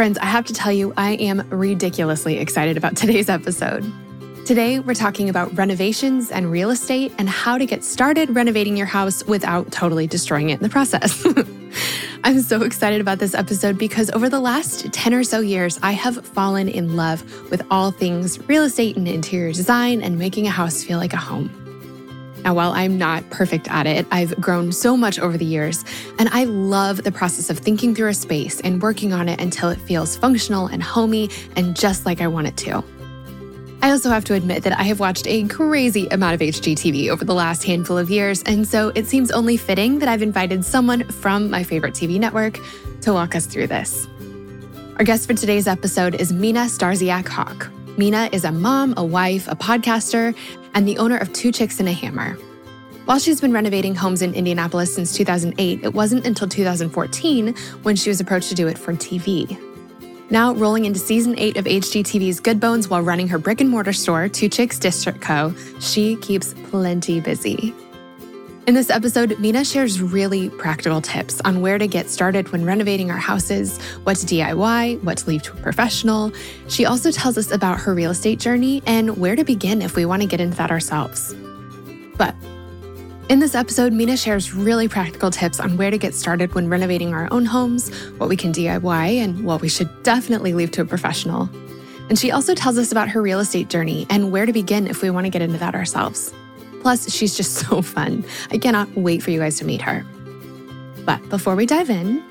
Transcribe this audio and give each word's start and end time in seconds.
Friends, 0.00 0.16
I 0.16 0.24
have 0.24 0.46
to 0.46 0.54
tell 0.54 0.72
you, 0.72 0.94
I 0.96 1.10
am 1.16 1.46
ridiculously 1.50 2.38
excited 2.38 2.78
about 2.78 2.96
today's 2.96 3.28
episode. 3.28 3.84
Today, 4.46 4.78
we're 4.78 4.94
talking 4.94 5.28
about 5.28 5.54
renovations 5.54 6.30
and 6.30 6.50
real 6.50 6.70
estate 6.70 7.12
and 7.18 7.28
how 7.28 7.58
to 7.58 7.66
get 7.66 7.84
started 7.84 8.34
renovating 8.34 8.78
your 8.78 8.86
house 8.86 9.22
without 9.26 9.70
totally 9.70 10.06
destroying 10.06 10.48
it 10.48 10.54
in 10.54 10.62
the 10.62 10.70
process. 10.70 11.22
I'm 12.24 12.40
so 12.40 12.62
excited 12.62 13.02
about 13.02 13.18
this 13.18 13.34
episode 13.34 13.76
because 13.76 14.10
over 14.12 14.30
the 14.30 14.40
last 14.40 14.90
10 14.90 15.12
or 15.12 15.22
so 15.22 15.40
years, 15.40 15.78
I 15.82 15.92
have 15.92 16.26
fallen 16.28 16.70
in 16.70 16.96
love 16.96 17.50
with 17.50 17.62
all 17.70 17.90
things 17.90 18.38
real 18.48 18.62
estate 18.62 18.96
and 18.96 19.06
interior 19.06 19.52
design 19.52 20.00
and 20.00 20.18
making 20.18 20.46
a 20.46 20.50
house 20.50 20.82
feel 20.82 20.96
like 20.96 21.12
a 21.12 21.18
home. 21.18 21.59
Now, 22.44 22.54
while 22.54 22.72
I'm 22.72 22.96
not 22.96 23.28
perfect 23.30 23.70
at 23.70 23.86
it, 23.86 24.06
I've 24.10 24.34
grown 24.40 24.72
so 24.72 24.96
much 24.96 25.18
over 25.18 25.36
the 25.36 25.44
years, 25.44 25.84
and 26.18 26.28
I 26.30 26.44
love 26.44 27.02
the 27.02 27.12
process 27.12 27.50
of 27.50 27.58
thinking 27.58 27.94
through 27.94 28.08
a 28.08 28.14
space 28.14 28.60
and 28.60 28.80
working 28.80 29.12
on 29.12 29.28
it 29.28 29.40
until 29.40 29.68
it 29.68 29.78
feels 29.78 30.16
functional 30.16 30.66
and 30.66 30.82
homey 30.82 31.28
and 31.56 31.76
just 31.76 32.06
like 32.06 32.20
I 32.20 32.28
want 32.28 32.46
it 32.46 32.56
to. 32.58 32.82
I 33.82 33.90
also 33.90 34.10
have 34.10 34.24
to 34.26 34.34
admit 34.34 34.62
that 34.64 34.78
I 34.78 34.84
have 34.84 35.00
watched 35.00 35.26
a 35.26 35.46
crazy 35.48 36.06
amount 36.08 36.34
of 36.34 36.40
HGTV 36.40 37.08
over 37.08 37.24
the 37.24 37.34
last 37.34 37.64
handful 37.64 37.96
of 37.96 38.10
years, 38.10 38.42
and 38.44 38.66
so 38.66 38.92
it 38.94 39.06
seems 39.06 39.30
only 39.30 39.56
fitting 39.56 39.98
that 39.98 40.08
I've 40.08 40.22
invited 40.22 40.64
someone 40.64 41.04
from 41.08 41.50
my 41.50 41.62
favorite 41.62 41.94
TV 41.94 42.18
network 42.18 42.58
to 43.02 43.12
walk 43.12 43.34
us 43.34 43.46
through 43.46 43.68
this. 43.68 44.06
Our 44.98 45.04
guest 45.04 45.26
for 45.26 45.34
today's 45.34 45.66
episode 45.66 46.14
is 46.14 46.30
Mina 46.30 46.60
Starsiak 46.60 47.26
Hawk. 47.26 47.70
Mina 48.00 48.30
is 48.32 48.46
a 48.46 48.50
mom, 48.50 48.94
a 48.96 49.04
wife, 49.04 49.46
a 49.46 49.54
podcaster, 49.54 50.34
and 50.72 50.88
the 50.88 50.96
owner 50.96 51.18
of 51.18 51.30
Two 51.34 51.52
Chicks 51.52 51.80
and 51.80 51.88
a 51.88 51.92
Hammer. 51.92 52.32
While 53.04 53.18
she's 53.18 53.42
been 53.42 53.52
renovating 53.52 53.94
homes 53.94 54.22
in 54.22 54.32
Indianapolis 54.32 54.94
since 54.94 55.14
2008, 55.14 55.84
it 55.84 55.92
wasn't 55.92 56.26
until 56.26 56.48
2014 56.48 57.54
when 57.82 57.96
she 57.96 58.08
was 58.08 58.18
approached 58.18 58.48
to 58.48 58.54
do 58.54 58.68
it 58.68 58.78
for 58.78 58.94
TV. 58.94 59.54
Now, 60.30 60.54
rolling 60.54 60.86
into 60.86 60.98
season 60.98 61.38
8 61.38 61.58
of 61.58 61.66
HGTV's 61.66 62.40
Good 62.40 62.58
Bones 62.58 62.88
while 62.88 63.02
running 63.02 63.28
her 63.28 63.38
brick 63.38 63.60
and 63.60 63.68
mortar 63.68 63.92
store, 63.92 64.30
Two 64.30 64.48
Chicks 64.48 64.78
District 64.78 65.20
Co., 65.20 65.52
she 65.78 66.16
keeps 66.16 66.54
plenty 66.70 67.20
busy. 67.20 67.74
In 68.70 68.76
this 68.76 68.88
episode, 68.88 69.36
Mina 69.40 69.64
shares 69.64 70.00
really 70.00 70.48
practical 70.48 71.00
tips 71.00 71.40
on 71.40 71.60
where 71.60 71.76
to 71.76 71.88
get 71.88 72.08
started 72.08 72.52
when 72.52 72.64
renovating 72.64 73.10
our 73.10 73.16
houses, 73.16 73.82
what 74.04 74.16
to 74.18 74.26
DIY, 74.26 75.02
what 75.02 75.18
to 75.18 75.28
leave 75.28 75.42
to 75.42 75.54
a 75.54 75.56
professional. 75.56 76.32
She 76.68 76.86
also 76.86 77.10
tells 77.10 77.36
us 77.36 77.50
about 77.50 77.80
her 77.80 77.92
real 77.92 78.12
estate 78.12 78.38
journey 78.38 78.80
and 78.86 79.16
where 79.16 79.34
to 79.34 79.42
begin 79.42 79.82
if 79.82 79.96
we 79.96 80.04
want 80.04 80.22
to 80.22 80.28
get 80.28 80.40
into 80.40 80.56
that 80.58 80.70
ourselves. 80.70 81.34
But 82.16 82.36
in 83.28 83.40
this 83.40 83.56
episode, 83.56 83.92
Mina 83.92 84.16
shares 84.16 84.54
really 84.54 84.86
practical 84.86 85.32
tips 85.32 85.58
on 85.58 85.76
where 85.76 85.90
to 85.90 85.98
get 85.98 86.14
started 86.14 86.54
when 86.54 86.68
renovating 86.68 87.12
our 87.12 87.26
own 87.32 87.46
homes, 87.46 87.92
what 88.18 88.28
we 88.28 88.36
can 88.36 88.52
DIY, 88.52 89.16
and 89.16 89.44
what 89.44 89.62
we 89.62 89.68
should 89.68 89.90
definitely 90.04 90.54
leave 90.54 90.70
to 90.70 90.82
a 90.82 90.84
professional. 90.84 91.50
And 92.08 92.16
she 92.16 92.30
also 92.30 92.54
tells 92.54 92.78
us 92.78 92.92
about 92.92 93.08
her 93.08 93.20
real 93.20 93.40
estate 93.40 93.68
journey 93.68 94.06
and 94.10 94.30
where 94.30 94.46
to 94.46 94.52
begin 94.52 94.86
if 94.86 95.02
we 95.02 95.10
want 95.10 95.24
to 95.24 95.30
get 95.30 95.42
into 95.42 95.58
that 95.58 95.74
ourselves. 95.74 96.32
Plus, 96.80 97.12
she's 97.12 97.36
just 97.36 97.54
so 97.68 97.82
fun. 97.82 98.24
I 98.50 98.58
cannot 98.58 98.94
wait 98.96 99.22
for 99.22 99.30
you 99.30 99.40
guys 99.40 99.58
to 99.58 99.64
meet 99.64 99.82
her. 99.82 100.04
But 101.04 101.28
before 101.28 101.56
we 101.56 101.66
dive 101.66 101.90
in, 101.90 102.22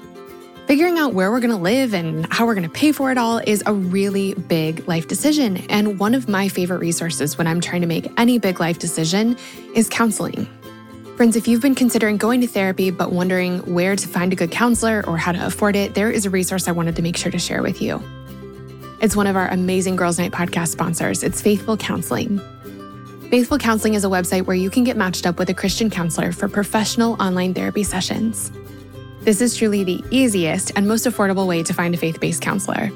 figuring 0.67 0.99
out 0.99 1.13
where 1.13 1.31
we're 1.31 1.39
going 1.39 1.49
to 1.49 1.57
live 1.57 1.93
and 1.93 2.31
how 2.31 2.45
we're 2.45 2.53
going 2.53 2.67
to 2.67 2.73
pay 2.73 2.91
for 2.91 3.11
it 3.11 3.17
all 3.17 3.39
is 3.39 3.63
a 3.65 3.73
really 3.73 4.35
big 4.35 4.87
life 4.87 5.07
decision. 5.07 5.57
And 5.69 5.99
one 5.99 6.13
of 6.13 6.29
my 6.29 6.47
favorite 6.47 6.79
resources 6.79 7.37
when 7.37 7.47
I'm 7.47 7.59
trying 7.59 7.81
to 7.81 7.87
make 7.87 8.07
any 8.17 8.37
big 8.37 8.59
life 8.59 8.77
decision 8.77 9.35
is 9.73 9.89
counseling. 9.89 10.47
Friends, 11.17 11.35
if 11.35 11.47
you've 11.47 11.61
been 11.61 11.75
considering 11.75 12.15
going 12.17 12.39
to 12.41 12.47
therapy 12.47 12.91
but 12.91 13.11
wondering 13.11 13.59
where 13.73 13.95
to 13.95 14.07
find 14.07 14.31
a 14.31 14.35
good 14.35 14.51
counselor 14.51 15.03
or 15.05 15.17
how 15.17 15.31
to 15.31 15.45
afford 15.45 15.75
it, 15.75 15.93
there 15.93 16.11
is 16.11 16.25
a 16.25 16.29
resource 16.29 16.67
I 16.67 16.71
wanted 16.71 16.95
to 16.95 17.01
make 17.01 17.17
sure 17.17 17.31
to 17.31 17.39
share 17.39 17.61
with 17.61 17.81
you. 17.81 18.01
It's 19.01 19.15
one 19.15 19.27
of 19.27 19.35
our 19.35 19.47
amazing 19.47 19.95
Girls 19.95 20.19
Night 20.19 20.31
podcast 20.31 20.69
sponsors. 20.69 21.23
It's 21.23 21.41
Faithful 21.41 21.77
Counseling. 21.77 22.39
Faithful 23.29 23.59
Counseling 23.59 23.93
is 23.93 24.03
a 24.03 24.07
website 24.07 24.47
where 24.47 24.55
you 24.55 24.71
can 24.71 24.83
get 24.83 24.97
matched 24.97 25.27
up 25.27 25.37
with 25.37 25.51
a 25.51 25.53
Christian 25.53 25.91
counselor 25.91 26.31
for 26.31 26.47
professional 26.47 27.13
online 27.21 27.53
therapy 27.53 27.83
sessions. 27.83 28.51
This 29.21 29.39
is 29.39 29.55
truly 29.55 29.83
the 29.83 30.03
easiest 30.09 30.71
and 30.75 30.87
most 30.87 31.05
affordable 31.05 31.45
way 31.45 31.61
to 31.61 31.71
find 31.71 31.93
a 31.93 31.97
faith 31.97 32.19
based 32.19 32.41
counselor. 32.41 32.89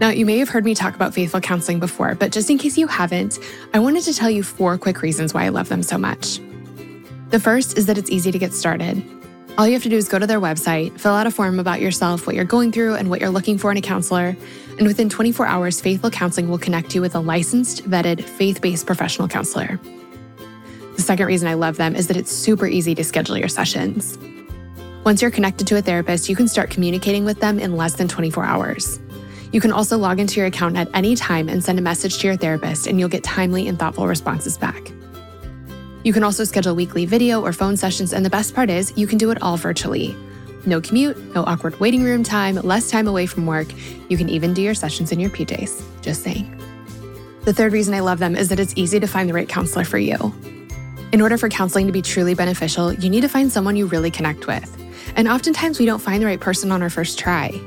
Now, 0.00 0.08
you 0.08 0.26
may 0.26 0.38
have 0.38 0.48
heard 0.48 0.64
me 0.64 0.74
talk 0.74 0.96
about 0.96 1.14
Faithful 1.14 1.40
Counseling 1.40 1.78
before, 1.78 2.16
but 2.16 2.32
just 2.32 2.50
in 2.50 2.58
case 2.58 2.76
you 2.76 2.88
haven't, 2.88 3.38
I 3.72 3.78
wanted 3.78 4.02
to 4.04 4.14
tell 4.14 4.28
you 4.28 4.42
four 4.42 4.76
quick 4.76 5.02
reasons 5.02 5.32
why 5.32 5.44
I 5.44 5.50
love 5.50 5.68
them 5.68 5.84
so 5.84 5.98
much. 5.98 6.40
The 7.30 7.38
first 7.38 7.78
is 7.78 7.86
that 7.86 7.96
it's 7.96 8.10
easy 8.10 8.32
to 8.32 8.38
get 8.40 8.52
started. 8.52 9.04
All 9.56 9.66
you 9.66 9.72
have 9.72 9.82
to 9.82 9.88
do 9.88 9.96
is 9.96 10.08
go 10.08 10.18
to 10.18 10.26
their 10.26 10.40
website, 10.40 10.98
fill 11.00 11.14
out 11.14 11.26
a 11.26 11.30
form 11.30 11.58
about 11.58 11.80
yourself, 11.80 12.26
what 12.26 12.36
you're 12.36 12.44
going 12.44 12.70
through, 12.70 12.94
and 12.94 13.10
what 13.10 13.20
you're 13.20 13.30
looking 13.30 13.58
for 13.58 13.72
in 13.72 13.76
a 13.76 13.80
counselor. 13.80 14.36
And 14.78 14.86
within 14.86 15.08
24 15.08 15.46
hours, 15.46 15.80
Faithful 15.80 16.10
Counseling 16.10 16.48
will 16.48 16.58
connect 16.58 16.94
you 16.94 17.00
with 17.00 17.14
a 17.16 17.20
licensed, 17.20 17.88
vetted, 17.90 18.22
faith 18.22 18.60
based 18.60 18.86
professional 18.86 19.26
counselor. 19.26 19.80
The 20.94 21.02
second 21.02 21.26
reason 21.26 21.48
I 21.48 21.54
love 21.54 21.76
them 21.76 21.96
is 21.96 22.06
that 22.06 22.16
it's 22.16 22.30
super 22.30 22.66
easy 22.66 22.94
to 22.94 23.02
schedule 23.02 23.36
your 23.36 23.48
sessions. 23.48 24.18
Once 25.04 25.22
you're 25.22 25.30
connected 25.30 25.66
to 25.68 25.76
a 25.76 25.82
therapist, 25.82 26.28
you 26.28 26.36
can 26.36 26.46
start 26.46 26.70
communicating 26.70 27.24
with 27.24 27.40
them 27.40 27.58
in 27.58 27.76
less 27.76 27.94
than 27.94 28.08
24 28.08 28.44
hours. 28.44 29.00
You 29.52 29.60
can 29.60 29.72
also 29.72 29.96
log 29.96 30.20
into 30.20 30.38
your 30.38 30.46
account 30.46 30.76
at 30.76 30.88
any 30.94 31.16
time 31.16 31.48
and 31.48 31.64
send 31.64 31.78
a 31.78 31.82
message 31.82 32.18
to 32.18 32.26
your 32.26 32.36
therapist, 32.36 32.86
and 32.86 33.00
you'll 33.00 33.08
get 33.08 33.24
timely 33.24 33.66
and 33.66 33.78
thoughtful 33.78 34.06
responses 34.06 34.58
back. 34.58 34.92
You 36.04 36.12
can 36.12 36.22
also 36.22 36.44
schedule 36.44 36.74
weekly 36.74 37.06
video 37.06 37.42
or 37.44 37.52
phone 37.52 37.76
sessions, 37.76 38.12
and 38.12 38.24
the 38.24 38.30
best 38.30 38.54
part 38.54 38.70
is 38.70 38.92
you 38.96 39.06
can 39.06 39.18
do 39.18 39.30
it 39.30 39.42
all 39.42 39.56
virtually. 39.56 40.16
No 40.64 40.80
commute, 40.80 41.16
no 41.34 41.44
awkward 41.44 41.78
waiting 41.80 42.02
room 42.02 42.22
time, 42.22 42.56
less 42.56 42.90
time 42.90 43.08
away 43.08 43.26
from 43.26 43.46
work. 43.46 43.68
You 44.08 44.16
can 44.16 44.28
even 44.28 44.54
do 44.54 44.62
your 44.62 44.74
sessions 44.74 45.12
in 45.12 45.18
your 45.18 45.30
PJs. 45.30 46.02
Just 46.02 46.22
saying. 46.22 46.54
The 47.44 47.52
third 47.52 47.72
reason 47.72 47.94
I 47.94 48.00
love 48.00 48.18
them 48.18 48.36
is 48.36 48.48
that 48.50 48.60
it's 48.60 48.74
easy 48.76 49.00
to 49.00 49.06
find 49.06 49.28
the 49.28 49.32
right 49.32 49.48
counselor 49.48 49.84
for 49.84 49.98
you. 49.98 50.34
In 51.12 51.22
order 51.22 51.38
for 51.38 51.48
counseling 51.48 51.86
to 51.86 51.92
be 51.92 52.02
truly 52.02 52.34
beneficial, 52.34 52.92
you 52.92 53.08
need 53.08 53.22
to 53.22 53.28
find 53.28 53.50
someone 53.50 53.76
you 53.76 53.86
really 53.86 54.10
connect 54.10 54.46
with. 54.46 54.74
And 55.16 55.26
oftentimes 55.26 55.78
we 55.78 55.86
don't 55.86 56.00
find 56.00 56.22
the 56.22 56.26
right 56.26 56.40
person 56.40 56.70
on 56.70 56.82
our 56.82 56.90
first 56.90 57.18
try. 57.18 57.58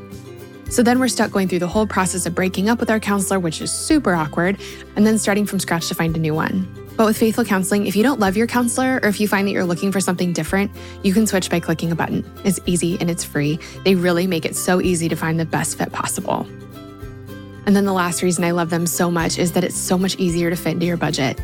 So 0.70 0.84
then 0.84 1.00
we're 1.00 1.08
stuck 1.10 1.32
going 1.32 1.48
through 1.48 1.60
the 1.60 1.68
whole 1.68 1.88
process 1.88 2.26
of 2.26 2.36
breaking 2.36 2.70
up 2.70 2.80
with 2.80 2.90
our 2.90 3.00
counselor, 3.00 3.40
which 3.40 3.62
is 3.62 3.74
super 3.74 4.14
awkward, 4.14 4.62
and 4.96 5.06
then 5.06 5.18
starting 5.18 5.46
from 5.46 5.60
scratch 5.60 5.88
to 5.88 5.96
find 5.96 6.16
a 6.16 6.20
new 6.20 6.34
one. 6.34 6.81
But 7.02 7.08
with 7.08 7.18
Faithful 7.18 7.46
Counseling, 7.46 7.88
if 7.88 7.96
you 7.96 8.04
don't 8.04 8.20
love 8.20 8.38
your 8.38 8.46
counselor 8.46 9.00
or 9.02 9.10
if 9.10 9.20
you 9.20 9.28
find 9.28 9.48
that 9.48 9.54
you're 9.54 9.66
looking 9.66 9.92
for 9.92 10.00
something 10.00 10.34
different, 10.34 10.70
you 11.02 11.16
can 11.16 11.26
switch 11.26 11.50
by 11.50 11.60
clicking 11.60 11.92
a 11.92 11.96
button. 11.96 12.24
It's 12.44 12.60
easy 12.68 12.96
and 13.02 13.10
it's 13.10 13.24
free. 13.24 13.58
They 13.84 13.96
really 13.96 14.28
make 14.28 14.46
it 14.46 14.56
so 14.56 14.80
easy 14.80 15.10
to 15.10 15.16
find 15.16 15.40
the 15.40 15.46
best 15.46 15.80
fit 15.80 15.92
possible. 15.92 16.46
And 17.66 17.76
then 17.76 17.86
the 17.86 17.92
last 17.92 18.22
reason 18.22 18.44
I 18.44 18.52
love 18.52 18.70
them 18.70 18.86
so 18.86 19.10
much 19.10 19.40
is 19.40 19.54
that 19.54 19.64
it's 19.64 19.76
so 19.76 19.98
much 19.98 20.16
easier 20.18 20.52
to 20.52 20.56
fit 20.56 20.74
into 20.74 20.86
your 20.86 20.96
budget. 20.96 21.40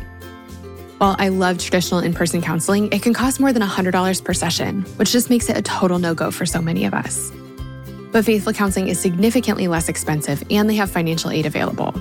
While 0.98 1.16
I 1.18 1.26
love 1.26 1.58
traditional 1.58 1.98
in 1.98 2.14
person 2.14 2.40
counseling, 2.40 2.92
it 2.92 3.02
can 3.02 3.12
cost 3.12 3.40
more 3.40 3.52
than 3.52 3.62
$100 3.62 4.24
per 4.24 4.34
session, 4.34 4.82
which 4.94 5.10
just 5.10 5.28
makes 5.28 5.48
it 5.48 5.56
a 5.56 5.62
total 5.62 5.98
no 5.98 6.14
go 6.14 6.30
for 6.30 6.46
so 6.46 6.62
many 6.62 6.84
of 6.84 6.94
us. 6.94 7.32
But 8.12 8.24
Faithful 8.24 8.52
Counseling 8.52 8.86
is 8.86 9.00
significantly 9.00 9.66
less 9.66 9.88
expensive 9.88 10.40
and 10.50 10.70
they 10.70 10.76
have 10.76 10.88
financial 10.88 11.32
aid 11.32 11.46
available. 11.46 12.00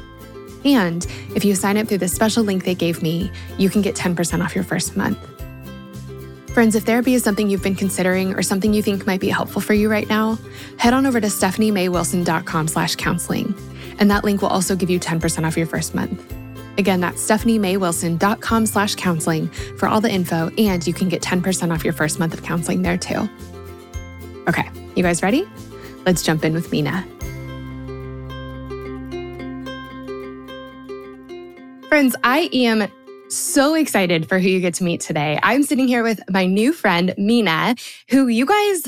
And 0.76 1.06
if 1.36 1.46
you 1.46 1.56
sign 1.56 1.78
up 1.78 1.88
through 1.88 2.00
the 2.00 2.08
special 2.08 2.44
link 2.44 2.64
they 2.64 2.76
gave 2.76 3.02
me, 3.02 3.32
you 3.58 3.70
can 3.70 3.82
get 3.82 3.96
10% 3.96 4.44
off 4.44 4.56
your 4.56 4.64
first 4.64 4.96
month. 4.96 5.18
Friends, 6.54 6.76
if 6.76 6.84
therapy 6.86 7.14
is 7.14 7.24
something 7.24 7.50
you've 7.50 7.62
been 7.62 7.76
considering 7.76 8.34
or 8.34 8.42
something 8.42 8.74
you 8.74 8.82
think 8.82 9.06
might 9.06 9.22
be 9.22 9.30
helpful 9.30 9.62
for 9.62 9.76
you 9.76 9.92
right 9.92 10.10
now, 10.10 10.40
head 10.80 10.94
on 10.94 11.06
over 11.06 11.22
to 11.22 11.28
stephaniemaywilson.com 11.28 12.68
slash 12.68 12.96
counseling. 12.96 13.54
And 14.00 14.10
that 14.10 14.24
link 14.24 14.42
will 14.42 14.50
also 14.50 14.76
give 14.76 14.90
you 14.90 15.00
10% 15.00 15.46
off 15.46 15.56
your 15.56 15.68
first 15.68 15.94
month. 15.94 16.34
Again, 16.78 17.00
that's 17.00 17.24
stephaniemaywilson.com 17.28 18.66
slash 18.66 18.96
counseling 18.96 19.48
for 19.78 19.88
all 19.88 20.02
the 20.02 20.12
info, 20.12 20.50
and 20.58 20.86
you 20.86 20.94
can 20.94 21.10
get 21.10 21.22
10% 21.22 21.74
off 21.74 21.84
your 21.84 21.94
first 21.94 22.20
month 22.20 22.34
of 22.34 22.44
counseling 22.44 22.82
there 22.82 22.98
too. 22.98 23.30
Okay, 24.48 24.70
you 24.96 25.04
guys 25.04 25.22
ready? 25.22 25.48
Let's 26.06 26.24
jump 26.24 26.46
in 26.46 26.54
with 26.54 26.72
Mina. 26.72 27.06
Friends, 31.98 32.16
I 32.24 32.48
am 32.54 32.92
so 33.28 33.74
excited 33.74 34.30
for 34.30 34.38
who 34.38 34.48
you 34.48 34.60
get 34.60 34.76
to 34.76 34.84
meet 34.84 35.02
today. 35.02 35.40
I'm 35.42 35.64
sitting 35.64 35.88
here 35.88 36.04
with 36.04 36.20
my 36.30 36.46
new 36.46 36.72
friend, 36.72 37.12
Mina, 37.18 37.74
who 38.12 38.28
you 38.28 38.46
guys 38.46 38.88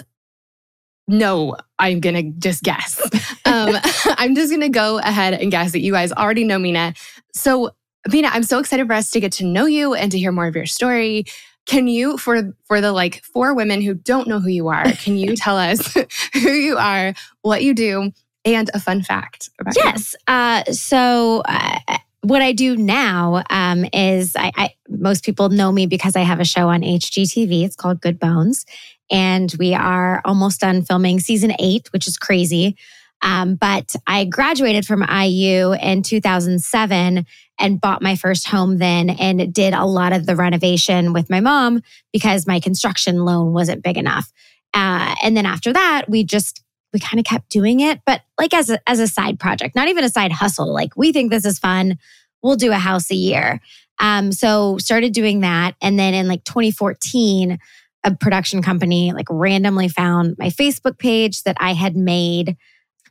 no, 1.08 1.56
I'm 1.80 2.02
going 2.02 2.14
to 2.14 2.40
just 2.40 2.62
guess. 2.62 3.02
um, 3.46 3.76
I'm 4.06 4.36
just 4.36 4.52
going 4.52 4.62
to 4.62 4.70
go 4.70 5.00
ahead 5.00 5.34
and 5.34 5.50
guess 5.50 5.72
that 5.72 5.80
you 5.80 5.92
guys 5.92 6.12
already 6.12 6.44
know 6.44 6.60
Mina. 6.60 6.94
So, 7.34 7.72
Mina, 8.12 8.28
I'm 8.28 8.44
so 8.44 8.60
excited 8.60 8.86
for 8.86 8.94
us 8.94 9.10
to 9.10 9.20
get 9.20 9.32
to 9.32 9.44
know 9.44 9.66
you 9.66 9.96
and 9.96 10.12
to 10.12 10.20
hear 10.20 10.32
more 10.32 10.46
of 10.46 10.56
your 10.56 10.68
story. 10.68 11.26
Can 11.66 11.88
you, 11.88 12.16
for 12.20 12.56
for 12.66 12.80
the 12.80 12.92
like 12.92 13.24
four 13.24 13.56
women 13.56 13.82
who 13.82 13.96
don't 13.96 14.28
know 14.28 14.40
who 14.40 14.50
you 14.50 14.68
are, 14.68 14.86
can 14.92 15.18
you 15.18 15.36
tell 15.36 15.58
us 15.58 15.96
who 16.34 16.52
you 16.52 16.78
are, 16.78 17.16
what 17.42 17.64
you 17.64 17.74
do, 17.74 18.12
and 18.46 18.70
a 18.76 18.80
fun 18.80 19.02
fact 19.02 19.50
about 19.60 19.76
yes. 19.76 19.84
you? 19.86 19.92
Yes. 19.92 20.16
Uh, 20.28 20.72
so. 20.74 21.42
Uh, 21.48 21.98
what 22.22 22.42
I 22.42 22.52
do 22.52 22.76
now 22.76 23.44
um, 23.50 23.86
is 23.94 24.36
I, 24.36 24.52
I, 24.56 24.74
most 24.90 25.24
people 25.24 25.50
know 25.50 25.72
me 25.72 25.86
because 25.86 26.16
I 26.16 26.22
have 26.22 26.40
a 26.40 26.46
show 26.46 26.70
on 26.70 26.82
HGTV. 26.82 27.64
It's 27.64 27.76
called 27.76 28.02
Good 28.02 28.20
Bones, 28.20 28.66
and 29.10 29.54
we 29.58 29.74
are 29.74 30.22
almost 30.26 30.60
done 30.60 30.82
filming 30.82 31.20
season 31.20 31.54
eight, 31.60 31.88
which 31.94 32.08
is 32.08 32.18
crazy. 32.18 32.76
Um, 33.22 33.56
but 33.56 33.96
I 34.08 34.26
graduated 34.26 34.86
from 34.86 35.04
IU 35.04 35.74
in 35.74 36.04
2007 36.04 37.26
and 37.60 37.82
bought 37.82 38.02
my 38.02 38.16
first 38.16 38.48
home 38.48 38.78
then 38.78 39.10
and 39.10 39.54
did 39.54 39.74
a 39.74 39.86
lot 39.86 40.14
of 40.14 40.26
the 40.26 40.36
renovation 40.36 41.12
with 41.12 41.30
my 41.30 41.42
mom 41.42 41.82
because 42.14 42.48
my 42.48 42.60
construction 42.60 43.26
loan 43.26 43.52
wasn't 43.52 43.84
big 43.84 43.98
enough. 43.98 44.32
Uh, 44.74 45.16
and 45.22 45.36
then 45.36 45.46
after 45.46 45.74
that, 45.74 46.06
we 46.08 46.24
just 46.24 46.64
we 46.94 47.00
kind 47.00 47.20
of 47.20 47.26
kept 47.26 47.50
doing 47.50 47.80
it, 47.80 48.02
but 48.06 48.22
like 48.38 48.54
as 48.54 48.70
a, 48.70 48.80
as 48.90 49.00
a 49.00 49.08
side 49.08 49.40
project, 49.40 49.76
not 49.76 49.88
even 49.88 50.04
a 50.04 50.10
side 50.10 50.32
hustle. 50.32 50.74
Like 50.74 50.96
we 50.96 51.12
think 51.12 51.32
this 51.32 51.46
is 51.46 51.60
fun. 51.60 51.98
We'll 52.42 52.56
do 52.56 52.72
a 52.72 52.78
house 52.78 53.12
a 53.12 53.16
year. 53.16 53.60
Um, 54.00 54.32
so 54.32 54.78
started 54.78 55.14
doing 55.14 55.42
that. 55.42 55.76
And 55.82 56.00
then 56.00 56.14
in 56.14 56.28
like 56.28 56.44
2014, 56.46 57.60
a 58.06 58.16
production 58.16 58.62
company 58.62 59.12
like 59.12 59.28
randomly 59.30 59.90
found 59.90 60.36
my 60.40 60.48
Facebook 60.48 60.98
page 60.98 61.44
that 61.44 61.58
I 61.60 61.74
had 61.74 61.96
made. 61.96 62.56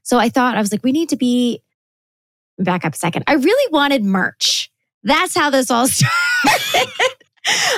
So 0.02 0.18
I 0.18 0.30
thought, 0.30 0.56
I 0.56 0.60
was 0.60 0.72
like, 0.72 0.82
we 0.82 0.92
need 0.92 1.10
to 1.10 1.16
be 1.16 1.62
back 2.58 2.84
up 2.84 2.94
a 2.94 2.96
second. 2.96 3.24
I 3.26 3.34
really 3.34 3.72
wanted 3.72 4.04
merch. 4.04 4.70
That's 5.02 5.36
how 5.36 5.50
this 5.50 5.70
all 5.70 5.86
started. 5.88 7.17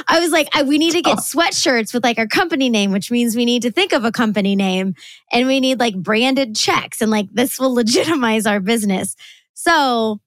I 0.09 0.19
was 0.21 0.31
like, 0.31 0.49
I, 0.55 0.63
we 0.63 0.79
need 0.79 0.93
to 0.93 1.03
get 1.03 1.19
sweatshirts 1.19 1.95
with 1.95 2.03
like 2.03 2.19
our 2.19 2.27
company 2.27 2.69
name, 2.69 2.93
which 2.93 3.11
means 3.11 3.37
we 3.37 3.45
need 3.45 3.63
to 3.63 3.71
think 3.71 3.93
of 3.93 4.05
a 4.05 4.13
company 4.13 4.57
name 4.57 4.95
and 5.33 5.47
we 5.47 5.61
need 5.61 5.79
like 5.79 5.95
branded 5.97 6.57
checks 6.57 7.01
and 7.01 7.11
like 7.11 7.29
this 7.33 7.59
will 7.59 7.75
legitimize 7.75 8.47
our 8.47 8.61
business. 8.61 9.17
So 9.55 10.21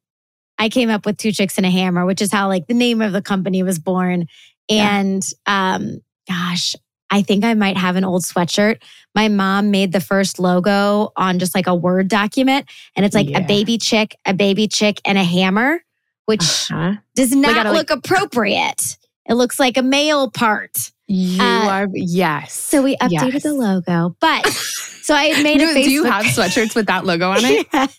I 0.58 0.70
came 0.70 0.90
up 0.90 1.06
with 1.06 1.18
Two 1.18 1.32
Chicks 1.32 1.58
and 1.58 1.66
a 1.66 1.70
Hammer, 1.70 2.06
which 2.06 2.22
is 2.22 2.32
how 2.32 2.48
like 2.48 2.68
the 2.68 2.74
name 2.74 3.02
of 3.02 3.12
the 3.12 3.22
company 3.22 3.64
was 3.64 3.80
born. 3.80 4.28
And 4.70 5.26
yeah. 5.48 5.76
um, 5.76 6.02
gosh, 6.28 6.76
I 7.10 7.22
think 7.22 7.44
I 7.44 7.54
might 7.54 7.78
have 7.78 7.96
an 7.96 8.04
old 8.04 8.24
sweatshirt. 8.24 8.82
My 9.14 9.28
mom 9.28 9.72
made 9.72 9.92
the 9.92 10.00
first 10.00 10.40
logo 10.40 11.12
on 11.16 11.38
just 11.38 11.54
like 11.54 11.68
a 11.68 11.76
Word 11.76 12.08
document, 12.08 12.68
and 12.96 13.06
it's 13.06 13.14
like 13.14 13.30
yeah. 13.30 13.40
a 13.40 13.48
baby 13.48 13.78
chick, 13.78 14.16
a 14.26 14.34
baby 14.34 14.68
chick, 14.68 15.00
and 15.06 15.18
a 15.18 15.24
hammer, 15.24 15.84
which 16.26 16.42
uh-huh. 16.42 16.96
does 17.16 17.32
not 17.36 17.54
gotta, 17.54 17.72
look 17.72 17.92
like- 17.92 18.00
appropriate. 18.00 18.98
It 19.28 19.36
looks 19.36 19.60
like 19.60 19.78
a 19.78 19.84
male 19.84 20.30
part. 20.30 20.92
You 21.08 21.42
uh, 21.42 21.68
are 21.68 21.88
yes. 21.94 22.54
So 22.54 22.82
we 22.82 22.96
updated 22.98 23.34
yes. 23.34 23.44
the 23.44 23.54
logo, 23.54 24.16
but 24.20 24.48
so 25.02 25.14
I 25.14 25.42
made 25.44 25.62
a 25.62 25.66
Facebook. 25.66 25.84
Do 25.84 25.92
you 25.92 26.04
have 26.06 26.26
sweatshirts 26.26 26.76
with 26.76 26.88
that 26.88 27.06
logo 27.06 27.30
on 27.30 27.40
it? 27.42 27.68
yes, 27.74 27.98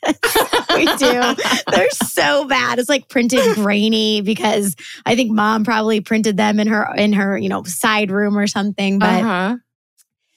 we 0.75 0.87
do. 0.97 1.71
They're 1.71 1.91
so 1.91 2.47
bad. 2.47 2.79
It's 2.79 2.89
like 2.89 3.09
printed 3.09 3.55
grainy 3.57 4.23
because 4.23 4.75
I 5.05 5.17
think 5.17 5.31
mom 5.31 5.65
probably 5.65 6.01
printed 6.01 6.37
them 6.37 6.59
in 6.59 6.67
her 6.67 6.93
in 6.97 7.13
her 7.13 7.37
you 7.37 7.49
know 7.49 7.63
side 7.65 8.11
room 8.11 8.39
or 8.39 8.47
something. 8.47 8.99
But 8.99 9.23
uh-huh. 9.23 9.57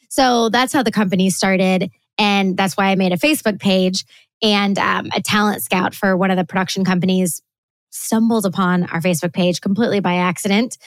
so 0.09 0.49
that's 0.49 0.73
how 0.73 0.83
the 0.83 0.91
company 0.91 1.29
started, 1.29 1.89
and 2.17 2.57
that's 2.57 2.75
why 2.75 2.87
I 2.87 2.95
made 2.95 3.13
a 3.13 3.17
Facebook 3.17 3.59
page 3.59 4.05
and 4.41 4.77
um, 4.77 5.09
a 5.15 5.21
talent 5.21 5.63
scout 5.63 5.95
for 5.95 6.15
one 6.15 6.31
of 6.31 6.37
the 6.37 6.45
production 6.45 6.85
companies 6.85 7.41
stumbled 7.97 8.45
upon 8.45 8.83
our 8.85 9.01
Facebook 9.01 9.33
page 9.33 9.61
completely 9.61 9.99
by 9.99 10.15
accident. 10.15 10.77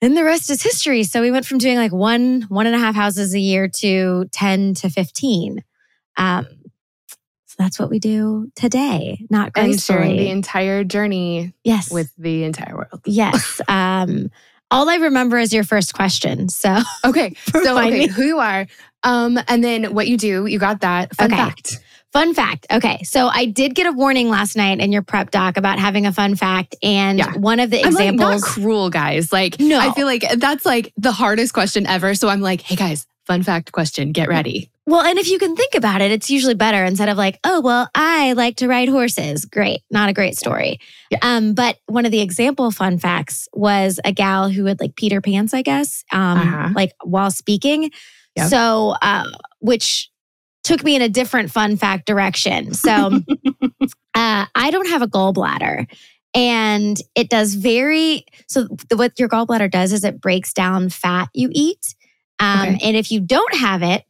Then 0.00 0.14
the 0.14 0.24
rest 0.24 0.50
is 0.50 0.62
history. 0.62 1.04
So 1.04 1.20
we 1.20 1.30
went 1.30 1.46
from 1.46 1.58
doing 1.58 1.76
like 1.76 1.92
one, 1.92 2.42
one 2.48 2.66
and 2.66 2.74
a 2.74 2.78
half 2.78 2.94
houses 2.94 3.34
a 3.34 3.38
year 3.38 3.68
to 3.80 4.26
10 4.32 4.74
to 4.74 4.90
15. 4.90 5.62
Um, 6.16 6.46
so 7.46 7.56
that's 7.58 7.78
what 7.78 7.90
we 7.90 7.98
do 7.98 8.50
today, 8.56 9.24
not 9.30 9.52
gracefully. 9.52 9.72
And 9.72 9.80
sharing 9.82 10.16
the 10.16 10.30
entire 10.30 10.84
journey 10.84 11.52
yes. 11.62 11.90
with 11.90 12.10
the 12.16 12.44
entire 12.44 12.76
world. 12.76 13.00
Yes. 13.06 13.60
Um, 13.68 14.30
all 14.72 14.88
I 14.88 14.96
remember 14.96 15.38
is 15.38 15.52
your 15.52 15.64
first 15.64 15.92
question. 15.92 16.48
So 16.48 16.78
okay, 17.04 17.34
so 17.62 17.78
okay, 17.78 18.06
who 18.06 18.22
you 18.22 18.38
are, 18.38 18.66
um, 19.02 19.38
and 19.46 19.62
then 19.62 19.92
what 19.94 20.08
you 20.08 20.16
do. 20.16 20.46
You 20.46 20.58
got 20.58 20.80
that. 20.80 21.14
Fun 21.14 21.32
okay. 21.32 21.36
fact. 21.36 21.78
Fun 22.12 22.34
fact. 22.34 22.66
Okay. 22.70 23.02
So 23.04 23.28
I 23.28 23.46
did 23.46 23.74
get 23.74 23.86
a 23.86 23.92
warning 23.92 24.28
last 24.28 24.54
night 24.54 24.80
in 24.80 24.92
your 24.92 25.00
prep 25.00 25.30
doc 25.30 25.56
about 25.56 25.78
having 25.78 26.04
a 26.04 26.12
fun 26.12 26.36
fact. 26.36 26.76
And 26.82 27.18
yeah. 27.18 27.32
one 27.36 27.58
of 27.58 27.70
the 27.70 27.78
examples. 27.78 28.00
I'm 28.00 28.16
like, 28.16 28.40
not 28.40 28.42
cruel, 28.42 28.90
guys. 28.90 29.32
Like, 29.32 29.58
no. 29.58 29.80
I 29.80 29.92
feel 29.92 30.06
like 30.06 30.24
that's 30.36 30.66
like 30.66 30.92
the 30.98 31.12
hardest 31.12 31.54
question 31.54 31.86
ever. 31.86 32.14
So 32.14 32.28
I'm 32.28 32.42
like, 32.42 32.60
hey, 32.60 32.76
guys, 32.76 33.06
fun 33.26 33.42
fact 33.42 33.72
question, 33.72 34.12
get 34.12 34.28
ready. 34.28 34.70
Well, 34.84 35.00
and 35.00 35.18
if 35.18 35.30
you 35.30 35.38
can 35.38 35.56
think 35.56 35.74
about 35.74 36.02
it, 36.02 36.10
it's 36.10 36.28
usually 36.28 36.54
better 36.54 36.84
instead 36.84 37.08
of 37.08 37.16
like, 37.16 37.38
oh, 37.44 37.60
well, 37.60 37.88
I 37.94 38.34
like 38.34 38.56
to 38.56 38.68
ride 38.68 38.88
horses. 38.88 39.46
Great. 39.46 39.80
Not 39.90 40.10
a 40.10 40.12
great 40.12 40.36
story. 40.36 40.80
Yeah. 41.08 41.18
Um, 41.22 41.54
but 41.54 41.78
one 41.86 42.04
of 42.04 42.10
the 42.10 42.20
example 42.20 42.70
fun 42.72 42.98
facts 42.98 43.48
was 43.54 44.00
a 44.04 44.12
gal 44.12 44.50
who 44.50 44.66
had 44.66 44.80
like 44.80 44.96
Peter 44.96 45.20
Pants, 45.22 45.54
I 45.54 45.62
guess, 45.62 46.04
um, 46.12 46.38
uh-huh. 46.38 46.70
like 46.74 46.92
while 47.04 47.30
speaking. 47.30 47.90
Yep. 48.36 48.48
So, 48.48 48.96
uh, 49.00 49.24
which 49.60 50.10
took 50.64 50.84
me 50.84 50.96
in 50.96 51.02
a 51.02 51.08
different 51.08 51.50
fun 51.50 51.76
fact 51.76 52.06
direction. 52.06 52.74
So 52.74 52.90
uh, 54.14 54.46
I 54.54 54.70
don't 54.70 54.88
have 54.88 55.02
a 55.02 55.08
gallbladder. 55.08 55.86
And 56.34 56.96
it 57.14 57.28
does 57.28 57.54
very, 57.54 58.24
so 58.46 58.66
what 58.94 59.18
your 59.18 59.28
gallbladder 59.28 59.70
does 59.70 59.92
is 59.92 60.02
it 60.04 60.20
breaks 60.20 60.52
down 60.52 60.88
fat 60.88 61.28
you 61.34 61.50
eat. 61.52 61.94
Um, 62.38 62.60
okay. 62.60 62.78
And 62.82 62.96
if 62.96 63.10
you 63.10 63.20
don't 63.20 63.54
have 63.54 63.82
it, 63.82 64.04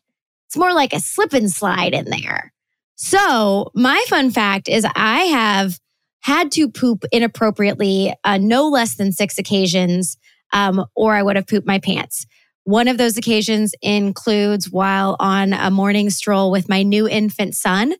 it's 0.46 0.56
more 0.56 0.72
like 0.72 0.92
a 0.92 1.00
slip 1.00 1.32
and 1.32 1.50
slide 1.50 1.94
in 1.94 2.10
there. 2.10 2.52
So 2.96 3.70
my 3.74 4.02
fun 4.08 4.30
fact 4.30 4.68
is 4.68 4.86
I 4.94 5.20
have 5.22 5.78
had 6.20 6.52
to 6.52 6.68
poop 6.68 7.04
inappropriately 7.10 8.14
uh, 8.22 8.38
no 8.38 8.68
less 8.68 8.94
than 8.94 9.12
six 9.12 9.38
occasions, 9.38 10.16
um, 10.52 10.84
or 10.94 11.14
I 11.14 11.22
would 11.22 11.36
have 11.36 11.48
pooped 11.48 11.66
my 11.66 11.80
pants. 11.80 12.26
One 12.64 12.88
of 12.88 12.98
those 12.98 13.16
occasions 13.16 13.74
includes 13.82 14.70
while 14.70 15.16
on 15.18 15.52
a 15.52 15.70
morning 15.70 16.10
stroll 16.10 16.50
with 16.50 16.68
my 16.68 16.82
new 16.82 17.08
infant 17.08 17.54
son. 17.54 17.92
Uh, 17.92 17.96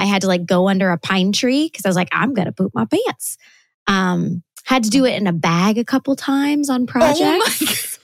I 0.00 0.04
had 0.06 0.22
to 0.22 0.28
like 0.28 0.46
go 0.46 0.68
under 0.68 0.90
a 0.90 0.98
pine 0.98 1.32
tree 1.32 1.68
because 1.70 1.84
I 1.84 1.88
was 1.88 1.96
like, 1.96 2.08
I'm 2.12 2.34
going 2.34 2.46
to 2.46 2.52
poop 2.52 2.72
my 2.74 2.86
pants. 2.86 3.36
Um, 3.86 4.42
had 4.64 4.84
to 4.84 4.90
do 4.90 5.04
it 5.04 5.14
in 5.14 5.26
a 5.26 5.32
bag 5.32 5.78
a 5.78 5.84
couple 5.84 6.16
times 6.16 6.68
on 6.68 6.82
oh 6.82 6.86
projects. 6.86 7.98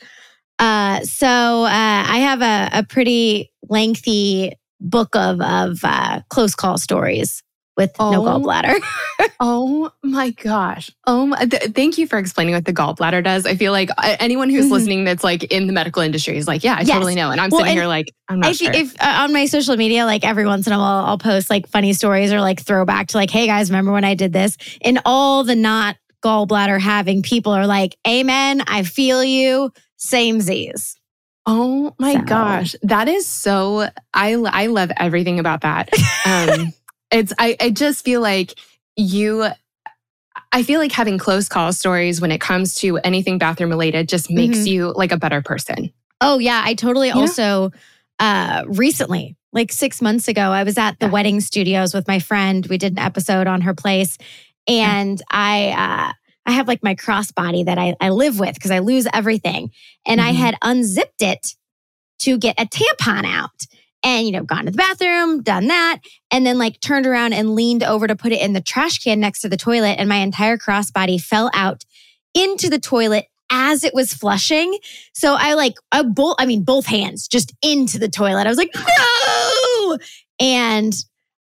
Oh 0.61 0.65
uh, 0.65 1.01
so 1.01 1.65
uh, 1.65 1.69
I 1.71 2.19
have 2.19 2.43
a, 2.43 2.79
a, 2.79 2.85
pretty 2.85 3.51
lengthy 3.69 4.53
book 4.81 5.17
of 5.17 5.41
of 5.41 5.81
uh, 5.83 6.21
close 6.29 6.55
call 6.55 6.79
stories 6.79 7.43
with 7.77 7.93
oh, 7.99 8.11
no 8.11 8.23
gallbladder. 8.23 8.79
oh 9.41 9.91
my 10.03 10.31
gosh. 10.31 10.91
Oh, 11.07 11.27
my, 11.27 11.45
th- 11.45 11.73
thank 11.75 11.99
you 11.99 12.07
for 12.07 12.19
explaining 12.19 12.55
what 12.55 12.65
the 12.65 12.73
gallbladder 12.73 13.25
does. 13.25 13.47
I 13.47 13.55
feel 13.57 13.73
like 13.73 13.91
uh, 13.97 14.17
anyone 14.21 14.51
who's 14.51 14.67
mm-hmm. 14.67 14.75
listening 14.75 15.05
that's 15.05 15.25
like 15.25 15.45
in 15.45 15.67
the 15.67 15.73
medical 15.73 16.03
industry 16.03 16.37
is 16.37 16.47
like, 16.47 16.65
yeah, 16.65 16.75
I 16.75 16.81
yes. 16.81 16.91
totally 16.91 17.15
know. 17.15 17.31
And 17.31 17.41
I'm 17.41 17.51
well, 17.51 17.61
sitting 17.61 17.73
and 17.73 17.79
here 17.79 17.87
like, 17.87 18.15
I'm 18.29 18.41
not 18.41 18.51
if, 18.51 18.57
sure. 18.59 18.73
If 18.73 18.95
uh, 19.01 19.23
on 19.23 19.33
my 19.33 19.47
social 19.47 19.77
media, 19.77 20.05
like 20.05 20.25
every 20.25 20.47
once 20.47 20.67
in 20.67 20.73
a 20.73 20.79
while, 20.79 21.07
I'll 21.07 21.19
post 21.19 21.49
like 21.49 21.67
funny 21.69 21.93
stories 21.93 22.33
or 22.33 22.41
like 22.41 22.61
throwback 22.61 23.09
to 23.09 23.17
like, 23.17 23.31
hey 23.31 23.47
guys, 23.47 23.71
remember 23.71 23.93
when 23.93 24.05
I 24.05 24.15
did 24.15 24.33
this? 24.33 24.57
And 24.83 25.01
all 25.05 25.45
the 25.45 25.57
not 25.57 25.97
gallbladder 26.23 26.81
having 26.81 27.23
people 27.23 27.53
are 27.53 27.67
like, 27.67 27.97
amen, 28.07 28.63
I 28.67 28.83
feel 28.83 29.25
you, 29.25 29.73
same 29.97 30.41
Z's. 30.41 30.99
Oh 31.45 31.95
my 31.99 32.15
so. 32.15 32.21
gosh. 32.21 32.77
That 32.83 33.09
is 33.09 33.27
so 33.27 33.89
I 34.15 34.35
I 34.35 34.67
love 34.67 34.93
everything 34.97 35.41
about 35.41 35.63
that. 35.63 35.89
Um 36.25 36.73
it's 37.13 37.33
I, 37.39 37.57
I 37.61 37.71
just 37.71 38.05
feel 38.05 38.21
like 38.21 38.59
you 38.97 39.47
I 40.51 40.63
feel 40.63 40.81
like 40.81 40.93
having 40.93 41.19
close 41.19 41.49
call 41.49 41.73
stories 41.73 42.21
when 42.21 42.33
it 42.33 42.41
comes 42.41 42.75
to 42.77 42.99
anything 42.99 43.39
bathroom 43.39 43.71
related 43.71 44.09
just 44.09 44.31
makes 44.31 44.59
mm-hmm. 44.59 44.67
you 44.67 44.93
like 44.93 45.13
a 45.13 45.17
better 45.17 45.43
person. 45.43 45.93
Oh 46.21 46.39
yeah, 46.39 46.63
I 46.65 46.75
totally 46.75 47.09
yeah. 47.09 47.15
also 47.15 47.73
uh 48.19 48.65
recently, 48.67 49.37
like 49.53 49.73
6 49.73 50.03
months 50.03 50.29
ago, 50.29 50.43
I 50.51 50.65
was 50.65 50.79
at 50.79 50.99
the 50.99 51.07
yeah. 51.07 51.13
wedding 51.13 51.41
studios 51.41 51.95
with 51.95 52.09
my 52.09 52.19
friend. 52.19 52.67
We 52.67 52.79
did 52.79 52.93
an 52.93 52.99
episode 52.99 53.47
on 53.47 53.63
her 53.63 53.75
place 53.75 54.19
and 54.67 55.19
yeah. 55.19 55.25
I 55.31 56.09
uh 56.09 56.13
I 56.45 56.53
have 56.53 56.67
like 56.67 56.83
my 56.83 56.95
crossbody 56.95 57.67
that 57.67 57.79
I, 57.79 57.95
I 58.01 58.09
live 58.09 58.41
with 58.41 58.55
because 58.55 58.73
I 58.73 58.81
lose 58.81 59.07
everything. 59.13 59.71
And 60.05 60.21
mm-hmm. 60.21 60.29
I 60.29 60.33
had 60.33 60.57
unzipped 60.63 61.23
it 61.23 61.55
to 62.21 62.39
get 62.39 62.61
a 62.61 62.67
tampon 62.67 63.25
out 63.25 63.67
and 64.05 64.27
you 64.27 64.33
know 64.33 64.43
gone 64.43 64.65
to 64.65 64.71
the 64.71 64.77
bathroom 64.77 65.43
done 65.43 65.69
that 65.69 65.99
and 66.31 66.45
then 66.47 66.59
like 66.59 66.81
turned 66.81 67.07
around 67.07 67.33
and 67.33 67.55
leaned 67.55 67.83
over 67.83 68.07
to 68.07 68.17
put 68.17 68.33
it 68.33 68.41
in 68.41 68.53
the 68.53 68.61
trash 68.61 68.99
can 68.99 69.21
next 69.21 69.41
to 69.41 69.49
the 69.49 69.57
toilet 69.57 69.97
and 69.99 70.09
my 70.09 70.17
entire 70.17 70.57
crossbody 70.57 71.21
fell 71.21 71.51
out 71.55 71.85
into 72.35 72.69
the 72.69 72.79
toilet 72.79 73.27
as 73.53 73.85
it 73.85 73.93
was 73.93 74.15
flushing. 74.15 74.77
So 75.13 75.37
I 75.39 75.53
like, 75.55 75.75
I 75.93 76.03
both, 76.03 76.37
I 76.39 76.47
mean, 76.47 76.65
both 76.65 76.87
hands 76.87 77.29
just 77.29 77.55
into 77.63 77.99
the 77.99 78.09
toilet. 78.09 78.47
I 78.47 78.49
was 78.49 78.57
like, 78.57 78.75
no. 78.75 79.99
And 80.41 80.95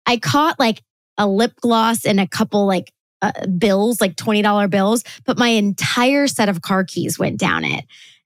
I 0.06 0.16
caught 0.16 0.58
like 0.58 0.82
a 1.16 1.26
lip 1.28 1.52
gloss 1.60 2.04
and 2.04 2.18
a 2.18 2.26
couple 2.26 2.66
like 2.66 2.92
uh, 3.22 3.46
bills, 3.46 4.00
like 4.00 4.16
$20 4.16 4.68
bills, 4.68 5.04
but 5.24 5.38
my 5.38 5.48
entire 5.48 6.26
set 6.26 6.48
of 6.48 6.62
car 6.62 6.84
keys 6.84 7.18
went 7.18 7.38
down 7.38 7.64
it. 7.64 7.84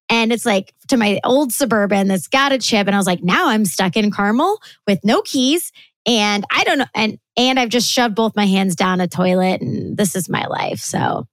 And 0.09 0.33
it's 0.33 0.45
like 0.45 0.75
to 0.89 0.97
my 0.97 1.21
old 1.25 1.53
suburban 1.53 2.09
that's 2.09 2.29
got 2.29 2.53
a 2.53 2.59
chip. 2.59 2.87
And 2.87 2.95
I 2.95 2.99
was 2.99 3.07
like, 3.07 3.23
now 3.23 3.49
I'm 3.49 3.65
stuck 3.65 3.97
in 3.97 4.11
Carmel 4.11 4.61
with 4.87 5.01
no 5.05 5.23
keys. 5.23 5.73
And 6.07 6.45
I 6.53 6.65
don't 6.65 6.79
know. 6.79 6.87
And 6.95 7.19
and 7.37 7.59
I've 7.59 7.71
just 7.71 7.91
shoved 7.91 8.15
both 8.15 8.37
my 8.37 8.47
hands 8.47 8.77
down 8.77 9.01
a 9.01 9.09
toilet 9.09 9.61
and 9.61 9.97
this 9.97 10.15
is 10.15 10.29
my 10.29 10.47
life. 10.47 10.79
So 10.81 11.27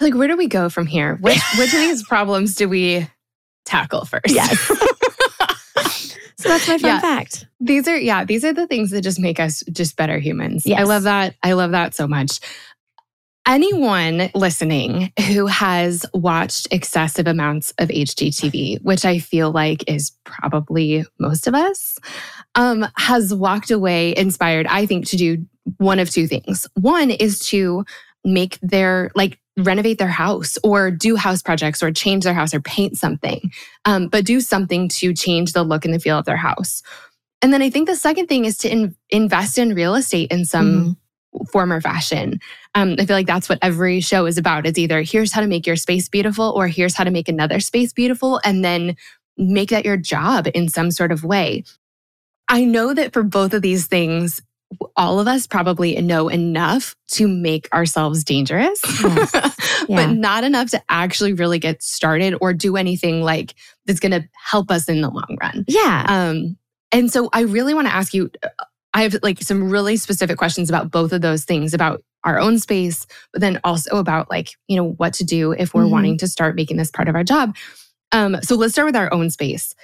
like 0.00 0.14
where 0.14 0.28
do 0.28 0.36
we 0.36 0.46
go 0.46 0.68
from 0.68 0.86
here? 0.86 1.16
Which 1.16 1.40
which 1.58 1.74
of 1.74 1.80
these 1.80 2.04
problems 2.06 2.54
do 2.54 2.68
we 2.68 3.08
tackle 3.64 4.04
first? 4.04 4.28
Yes. 4.28 4.58
so 6.36 6.48
that's 6.48 6.68
my 6.68 6.78
fun 6.78 6.90
yeah. 6.90 7.00
fact. 7.00 7.46
These 7.60 7.88
are 7.88 7.96
yeah, 7.96 8.24
these 8.24 8.44
are 8.44 8.52
the 8.52 8.68
things 8.68 8.90
that 8.90 9.02
just 9.02 9.18
make 9.18 9.40
us 9.40 9.64
just 9.72 9.96
better 9.96 10.18
humans. 10.18 10.64
Yes. 10.64 10.80
I 10.80 10.84
love 10.84 11.02
that. 11.02 11.34
I 11.42 11.54
love 11.54 11.72
that 11.72 11.94
so 11.94 12.06
much 12.06 12.40
anyone 13.54 14.30
listening 14.34 15.12
who 15.28 15.46
has 15.46 16.04
watched 16.12 16.66
excessive 16.72 17.28
amounts 17.28 17.72
of 17.78 17.88
HGTV, 17.88 18.82
which 18.82 19.04
I 19.04 19.20
feel 19.20 19.52
like 19.52 19.88
is 19.88 20.10
probably 20.24 21.04
most 21.20 21.46
of 21.46 21.54
us, 21.54 21.96
um, 22.56 22.84
has 22.96 23.32
walked 23.32 23.70
away 23.70 24.12
inspired, 24.16 24.66
I 24.66 24.86
think, 24.86 25.06
to 25.06 25.16
do 25.16 25.46
one 25.76 26.00
of 26.00 26.10
two 26.10 26.26
things. 26.26 26.66
One 26.74 27.12
is 27.12 27.38
to 27.50 27.84
make 28.24 28.58
their, 28.60 29.12
like, 29.14 29.38
renovate 29.56 29.98
their 29.98 30.08
house 30.08 30.58
or 30.64 30.90
do 30.90 31.14
house 31.14 31.40
projects 31.40 31.80
or 31.80 31.92
change 31.92 32.24
their 32.24 32.34
house 32.34 32.52
or 32.52 32.60
paint 32.60 32.96
something, 32.96 33.52
um, 33.84 34.08
but 34.08 34.24
do 34.24 34.40
something 34.40 34.88
to 34.88 35.14
change 35.14 35.52
the 35.52 35.62
look 35.62 35.84
and 35.84 35.94
the 35.94 36.00
feel 36.00 36.18
of 36.18 36.24
their 36.24 36.36
house. 36.36 36.82
And 37.40 37.52
then 37.52 37.62
I 37.62 37.70
think 37.70 37.86
the 37.86 37.94
second 37.94 38.26
thing 38.26 38.46
is 38.46 38.58
to 38.58 38.68
in- 38.68 38.96
invest 39.10 39.58
in 39.58 39.76
real 39.76 39.94
estate 39.94 40.32
in 40.32 40.44
some 40.44 40.66
mm 40.66 40.96
form 41.50 41.72
or 41.72 41.80
fashion. 41.80 42.40
Um, 42.74 42.96
I 42.98 43.06
feel 43.06 43.16
like 43.16 43.26
that's 43.26 43.48
what 43.48 43.58
every 43.62 44.00
show 44.00 44.26
is 44.26 44.38
about. 44.38 44.66
It's 44.66 44.78
either 44.78 45.02
here's 45.02 45.32
how 45.32 45.40
to 45.40 45.46
make 45.46 45.66
your 45.66 45.76
space 45.76 46.08
beautiful 46.08 46.52
or 46.56 46.68
here's 46.68 46.94
how 46.94 47.04
to 47.04 47.10
make 47.10 47.28
another 47.28 47.60
space 47.60 47.92
beautiful 47.92 48.40
and 48.44 48.64
then 48.64 48.96
make 49.36 49.70
that 49.70 49.84
your 49.84 49.96
job 49.96 50.48
in 50.54 50.68
some 50.68 50.90
sort 50.90 51.12
of 51.12 51.24
way. 51.24 51.64
I 52.48 52.64
know 52.64 52.94
that 52.94 53.12
for 53.12 53.22
both 53.22 53.54
of 53.54 53.62
these 53.62 53.86
things, 53.86 54.42
all 54.96 55.20
of 55.20 55.28
us 55.28 55.46
probably 55.46 56.00
know 56.00 56.28
enough 56.28 56.94
to 57.08 57.28
make 57.28 57.72
ourselves 57.72 58.24
dangerous, 58.24 58.80
yes. 58.84 59.34
yeah. 59.88 60.06
but 60.06 60.10
not 60.10 60.44
enough 60.44 60.70
to 60.70 60.82
actually 60.88 61.32
really 61.32 61.58
get 61.58 61.82
started 61.82 62.36
or 62.40 62.52
do 62.52 62.76
anything 62.76 63.22
like 63.22 63.54
that's 63.86 64.00
going 64.00 64.12
to 64.12 64.28
help 64.32 64.70
us 64.70 64.88
in 64.88 65.00
the 65.00 65.10
long 65.10 65.36
run. 65.40 65.64
Yeah. 65.68 66.04
Um, 66.08 66.56
and 66.92 67.10
so 67.10 67.28
I 67.32 67.42
really 67.42 67.74
want 67.74 67.86
to 67.86 67.94
ask 67.94 68.14
you 68.14 68.30
I 68.94 69.02
have 69.02 69.16
like 69.22 69.42
some 69.42 69.68
really 69.68 69.96
specific 69.96 70.38
questions 70.38 70.70
about 70.70 70.90
both 70.90 71.12
of 71.12 71.20
those 71.20 71.44
things 71.44 71.74
about 71.74 72.02
our 72.22 72.38
own 72.38 72.58
space, 72.58 73.06
but 73.32 73.40
then 73.40 73.60
also 73.64 73.96
about 73.96 74.30
like, 74.30 74.50
you 74.68 74.76
know, 74.76 74.92
what 74.92 75.12
to 75.14 75.24
do 75.24 75.52
if 75.52 75.74
we're 75.74 75.82
mm-hmm. 75.82 75.90
wanting 75.90 76.18
to 76.18 76.28
start 76.28 76.54
making 76.54 76.76
this 76.76 76.90
part 76.90 77.08
of 77.08 77.14
our 77.14 77.24
job. 77.24 77.56
Um, 78.12 78.40
so 78.42 78.54
let's 78.54 78.72
start 78.72 78.86
with 78.86 78.96
our 78.96 79.12
own 79.12 79.30
space. 79.30 79.74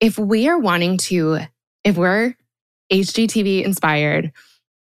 If 0.00 0.18
we 0.18 0.48
are 0.48 0.58
wanting 0.58 0.96
to, 0.98 1.40
if 1.82 1.96
we're 1.96 2.36
HGTV 2.92 3.64
inspired 3.64 4.32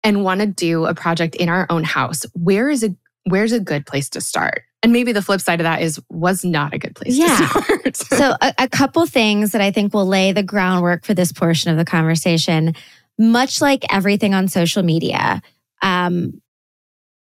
and 0.03 0.25
want 0.25 0.41
to 0.41 0.47
do 0.47 0.87
a 0.87 0.95
project 0.95 1.37
in 1.37 1.49
our 1.49 1.67
own 1.71 1.85
house, 1.85 2.27
where 2.35 2.69
is 2.69 2.83
a 2.83 2.95
where's 3.25 3.53
a 3.53 3.61
good 3.61 3.87
place 3.87 4.09
to 4.11 4.21
start? 4.21 4.63
And 4.83 4.93
maybe 4.93 5.13
the 5.13 5.23
flip 5.23 5.43
side 5.43 5.61
of 5.61 5.65
that 5.65 5.83
is 5.83 6.01
was 6.09 6.45
not 6.45 6.75
a 6.75 6.79
good 6.79 6.97
place 6.97 7.17
yeah. 7.17 7.37
to 7.37 7.45
start. 7.47 7.97
so 7.97 8.35
a, 8.41 8.55
a 8.59 8.69
couple 8.69 9.05
things 9.07 9.53
that 9.53 9.61
I 9.61 9.71
think 9.71 9.93
will 9.93 10.07
lay 10.07 10.33
the 10.33 10.43
groundwork 10.43 11.05
for 11.05 11.15
this 11.15 11.33
portion 11.33 11.71
of 11.71 11.77
the 11.77 11.85
conversation 11.85 12.75
much 13.21 13.61
like 13.61 13.85
everything 13.93 14.35
on 14.35 14.49
social 14.49 14.83
media, 14.83 15.43
um, 15.83 16.41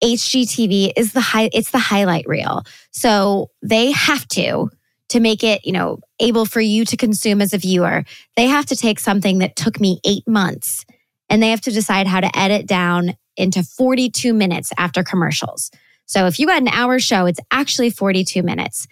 HGTV 0.03 0.93
is 0.97 1.13
the 1.13 1.21
high, 1.21 1.51
it's 1.53 1.73
the 1.73 1.79
highlight 1.79 2.27
reel. 2.27 2.63
So 2.93 3.51
they 3.61 3.91
have 3.91 4.27
to, 4.29 4.71
to 5.09 5.21
make 5.21 5.43
it, 5.43 5.67
you 5.67 5.73
know, 5.73 5.99
able 6.21 6.47
for 6.47 6.61
you 6.61 6.85
to 6.85 6.97
consume 6.97 7.43
as 7.43 7.53
a 7.53 7.59
viewer, 7.59 8.05
they 8.37 8.47
have 8.47 8.67
to 8.67 8.77
take 8.77 9.01
something 9.01 9.39
that 9.39 9.57
took 9.57 9.81
me 9.81 10.01
eight 10.05 10.27
months 10.29 10.87
and 11.29 11.43
they 11.43 11.51
have 11.51 11.61
to 11.63 11.73
decide 11.73 12.07
how 12.07 12.21
to 12.21 12.39
edit 12.39 12.67
down 12.67 13.15
into 13.37 13.65
42 13.65 14.33
minutes 14.33 14.73
after 14.79 15.03
commercials. 15.03 15.71
So 16.07 16.27
if 16.27 16.39
you 16.39 16.47
got 16.47 16.63
an 16.63 16.69
hour 16.69 17.01
show, 17.01 17.27
it's 17.27 17.41
actually 17.51 17.91
42 17.91 18.43
minutes. 18.43 18.87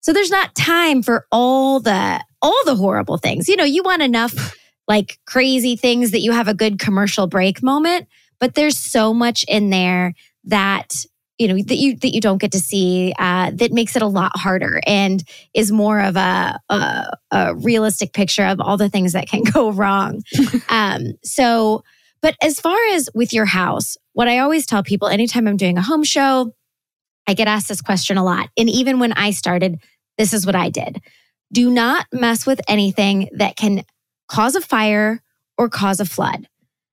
So 0.00 0.12
there's 0.12 0.30
not 0.30 0.54
time 0.54 1.02
for 1.02 1.26
all 1.30 1.80
the 1.80 2.24
all 2.40 2.64
the 2.64 2.76
horrible 2.76 3.18
things. 3.18 3.48
You 3.48 3.56
know, 3.56 3.64
you 3.64 3.82
want 3.82 4.02
enough 4.02 4.56
like 4.88 5.18
crazy 5.26 5.76
things 5.76 6.10
that 6.10 6.20
you 6.20 6.32
have 6.32 6.48
a 6.48 6.54
good 6.54 6.78
commercial 6.78 7.26
break 7.26 7.62
moment, 7.62 8.08
but 8.40 8.54
there's 8.54 8.78
so 8.78 9.12
much 9.12 9.44
in 9.46 9.70
there 9.70 10.14
that 10.44 11.04
you 11.38 11.46
know 11.46 11.62
that 11.62 11.76
you 11.76 11.96
that 11.96 12.12
you 12.12 12.20
don't 12.20 12.40
get 12.40 12.52
to 12.52 12.58
see 12.58 13.14
uh, 13.18 13.52
that 13.54 13.70
makes 13.70 13.94
it 13.94 14.02
a 14.02 14.06
lot 14.06 14.32
harder 14.34 14.80
and 14.86 15.22
is 15.54 15.70
more 15.70 16.00
of 16.00 16.16
a, 16.16 16.58
a, 16.68 17.12
a 17.30 17.54
realistic 17.54 18.12
picture 18.12 18.44
of 18.44 18.60
all 18.60 18.76
the 18.76 18.88
things 18.88 19.12
that 19.12 19.28
can 19.28 19.42
go 19.52 19.70
wrong. 19.70 20.22
um, 20.68 21.12
so, 21.22 21.84
but 22.20 22.34
as 22.42 22.60
far 22.60 22.78
as 22.92 23.08
with 23.14 23.32
your 23.32 23.44
house, 23.44 23.96
what 24.14 24.26
I 24.26 24.38
always 24.38 24.66
tell 24.66 24.82
people 24.82 25.08
anytime 25.08 25.46
I'm 25.46 25.56
doing 25.56 25.78
a 25.78 25.82
home 25.82 26.02
show, 26.02 26.52
I 27.28 27.34
get 27.34 27.46
asked 27.46 27.68
this 27.68 27.82
question 27.82 28.16
a 28.16 28.24
lot, 28.24 28.48
and 28.56 28.68
even 28.68 28.98
when 28.98 29.12
I 29.12 29.30
started, 29.30 29.78
this 30.16 30.32
is 30.32 30.44
what 30.44 30.56
I 30.56 30.70
did: 30.70 31.00
do 31.52 31.70
not 31.70 32.06
mess 32.12 32.46
with 32.46 32.60
anything 32.66 33.28
that 33.34 33.54
can 33.54 33.84
cause 34.28 34.54
a 34.54 34.60
fire 34.60 35.22
or 35.56 35.68
cause 35.68 36.00
a 36.00 36.04
flood. 36.04 36.48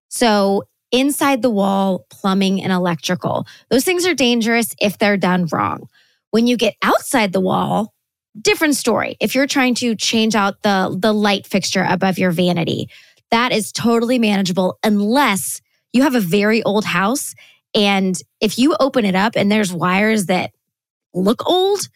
So, 0.09 0.63
inside 0.91 1.41
the 1.41 1.49
wall, 1.49 2.05
plumbing 2.09 2.63
and 2.63 2.71
electrical, 2.71 3.45
those 3.69 3.83
things 3.83 4.05
are 4.05 4.13
dangerous 4.13 4.75
if 4.81 4.97
they're 4.97 5.17
done 5.17 5.47
wrong. 5.51 5.89
When 6.31 6.47
you 6.47 6.57
get 6.57 6.75
outside 6.81 7.33
the 7.33 7.41
wall, 7.41 7.93
different 8.39 8.75
story. 8.75 9.17
If 9.19 9.35
you're 9.35 9.47
trying 9.47 9.75
to 9.75 9.95
change 9.95 10.35
out 10.35 10.61
the, 10.61 10.95
the 10.97 11.13
light 11.13 11.47
fixture 11.47 11.85
above 11.87 12.17
your 12.17 12.31
vanity, 12.31 12.89
that 13.31 13.51
is 13.51 13.71
totally 13.71 14.19
manageable 14.19 14.77
unless 14.83 15.61
you 15.93 16.03
have 16.03 16.15
a 16.15 16.19
very 16.19 16.61
old 16.63 16.85
house. 16.85 17.33
And 17.73 18.19
if 18.41 18.59
you 18.59 18.75
open 18.79 19.05
it 19.05 19.15
up 19.15 19.33
and 19.35 19.51
there's 19.51 19.73
wires 19.73 20.27
that 20.27 20.51
look 21.13 21.47
old, 21.47 21.87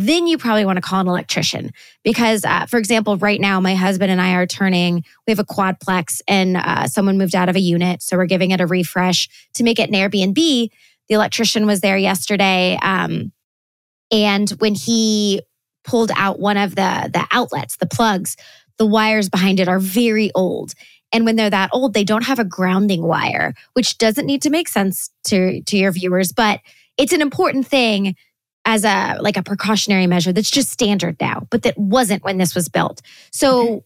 then 0.00 0.28
you 0.28 0.38
probably 0.38 0.64
want 0.64 0.76
to 0.76 0.80
call 0.80 1.00
an 1.00 1.08
electrician 1.08 1.72
because, 2.04 2.44
uh, 2.44 2.66
for 2.66 2.78
example, 2.78 3.16
right 3.16 3.40
now 3.40 3.58
my 3.58 3.74
husband 3.74 4.12
and 4.12 4.20
I 4.20 4.34
are 4.34 4.46
turning. 4.46 5.02
We 5.26 5.32
have 5.32 5.40
a 5.40 5.44
quadplex, 5.44 6.20
and 6.28 6.56
uh, 6.56 6.86
someone 6.86 7.18
moved 7.18 7.34
out 7.34 7.48
of 7.48 7.56
a 7.56 7.60
unit, 7.60 8.00
so 8.00 8.16
we're 8.16 8.26
giving 8.26 8.52
it 8.52 8.60
a 8.60 8.66
refresh 8.66 9.28
to 9.54 9.64
make 9.64 9.80
it 9.80 9.90
an 9.90 9.96
Airbnb. 9.96 10.36
The 10.36 11.14
electrician 11.14 11.66
was 11.66 11.80
there 11.80 11.98
yesterday, 11.98 12.78
um, 12.80 13.32
and 14.12 14.48
when 14.50 14.76
he 14.76 15.42
pulled 15.82 16.12
out 16.14 16.38
one 16.38 16.58
of 16.58 16.76
the 16.76 17.10
the 17.12 17.26
outlets, 17.32 17.76
the 17.78 17.86
plugs, 17.86 18.36
the 18.76 18.86
wires 18.86 19.28
behind 19.28 19.58
it 19.58 19.66
are 19.66 19.80
very 19.80 20.30
old. 20.36 20.74
And 21.10 21.24
when 21.24 21.34
they're 21.34 21.50
that 21.50 21.70
old, 21.72 21.92
they 21.92 22.04
don't 22.04 22.24
have 22.24 22.38
a 22.38 22.44
grounding 22.44 23.02
wire, 23.02 23.54
which 23.72 23.98
doesn't 23.98 24.26
need 24.26 24.42
to 24.42 24.50
make 24.50 24.68
sense 24.68 25.10
to, 25.24 25.62
to 25.62 25.76
your 25.76 25.90
viewers, 25.90 26.32
but 26.32 26.60
it's 26.98 27.14
an 27.14 27.22
important 27.22 27.66
thing 27.66 28.14
as 28.68 28.84
a 28.84 29.16
like 29.22 29.38
a 29.38 29.42
precautionary 29.42 30.06
measure 30.06 30.30
that's 30.30 30.50
just 30.50 30.70
standard 30.70 31.16
now, 31.18 31.46
but 31.48 31.62
that 31.62 31.78
wasn't 31.78 32.22
when 32.22 32.36
this 32.36 32.54
was 32.54 32.68
built. 32.68 33.00
So 33.32 33.62
okay. 33.62 33.84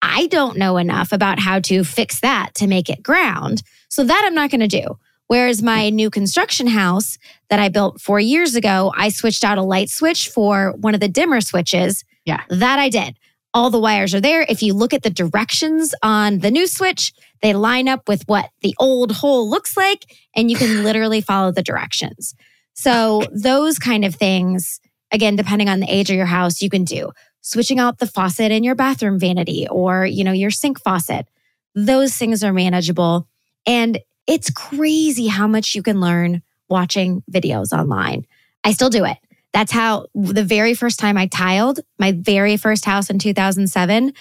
I 0.00 0.26
don't 0.28 0.56
know 0.56 0.78
enough 0.78 1.12
about 1.12 1.38
how 1.38 1.60
to 1.60 1.84
fix 1.84 2.20
that 2.20 2.54
to 2.54 2.66
make 2.66 2.88
it 2.88 3.02
ground. 3.02 3.62
So 3.90 4.02
that 4.02 4.22
I'm 4.24 4.34
not 4.34 4.50
going 4.50 4.66
to 4.66 4.68
do. 4.68 4.98
Whereas 5.26 5.62
my 5.62 5.90
new 5.90 6.08
construction 6.08 6.66
house 6.66 7.18
that 7.50 7.60
I 7.60 7.68
built 7.68 8.00
four 8.00 8.20
years 8.20 8.54
ago, 8.54 8.90
I 8.96 9.10
switched 9.10 9.44
out 9.44 9.58
a 9.58 9.62
light 9.62 9.90
switch 9.90 10.30
for 10.30 10.72
one 10.80 10.94
of 10.94 11.00
the 11.00 11.08
dimmer 11.08 11.42
switches. 11.42 12.02
Yeah. 12.24 12.40
That 12.48 12.78
I 12.78 12.88
did. 12.88 13.18
All 13.52 13.68
the 13.68 13.78
wires 13.78 14.14
are 14.14 14.20
there. 14.20 14.46
If 14.48 14.62
you 14.62 14.72
look 14.72 14.94
at 14.94 15.02
the 15.02 15.10
directions 15.10 15.94
on 16.02 16.38
the 16.38 16.50
new 16.50 16.66
switch, 16.66 17.12
they 17.42 17.52
line 17.52 17.86
up 17.86 18.08
with 18.08 18.22
what 18.24 18.48
the 18.62 18.74
old 18.78 19.12
hole 19.12 19.48
looks 19.48 19.76
like, 19.76 20.06
and 20.34 20.50
you 20.50 20.56
can 20.56 20.84
literally 20.84 21.20
follow 21.20 21.52
the 21.52 21.62
directions. 21.62 22.34
So 22.74 23.22
those 23.32 23.78
kind 23.78 24.04
of 24.04 24.14
things, 24.14 24.80
again, 25.10 25.36
depending 25.36 25.68
on 25.68 25.80
the 25.80 25.92
age 25.92 26.10
of 26.10 26.16
your 26.16 26.26
house, 26.26 26.62
you 26.62 26.70
can 26.70 26.84
do. 26.84 27.10
Switching 27.40 27.78
out 27.78 27.98
the 27.98 28.06
faucet 28.06 28.52
in 28.52 28.64
your 28.64 28.74
bathroom 28.74 29.18
vanity 29.18 29.66
or, 29.68 30.06
you 30.06 30.24
know, 30.24 30.32
your 30.32 30.50
sink 30.50 30.80
faucet. 30.80 31.26
Those 31.74 32.16
things 32.16 32.44
are 32.44 32.52
manageable. 32.52 33.28
And 33.66 33.98
it's 34.26 34.50
crazy 34.50 35.26
how 35.26 35.46
much 35.46 35.74
you 35.74 35.82
can 35.82 36.00
learn 36.00 36.42
watching 36.68 37.22
videos 37.30 37.72
online. 37.72 38.26
I 38.64 38.72
still 38.72 38.90
do 38.90 39.04
it. 39.04 39.18
That's 39.52 39.72
how 39.72 40.06
the 40.14 40.44
very 40.44 40.74
first 40.74 40.98
time 40.98 41.18
I 41.18 41.26
tiled 41.26 41.80
my 41.98 42.12
very 42.12 42.56
first 42.56 42.84
house 42.84 43.10
in 43.10 43.18
2007, 43.18 44.12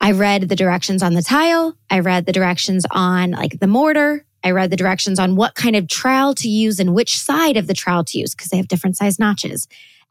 I 0.00 0.12
read 0.12 0.48
the 0.48 0.56
directions 0.56 1.02
on 1.02 1.14
the 1.14 1.22
tile. 1.22 1.76
I 1.90 2.00
read 2.00 2.26
the 2.26 2.32
directions 2.32 2.86
on 2.90 3.32
like 3.32 3.58
the 3.58 3.66
mortar. 3.66 4.24
I 4.44 4.50
read 4.50 4.70
the 4.70 4.76
directions 4.76 5.18
on 5.18 5.36
what 5.36 5.54
kind 5.54 5.74
of 5.74 5.88
trowel 5.88 6.34
to 6.36 6.48
use 6.48 6.78
and 6.78 6.94
which 6.94 7.18
side 7.18 7.56
of 7.56 7.66
the 7.66 7.74
trowel 7.74 8.04
to 8.04 8.18
use 8.18 8.34
because 8.34 8.50
they 8.50 8.58
have 8.58 8.68
different 8.68 8.96
size 8.96 9.18
notches. 9.18 9.66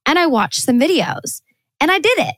and 0.05 0.19
I 0.19 0.25
watched 0.25 0.61
some 0.61 0.79
videos 0.79 1.41
and 1.79 1.89
I 1.89 1.99
did 1.99 2.17
it. 2.17 2.35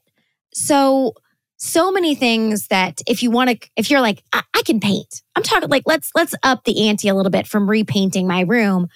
So, 0.53 1.13
so 1.57 1.91
many 1.91 2.15
things 2.15 2.67
that 2.67 3.01
if 3.07 3.23
you 3.23 3.31
want 3.31 3.49
to, 3.49 3.69
if 3.75 3.89
you're 3.89 4.01
like, 4.01 4.21
I, 4.33 4.43
I 4.53 4.61
can 4.63 4.79
paint, 4.79 5.23
I'm 5.35 5.43
talking 5.43 5.69
like, 5.69 5.83
let's, 5.85 6.11
let's 6.15 6.35
up 6.43 6.63
the 6.65 6.89
ante 6.89 7.07
a 7.07 7.15
little 7.15 7.31
bit 7.31 7.47
from 7.47 7.69
repainting 7.69 8.27
my 8.27 8.41
room. 8.41 8.87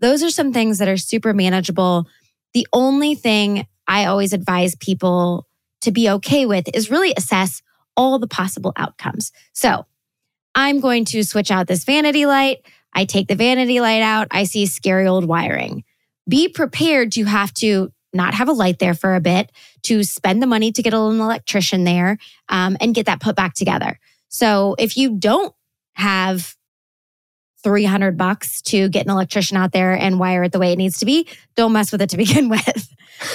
Those 0.00 0.22
are 0.22 0.30
some 0.30 0.52
things 0.52 0.78
that 0.78 0.88
are 0.88 0.96
super 0.96 1.32
manageable. 1.32 2.06
The 2.54 2.66
only 2.72 3.14
thing 3.14 3.66
I 3.86 4.06
always 4.06 4.32
advise 4.32 4.74
people 4.74 5.46
to 5.82 5.92
be 5.92 6.08
okay 6.10 6.46
with 6.46 6.68
is 6.74 6.90
really 6.90 7.14
assess 7.16 7.62
all 7.96 8.18
the 8.18 8.26
possible 8.26 8.72
outcomes. 8.76 9.30
So 9.52 9.86
I'm 10.56 10.80
going 10.80 11.04
to 11.06 11.22
switch 11.22 11.50
out 11.50 11.68
this 11.68 11.84
vanity 11.84 12.26
light. 12.26 12.66
I 12.92 13.04
take 13.04 13.28
the 13.28 13.36
vanity 13.36 13.80
light 13.80 14.02
out. 14.02 14.26
I 14.30 14.44
see 14.44 14.66
scary 14.66 15.06
old 15.06 15.26
wiring. 15.26 15.84
Be 16.28 16.48
prepared 16.48 17.12
to 17.12 17.24
have 17.24 17.52
to 17.54 17.92
not 18.14 18.34
have 18.34 18.48
a 18.48 18.52
light 18.52 18.78
there 18.78 18.94
for 18.94 19.14
a 19.14 19.20
bit, 19.20 19.52
to 19.82 20.02
spend 20.02 20.42
the 20.42 20.46
money 20.46 20.72
to 20.72 20.82
get 20.82 20.94
an 20.94 21.20
electrician 21.20 21.84
there 21.84 22.16
um, 22.48 22.76
and 22.80 22.94
get 22.94 23.06
that 23.06 23.20
put 23.20 23.36
back 23.36 23.52
together. 23.52 23.98
So 24.28 24.74
if 24.78 24.96
you 24.96 25.18
don't 25.18 25.54
have 25.92 26.56
300 27.62 28.16
bucks 28.16 28.62
to 28.62 28.88
get 28.88 29.04
an 29.04 29.10
electrician 29.10 29.56
out 29.56 29.72
there 29.72 29.92
and 29.92 30.18
wire 30.18 30.44
it 30.44 30.52
the 30.52 30.58
way 30.58 30.72
it 30.72 30.78
needs 30.78 30.98
to 31.00 31.06
be, 31.06 31.28
don't 31.54 31.72
mess 31.72 31.92
with 31.92 32.00
it 32.00 32.10
to 32.10 32.16
begin 32.26 32.48
with. 32.48 32.94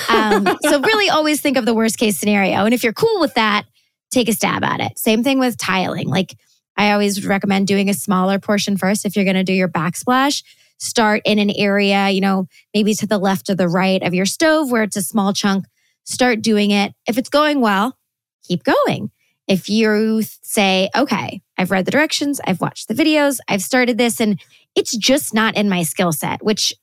Um, 0.09 0.47
so, 0.61 0.79
really 0.79 1.09
always 1.09 1.41
think 1.41 1.57
of 1.57 1.65
the 1.65 1.73
worst 1.73 1.97
case 1.97 2.17
scenario. 2.17 2.65
And 2.65 2.73
if 2.73 2.83
you're 2.83 2.93
cool 2.93 3.19
with 3.19 3.33
that, 3.33 3.65
take 4.11 4.29
a 4.29 4.33
stab 4.33 4.63
at 4.63 4.79
it. 4.79 4.97
Same 4.97 5.23
thing 5.23 5.39
with 5.39 5.57
tiling. 5.57 6.07
Like, 6.07 6.35
I 6.77 6.91
always 6.91 7.25
recommend 7.25 7.67
doing 7.67 7.89
a 7.89 7.93
smaller 7.93 8.39
portion 8.39 8.77
first 8.77 9.05
if 9.05 9.15
you're 9.15 9.25
going 9.25 9.35
to 9.35 9.43
do 9.43 9.53
your 9.53 9.69
backsplash. 9.69 10.43
Start 10.79 11.21
in 11.25 11.37
an 11.37 11.51
area, 11.51 12.09
you 12.09 12.21
know, 12.21 12.47
maybe 12.73 12.95
to 12.95 13.05
the 13.05 13.19
left 13.19 13.49
or 13.49 13.55
the 13.55 13.67
right 13.67 14.01
of 14.01 14.13
your 14.13 14.25
stove 14.25 14.71
where 14.71 14.83
it's 14.83 14.97
a 14.97 15.01
small 15.01 15.33
chunk. 15.33 15.65
Start 16.05 16.41
doing 16.41 16.71
it. 16.71 16.93
If 17.07 17.17
it's 17.17 17.29
going 17.29 17.61
well, 17.61 17.97
keep 18.43 18.63
going. 18.63 19.11
If 19.47 19.69
you 19.69 20.23
say, 20.23 20.89
okay, 20.95 21.41
I've 21.57 21.71
read 21.71 21.85
the 21.85 21.91
directions, 21.91 22.39
I've 22.45 22.61
watched 22.61 22.87
the 22.87 22.93
videos, 22.93 23.39
I've 23.47 23.61
started 23.61 23.97
this, 23.97 24.19
and 24.19 24.41
it's 24.75 24.95
just 24.95 25.33
not 25.33 25.55
in 25.55 25.69
my 25.69 25.83
skill 25.83 26.11
set, 26.11 26.43
which 26.43 26.73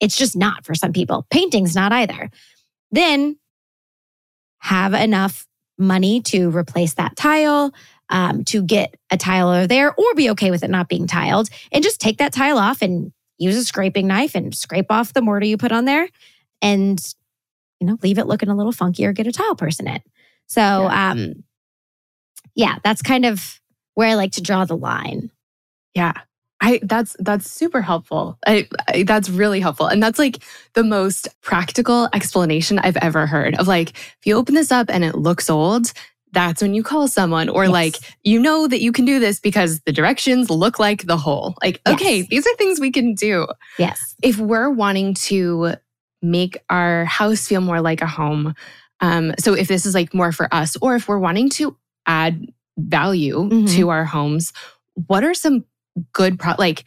it's 0.00 0.16
just 0.16 0.36
not 0.36 0.64
for 0.64 0.74
some 0.74 0.92
people. 0.92 1.26
Painting's 1.30 1.74
not 1.74 1.92
either. 1.92 2.30
Then 2.90 3.38
have 4.58 4.92
enough 4.92 5.46
money 5.78 6.20
to 6.22 6.50
replace 6.50 6.94
that 6.94 7.16
tile, 7.16 7.72
um, 8.08 8.44
to 8.44 8.62
get 8.62 8.94
a 9.10 9.16
tiler 9.16 9.66
there, 9.66 9.94
or 9.94 10.14
be 10.14 10.30
okay 10.30 10.50
with 10.50 10.62
it 10.62 10.70
not 10.70 10.88
being 10.88 11.06
tiled, 11.06 11.48
and 11.72 11.82
just 11.82 12.00
take 12.00 12.18
that 12.18 12.32
tile 12.32 12.58
off 12.58 12.82
and 12.82 13.12
use 13.38 13.56
a 13.56 13.64
scraping 13.64 14.06
knife 14.06 14.34
and 14.34 14.54
scrape 14.54 14.90
off 14.90 15.12
the 15.12 15.22
mortar 15.22 15.46
you 15.46 15.56
put 15.56 15.72
on 15.72 15.84
there, 15.84 16.08
and 16.62 17.14
you 17.80 17.86
know 17.86 17.98
leave 18.02 18.18
it 18.18 18.26
looking 18.26 18.48
a 18.48 18.56
little 18.56 18.72
funky 18.72 19.04
or 19.04 19.12
get 19.12 19.26
a 19.26 19.32
tile 19.32 19.56
person 19.56 19.88
in. 19.88 20.00
So, 20.46 20.60
yeah. 20.60 21.10
um, 21.10 21.44
yeah, 22.54 22.76
that's 22.84 23.02
kind 23.02 23.24
of 23.24 23.60
where 23.94 24.08
I 24.08 24.14
like 24.14 24.32
to 24.32 24.42
draw 24.42 24.64
the 24.64 24.76
line. 24.76 25.30
Yeah. 25.94 26.12
I 26.60 26.80
that's 26.82 27.14
that's 27.18 27.50
super 27.50 27.82
helpful. 27.82 28.38
I, 28.46 28.66
I, 28.88 29.02
that's 29.02 29.28
really 29.28 29.60
helpful, 29.60 29.88
and 29.88 30.02
that's 30.02 30.18
like 30.18 30.42
the 30.72 30.82
most 30.82 31.28
practical 31.42 32.08
explanation 32.14 32.78
I've 32.78 32.96
ever 32.96 33.26
heard 33.26 33.54
of. 33.56 33.68
Like, 33.68 33.90
if 33.90 34.20
you 34.24 34.36
open 34.36 34.54
this 34.54 34.72
up 34.72 34.88
and 34.88 35.04
it 35.04 35.16
looks 35.16 35.50
old, 35.50 35.92
that's 36.36 36.60
when 36.60 36.74
you 36.74 36.82
call 36.82 37.08
someone, 37.08 37.48
or 37.48 37.64
yes. 37.64 37.72
like 37.72 37.96
you 38.22 38.38
know 38.38 38.68
that 38.68 38.82
you 38.82 38.92
can 38.92 39.06
do 39.06 39.18
this 39.18 39.40
because 39.40 39.80
the 39.80 39.92
directions 39.92 40.50
look 40.50 40.78
like 40.78 41.06
the 41.06 41.16
whole 41.16 41.56
Like, 41.62 41.80
yes. 41.86 41.94
okay, 41.94 42.22
these 42.22 42.46
are 42.46 42.54
things 42.56 42.78
we 42.78 42.92
can 42.92 43.14
do. 43.14 43.46
Yes. 43.78 44.14
If 44.22 44.36
we're 44.38 44.68
wanting 44.68 45.14
to 45.14 45.76
make 46.20 46.58
our 46.68 47.06
house 47.06 47.48
feel 47.48 47.62
more 47.62 47.80
like 47.80 48.02
a 48.02 48.06
home, 48.06 48.54
um, 49.00 49.32
so 49.38 49.54
if 49.54 49.66
this 49.66 49.86
is 49.86 49.94
like 49.94 50.12
more 50.12 50.30
for 50.30 50.52
us, 50.54 50.76
or 50.82 50.94
if 50.94 51.08
we're 51.08 51.18
wanting 51.18 51.48
to 51.50 51.74
add 52.06 52.46
value 52.76 53.38
mm-hmm. 53.38 53.66
to 53.74 53.88
our 53.88 54.04
homes, 54.04 54.52
what 55.06 55.24
are 55.24 55.34
some 55.34 55.64
good 56.12 56.38
pro 56.38 56.52
like 56.58 56.84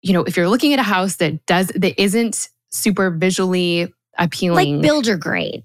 you 0.00 0.14
know 0.14 0.24
if 0.24 0.34
you're 0.34 0.48
looking 0.48 0.72
at 0.72 0.78
a 0.78 0.82
house 0.82 1.16
that 1.16 1.44
does 1.44 1.66
that 1.68 2.00
isn't 2.00 2.48
super 2.70 3.10
visually 3.10 3.92
appealing 4.16 4.76
like 4.76 4.82
builder 4.82 5.18
grade 5.18 5.62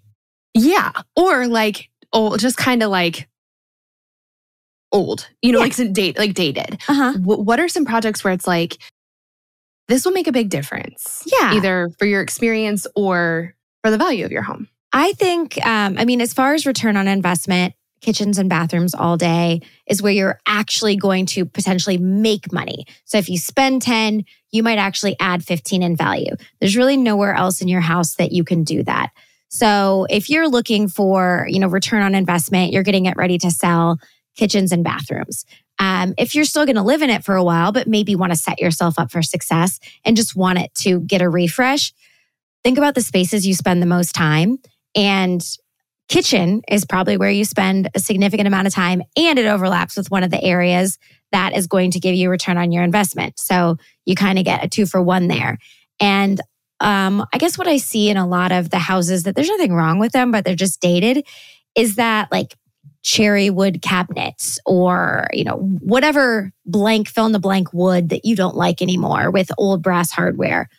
yeah 0.53 0.91
or 1.15 1.47
like 1.47 1.89
oh 2.13 2.37
just 2.37 2.57
kind 2.57 2.83
of 2.83 2.89
like 2.89 3.27
old 4.91 5.27
you 5.41 5.51
know 5.51 5.59
yeah. 5.59 5.65
like 5.65 5.93
date 5.93 6.17
like 6.17 6.33
dated 6.33 6.79
uh-huh. 6.87 7.13
W- 7.13 7.41
what 7.41 7.59
are 7.59 7.67
some 7.67 7.85
projects 7.85 8.23
where 8.23 8.33
it's 8.33 8.47
like 8.47 8.77
this 9.87 10.05
will 10.05 10.11
make 10.11 10.27
a 10.27 10.31
big 10.31 10.49
difference 10.49 11.23
yeah 11.25 11.53
either 11.53 11.89
for 11.97 12.05
your 12.05 12.21
experience 12.21 12.85
or 12.95 13.55
for 13.81 13.89
the 13.89 13.97
value 13.97 14.23
of 14.23 14.31
your 14.31 14.43
home 14.43 14.67
i 14.93 15.11
think 15.13 15.57
um, 15.65 15.95
i 15.97 16.05
mean 16.05 16.21
as 16.21 16.33
far 16.33 16.53
as 16.53 16.65
return 16.65 16.95
on 16.95 17.07
investment 17.07 17.73
kitchens 18.03 18.37
and 18.37 18.49
bathrooms 18.49 18.93
all 18.93 19.17
day 19.17 19.61
is 19.87 20.01
where 20.01 20.11
you're 20.11 20.39
actually 20.45 20.95
going 20.95 21.25
to 21.25 21.45
potentially 21.45 21.97
make 21.97 22.51
money. 22.51 22.85
So 23.05 23.17
if 23.17 23.29
you 23.29 23.37
spend 23.37 23.81
10, 23.81 24.25
you 24.51 24.61
might 24.61 24.77
actually 24.77 25.15
add 25.19 25.43
15 25.43 25.81
in 25.81 25.95
value. 25.95 26.35
There's 26.59 26.77
really 26.77 26.97
nowhere 26.97 27.33
else 27.33 27.61
in 27.61 27.67
your 27.67 27.81
house 27.81 28.15
that 28.15 28.31
you 28.31 28.43
can 28.43 28.63
do 28.63 28.83
that. 28.83 29.11
So 29.53 30.07
if 30.09 30.31
you're 30.31 30.49
looking 30.49 30.87
for, 30.87 31.45
you 31.47 31.59
know, 31.59 31.67
return 31.67 32.01
on 32.01 32.15
investment, 32.15 32.73
you're 32.73 32.81
getting 32.81 33.05
it 33.05 33.15
ready 33.15 33.37
to 33.37 33.51
sell 33.51 33.99
kitchens 34.35 34.71
and 34.71 34.83
bathrooms. 34.83 35.45
Um, 35.77 36.15
if 36.17 36.33
you're 36.33 36.43
still 36.43 36.65
going 36.65 36.75
to 36.75 36.81
live 36.81 37.03
in 37.03 37.11
it 37.11 37.23
for 37.23 37.35
a 37.35 37.43
while, 37.43 37.71
but 37.71 37.87
maybe 37.87 38.15
want 38.15 38.31
to 38.31 38.37
set 38.37 38.59
yourself 38.59 38.97
up 38.97 39.11
for 39.11 39.21
success 39.21 39.79
and 40.03 40.17
just 40.17 40.35
want 40.35 40.57
it 40.57 40.73
to 40.77 41.01
get 41.01 41.21
a 41.21 41.29
refresh, 41.29 41.93
think 42.63 42.79
about 42.79 42.95
the 42.95 43.01
spaces 43.01 43.45
you 43.45 43.53
spend 43.53 43.79
the 43.79 43.85
most 43.85 44.15
time 44.15 44.57
and 44.95 45.47
kitchen 46.09 46.63
is 46.67 46.83
probably 46.83 47.15
where 47.17 47.29
you 47.29 47.45
spend 47.45 47.91
a 47.93 47.99
significant 47.99 48.47
amount 48.47 48.65
of 48.65 48.73
time 48.73 49.03
and 49.15 49.37
it 49.37 49.45
overlaps 49.45 49.95
with 49.95 50.09
one 50.09 50.23
of 50.23 50.31
the 50.31 50.43
areas 50.43 50.97
that 51.31 51.55
is 51.55 51.67
going 51.67 51.91
to 51.91 51.99
give 51.99 52.15
you 52.15 52.31
return 52.31 52.57
on 52.57 52.71
your 52.71 52.83
investment. 52.83 53.37
So 53.37 53.77
you 54.05 54.15
kind 54.15 54.39
of 54.39 54.45
get 54.45 54.63
a 54.63 54.67
two 54.67 54.87
for 54.87 55.01
one 55.01 55.27
there. 55.27 55.59
And 55.99 56.41
um, 56.83 57.25
I 57.33 57.37
guess 57.37 57.57
what 57.57 57.67
I 57.67 57.77
see 57.77 58.09
in 58.09 58.17
a 58.17 58.27
lot 58.27 58.51
of 58.51 58.69
the 58.69 58.77
houses 58.77 59.23
that 59.23 59.35
there's 59.35 59.49
nothing 59.49 59.73
wrong 59.73 59.99
with 59.99 60.11
them, 60.11 60.31
but 60.31 60.45
they're 60.45 60.55
just 60.55 60.81
dated, 60.81 61.25
is 61.75 61.95
that 61.95 62.31
like 62.31 62.55
cherry 63.01 63.49
wood 63.49 63.81
cabinets 63.81 64.59
or 64.65 65.27
you 65.33 65.43
know 65.43 65.57
whatever 65.81 66.53
blank 66.65 67.09
fill 67.09 67.25
in 67.25 67.33
the 67.33 67.39
blank 67.39 67.73
wood 67.73 68.09
that 68.09 68.23
you 68.23 68.33
don't 68.33 68.55
like 68.55 68.81
anymore 68.81 69.29
with 69.29 69.51
old 69.57 69.83
brass 69.83 70.09
hardware 70.09 70.69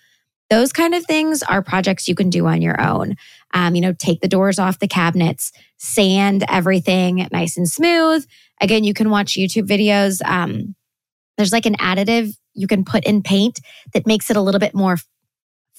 those 0.51 0.73
kind 0.73 0.95
of 0.95 1.05
things 1.05 1.43
are 1.43 1.63
projects 1.63 2.09
you 2.09 2.15
can 2.15 2.31
do 2.31 2.47
on 2.47 2.63
your 2.63 2.81
own. 2.81 3.17
Um, 3.55 3.75
you 3.75 3.81
know, 3.81 3.93
take 3.93 4.21
the 4.21 4.29
doors 4.29 4.59
off 4.59 4.79
the 4.79 4.89
cabinets, 4.89 5.53
sand 5.79 6.45
everything 6.49 7.27
nice 7.33 7.57
and 7.57 7.69
smooth. 7.69 8.27
Again, 8.61 8.85
you 8.85 8.95
can 8.95 9.11
watch 9.11 9.35
YouTube 9.35 9.67
videos. 9.67 10.23
Um, 10.25 10.75
there's 11.37 11.53
like 11.53 11.67
an 11.67 11.77
additive 11.77 12.35
you 12.53 12.67
can 12.67 12.85
put 12.85 13.05
in 13.05 13.23
paint 13.23 13.61
that 13.95 14.07
makes 14.07 14.31
it 14.31 14.37
a 14.37 14.41
little 14.41 14.61
bit 14.61 14.75
more 14.75 14.99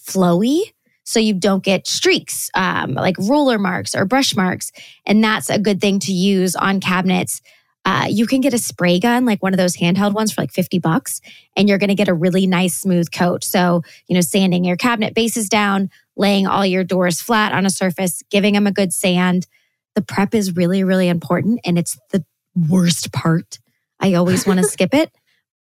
flowy 0.05 0.61
so 1.03 1.19
you 1.19 1.33
don't 1.33 1.63
get 1.63 1.87
streaks 1.87 2.49
um, 2.55 2.93
like 2.93 3.15
roller 3.19 3.59
marks 3.59 3.93
or 3.93 4.05
brush 4.05 4.35
marks. 4.35 4.71
And 5.05 5.23
that's 5.23 5.49
a 5.49 5.59
good 5.59 5.79
thing 5.79 5.99
to 5.99 6.11
use 6.11 6.55
on 6.55 6.79
cabinets 6.79 7.41
uh, 7.85 8.07
you 8.09 8.25
can 8.25 8.41
get 8.41 8.53
a 8.53 8.57
spray 8.57 8.99
gun, 8.99 9.25
like 9.25 9.43
one 9.43 9.53
of 9.53 9.57
those 9.57 9.77
handheld 9.77 10.13
ones 10.13 10.33
for 10.33 10.41
like 10.41 10.51
50 10.51 10.79
bucks, 10.79 11.21
and 11.55 11.69
you're 11.69 11.77
going 11.77 11.89
to 11.89 11.95
get 11.95 12.07
a 12.07 12.15
really 12.15 12.47
nice 12.47 12.75
smooth 12.75 13.11
coat. 13.11 13.43
So, 13.43 13.83
you 14.07 14.15
know, 14.15 14.21
sanding 14.21 14.65
your 14.65 14.75
cabinet 14.75 15.13
bases 15.13 15.47
down, 15.47 15.91
laying 16.17 16.47
all 16.47 16.65
your 16.65 16.83
doors 16.83 17.21
flat 17.21 17.51
on 17.51 17.65
a 17.65 17.69
surface, 17.69 18.23
giving 18.31 18.55
them 18.55 18.65
a 18.65 18.71
good 18.71 18.91
sand. 18.91 19.45
The 19.93 20.01
prep 20.01 20.33
is 20.33 20.55
really, 20.55 20.83
really 20.83 21.07
important. 21.07 21.59
And 21.63 21.77
it's 21.77 21.97
the 22.09 22.25
worst 22.55 23.13
part. 23.13 23.59
I 23.99 24.15
always 24.15 24.47
want 24.47 24.59
to 24.59 24.65
skip 24.67 24.95
it, 24.95 25.11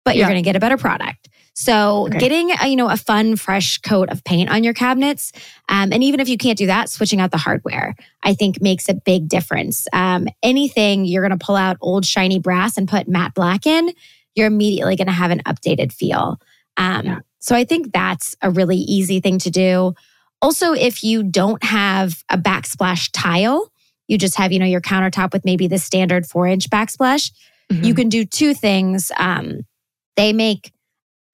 but 0.06 0.16
you're 0.16 0.28
going 0.28 0.42
to 0.42 0.48
get 0.48 0.56
a 0.56 0.62
better 0.62 0.78
product. 0.78 1.28
So 1.54 2.08
okay. 2.08 2.18
getting 2.18 2.52
a, 2.52 2.68
you 2.68 2.76
know 2.76 2.90
a 2.90 2.98
fun 2.98 3.36
fresh 3.36 3.78
coat 3.80 4.10
of 4.10 4.24
paint 4.24 4.50
on 4.50 4.64
your 4.64 4.74
cabinets, 4.74 5.32
um, 5.70 5.94
and 5.94 6.04
even 6.04 6.20
if 6.20 6.28
you 6.28 6.38
can't 6.38 6.58
do 6.58 6.66
that, 6.66 6.90
switching 6.90 7.22
out 7.22 7.32
the 7.32 7.38
hardware, 7.38 7.96
I 8.24 8.34
think 8.34 8.62
makes 8.62 8.90
a 8.90 8.96
big 8.96 9.30
difference. 9.30 9.88
Um, 9.94 10.28
anything 10.42 11.06
you're 11.06 11.28
going 11.28 11.38
to 11.38 11.46
pull 11.46 11.56
out 11.56 11.78
old 11.80 12.06
shiny 12.06 12.40
brass 12.40 12.78
and 12.78 12.88
put 12.88 13.08
matte 13.08 13.36
black 13.36 13.68
in, 13.68 13.92
you're 14.36 14.48
immediately 14.48 14.96
going 14.96 15.08
to 15.08 15.14
have 15.14 15.32
an 15.32 15.42
updated 15.46 15.94
feel. 15.94 16.40
Um, 16.78 17.06
yeah. 17.06 17.20
So 17.40 17.56
I 17.56 17.66
think 17.66 17.92
that's 17.94 18.36
a 18.42 18.50
really 18.50 18.78
easy 18.78 19.20
thing 19.20 19.38
to 19.40 19.52
do. 19.52 19.94
Also, 20.42 20.74
if 20.74 21.04
you 21.04 21.24
don't 21.24 21.64
have 21.64 22.24
a 22.30 22.38
backsplash 22.38 23.10
tile, 23.14 23.72
you 24.08 24.18
just 24.18 24.36
have 24.38 24.52
you 24.52 24.60
know 24.60 24.66
your 24.66 24.82
countertop 24.82 25.34
with 25.34 25.46
maybe 25.46 25.68
the 25.68 25.78
standard 25.78 26.26
four 26.26 26.48
inch 26.48 26.70
backsplash. 26.70 27.32
Mm-hmm. 27.72 27.84
You 27.84 27.94
can 27.94 28.10
do 28.10 28.26
two 28.26 28.54
things. 28.54 29.12
Um, 29.18 29.62
they 30.16 30.34
make 30.34 30.72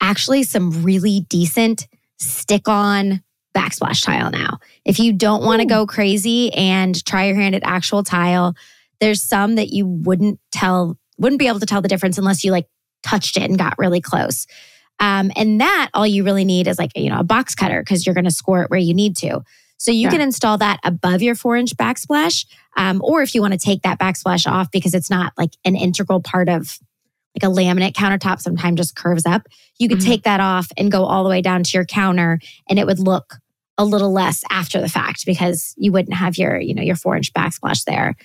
actually 0.01 0.43
some 0.43 0.83
really 0.83 1.21
decent 1.29 1.87
stick 2.19 2.67
on 2.67 3.23
backsplash 3.55 4.03
tile 4.03 4.29
now. 4.31 4.59
If 4.85 4.99
you 4.99 5.13
don't 5.13 5.43
want 5.43 5.61
to 5.61 5.67
go 5.67 5.85
crazy 5.85 6.53
and 6.53 7.03
try 7.05 7.25
your 7.25 7.35
hand 7.35 7.55
at 7.55 7.63
actual 7.63 8.03
tile, 8.03 8.55
there's 8.99 9.21
some 9.21 9.55
that 9.55 9.69
you 9.69 9.85
wouldn't 9.85 10.39
tell, 10.51 10.97
wouldn't 11.17 11.39
be 11.39 11.47
able 11.47 11.59
to 11.59 11.65
tell 11.65 11.81
the 11.81 11.87
difference 11.87 12.17
unless 12.17 12.43
you 12.43 12.51
like 12.51 12.67
touched 13.03 13.37
it 13.37 13.43
and 13.43 13.57
got 13.57 13.77
really 13.77 14.01
close. 14.01 14.45
Um, 14.99 15.31
and 15.35 15.61
that 15.61 15.89
all 15.93 16.05
you 16.05 16.23
really 16.23 16.45
need 16.45 16.67
is 16.67 16.77
like 16.77 16.91
you 16.95 17.09
know 17.09 17.19
a 17.19 17.23
box 17.23 17.55
cutter 17.55 17.81
because 17.81 18.05
you're 18.05 18.15
going 18.15 18.25
to 18.25 18.31
score 18.31 18.63
it 18.63 18.69
where 18.69 18.79
you 18.79 18.93
need 18.93 19.15
to. 19.17 19.41
So 19.77 19.91
you 19.91 20.01
yeah. 20.01 20.09
can 20.09 20.21
install 20.21 20.57
that 20.57 20.79
above 20.83 21.21
your 21.21 21.35
four 21.35 21.55
inch 21.55 21.75
backsplash. 21.77 22.45
Um, 22.75 23.01
or 23.03 23.21
if 23.21 23.33
you 23.33 23.41
want 23.41 23.53
to 23.53 23.59
take 23.59 23.81
that 23.83 23.97
backsplash 23.97 24.45
off 24.45 24.69
because 24.71 24.93
it's 24.93 25.09
not 25.09 25.31
like 25.37 25.51
an 25.63 25.75
integral 25.75 26.21
part 26.21 26.49
of 26.49 26.77
like 27.35 27.49
a 27.49 27.53
laminate 27.53 27.93
countertop, 27.93 28.41
sometimes 28.41 28.77
just 28.77 28.95
curves 28.95 29.25
up. 29.25 29.47
You 29.77 29.87
could 29.87 29.99
mm-hmm. 29.99 30.07
take 30.07 30.23
that 30.23 30.39
off 30.39 30.71
and 30.77 30.91
go 30.91 31.05
all 31.05 31.23
the 31.23 31.29
way 31.29 31.41
down 31.41 31.63
to 31.63 31.71
your 31.73 31.85
counter 31.85 32.39
and 32.69 32.79
it 32.79 32.85
would 32.85 32.99
look 32.99 33.35
a 33.77 33.85
little 33.85 34.11
less 34.11 34.43
after 34.51 34.81
the 34.81 34.89
fact 34.89 35.25
because 35.25 35.73
you 35.77 35.91
wouldn't 35.91 36.15
have 36.15 36.37
your, 36.37 36.59
you 36.59 36.73
know, 36.73 36.81
your 36.81 36.95
four 36.95 37.15
inch 37.15 37.33
backsplash 37.33 37.85
there. 37.85 38.15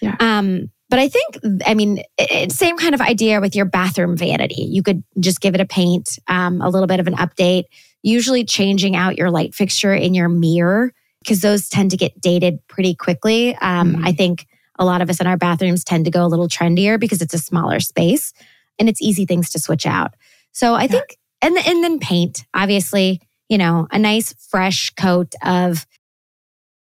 Yeah. 0.00 0.16
Um, 0.18 0.70
but 0.88 0.98
I 0.98 1.08
think, 1.08 1.62
I 1.66 1.74
mean, 1.74 2.02
it, 2.18 2.52
same 2.52 2.76
kind 2.76 2.94
of 2.94 3.00
idea 3.00 3.40
with 3.40 3.56
your 3.56 3.64
bathroom 3.64 4.16
vanity. 4.16 4.62
You 4.62 4.82
could 4.82 5.02
just 5.18 5.40
give 5.40 5.54
it 5.54 5.60
a 5.60 5.66
paint, 5.66 6.18
um, 6.28 6.60
a 6.62 6.68
little 6.68 6.86
bit 6.86 7.00
of 7.00 7.06
an 7.06 7.14
update, 7.14 7.64
usually 8.02 8.44
changing 8.44 8.94
out 8.96 9.18
your 9.18 9.30
light 9.30 9.54
fixture 9.54 9.94
in 9.94 10.14
your 10.14 10.28
mirror 10.28 10.92
because 11.20 11.40
those 11.40 11.68
tend 11.68 11.90
to 11.90 11.96
get 11.96 12.20
dated 12.20 12.66
pretty 12.68 12.94
quickly. 12.94 13.56
Um, 13.56 13.94
mm-hmm. 13.94 14.06
I 14.06 14.12
think 14.12 14.46
a 14.78 14.84
lot 14.84 15.02
of 15.02 15.10
us 15.10 15.20
in 15.20 15.26
our 15.26 15.36
bathrooms 15.36 15.84
tend 15.84 16.04
to 16.04 16.10
go 16.10 16.24
a 16.24 16.28
little 16.28 16.48
trendier 16.48 16.98
because 16.98 17.22
it's 17.22 17.34
a 17.34 17.38
smaller 17.38 17.80
space 17.80 18.32
and 18.78 18.88
it's 18.88 19.02
easy 19.02 19.24
things 19.24 19.50
to 19.50 19.58
switch 19.58 19.86
out. 19.86 20.14
So 20.52 20.74
I 20.74 20.82
yeah. 20.82 20.88
think, 20.88 21.18
and, 21.42 21.56
and 21.56 21.84
then 21.84 21.98
paint, 21.98 22.44
obviously, 22.54 23.20
you 23.48 23.58
know, 23.58 23.86
a 23.90 23.98
nice 23.98 24.34
fresh 24.48 24.90
coat 24.90 25.34
of 25.44 25.86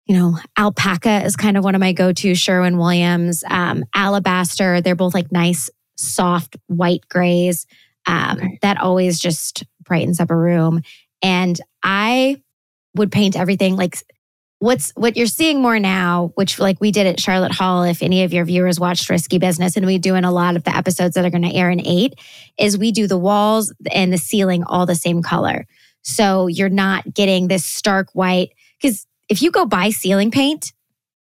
you 0.07 0.17
know, 0.17 0.37
alpaca 0.59 1.25
is 1.25 1.37
kind 1.37 1.57
of 1.57 1.65
one 1.65 1.75
of 1.75 1.81
my 1.81 1.93
go 1.93 2.13
to 2.13 2.35
Sherwin 2.35 2.77
Williams, 2.77 3.45
um, 3.49 3.85
alabaster. 3.95 4.81
They're 4.81 4.97
both 4.97 5.15
like 5.15 5.31
nice, 5.31 5.71
soft 5.97 6.57
white 6.67 7.09
grays. 7.09 7.67
Um. 8.07 8.59
That 8.63 8.79
always 8.79 9.21
just 9.21 9.65
brightens 9.85 10.19
up 10.19 10.31
a 10.31 10.37
room. 10.37 10.83
And 11.23 11.59
I 11.83 12.43
would 12.95 13.13
paint 13.13 13.39
everything 13.39 13.77
like 13.77 13.97
what's 14.63 14.93
what 14.95 15.17
you're 15.17 15.27
seeing 15.27 15.61
more 15.61 15.81
now, 15.81 16.31
which 16.37 16.61
like 16.61 16.81
we 16.81 16.93
did 16.93 17.09
at 17.09 17.19
Charlotte 17.19 17.51
Hall. 17.51 17.83
If 17.83 18.01
any 18.01 18.23
of 18.23 18.33
your 18.33 18.45
viewers 18.45 18.79
watched 18.79 19.11
Risky 19.11 19.39
Business, 19.39 19.77
and 19.77 19.85
we 19.85 19.99
do 19.99 20.15
in 20.15 20.25
a 20.25 20.31
lot 20.31 20.55
of 20.55 20.63
the 20.63 20.75
episodes 20.75 21.17
that 21.17 21.25
are 21.25 21.31
going 21.31 21.43
to 21.43 21.53
air 21.53 21.69
in 21.69 21.85
eight, 21.85 22.15
is 22.57 22.79
we 22.79 22.93
do 22.93 23.09
the 23.09 23.19
walls 23.19 23.73
and 23.91 24.13
the 24.13 24.19
ceiling 24.19 24.63
all 24.63 24.87
the 24.87 24.95
same 24.95 25.21
color. 25.21 25.67
So 26.03 26.47
you're 26.47 26.69
not 26.69 27.13
getting 27.13 27.49
this 27.49 27.65
stark 27.65 28.11
white 28.13 28.53
because 28.81 29.05
if 29.29 29.43
you 29.43 29.51
go 29.51 29.67
buy 29.67 29.91
ceiling 29.91 30.31
paint, 30.31 30.73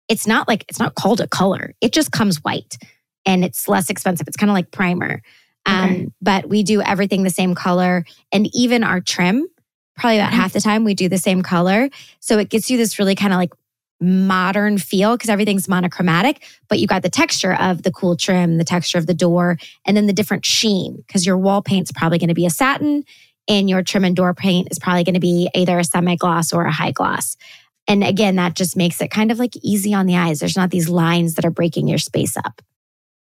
it's 0.09 0.25
not 0.25 0.47
like 0.47 0.65
it's 0.67 0.79
not 0.79 0.95
called 0.95 1.21
a 1.21 1.27
color. 1.27 1.75
It 1.79 1.93
just 1.93 2.11
comes 2.11 2.37
white 2.37 2.77
and 3.23 3.45
it's 3.45 3.67
less 3.67 3.91
expensive. 3.91 4.27
It's 4.27 4.37
kind 4.37 4.49
of 4.49 4.55
like 4.55 4.71
primer. 4.71 5.21
Um, 5.67 5.83
okay. 5.83 6.07
but 6.21 6.49
we 6.49 6.63
do 6.63 6.81
everything 6.81 7.21
the 7.21 7.29
same 7.29 7.53
color. 7.53 8.03
And 8.31 8.49
even 8.55 8.83
our 8.83 8.99
trim, 8.99 9.47
probably 9.97 10.19
about 10.19 10.33
half 10.33 10.53
the 10.53 10.61
time, 10.61 10.83
we 10.83 10.93
do 10.93 11.09
the 11.09 11.17
same 11.17 11.41
color. 11.41 11.89
So 12.19 12.37
it 12.39 12.49
gets 12.49 12.69
you 12.69 12.77
this 12.77 12.99
really 12.99 13.15
kind 13.15 13.33
of 13.33 13.37
like 13.37 13.51
modern 13.99 14.77
feel 14.77 15.17
because 15.17 15.29
everything's 15.29 15.67
monochromatic, 15.67 16.43
but 16.67 16.79
you 16.79 16.87
got 16.87 17.01
the 17.01 17.09
texture 17.09 17.55
of 17.55 17.83
the 17.83 17.91
cool 17.91 18.15
trim, 18.15 18.57
the 18.57 18.63
texture 18.63 18.97
of 18.97 19.07
the 19.07 19.13
door, 19.13 19.57
and 19.85 19.97
then 19.97 20.05
the 20.05 20.13
different 20.13 20.45
sheen 20.45 21.03
because 21.07 21.25
your 21.25 21.37
wall 21.37 21.61
paint's 21.61 21.91
probably 21.91 22.19
going 22.19 22.27
to 22.27 22.35
be 22.35 22.45
a 22.45 22.51
satin 22.51 23.03
and 23.47 23.69
your 23.69 23.81
trim 23.81 24.03
and 24.03 24.15
door 24.15 24.33
paint 24.33 24.67
is 24.71 24.79
probably 24.79 25.03
going 25.03 25.13
to 25.13 25.19
be 25.19 25.49
either 25.55 25.79
a 25.79 25.83
semi 25.83 26.15
gloss 26.15 26.53
or 26.53 26.65
a 26.65 26.71
high 26.71 26.91
gloss. 26.91 27.37
And 27.87 28.03
again, 28.03 28.35
that 28.35 28.55
just 28.55 28.75
makes 28.75 29.01
it 29.01 29.09
kind 29.09 29.31
of 29.31 29.39
like 29.39 29.55
easy 29.61 29.93
on 29.93 30.05
the 30.05 30.17
eyes. 30.17 30.39
There's 30.39 30.57
not 30.57 30.71
these 30.71 30.89
lines 30.89 31.35
that 31.35 31.45
are 31.45 31.51
breaking 31.51 31.87
your 31.87 31.97
space 31.97 32.35
up. 32.35 32.61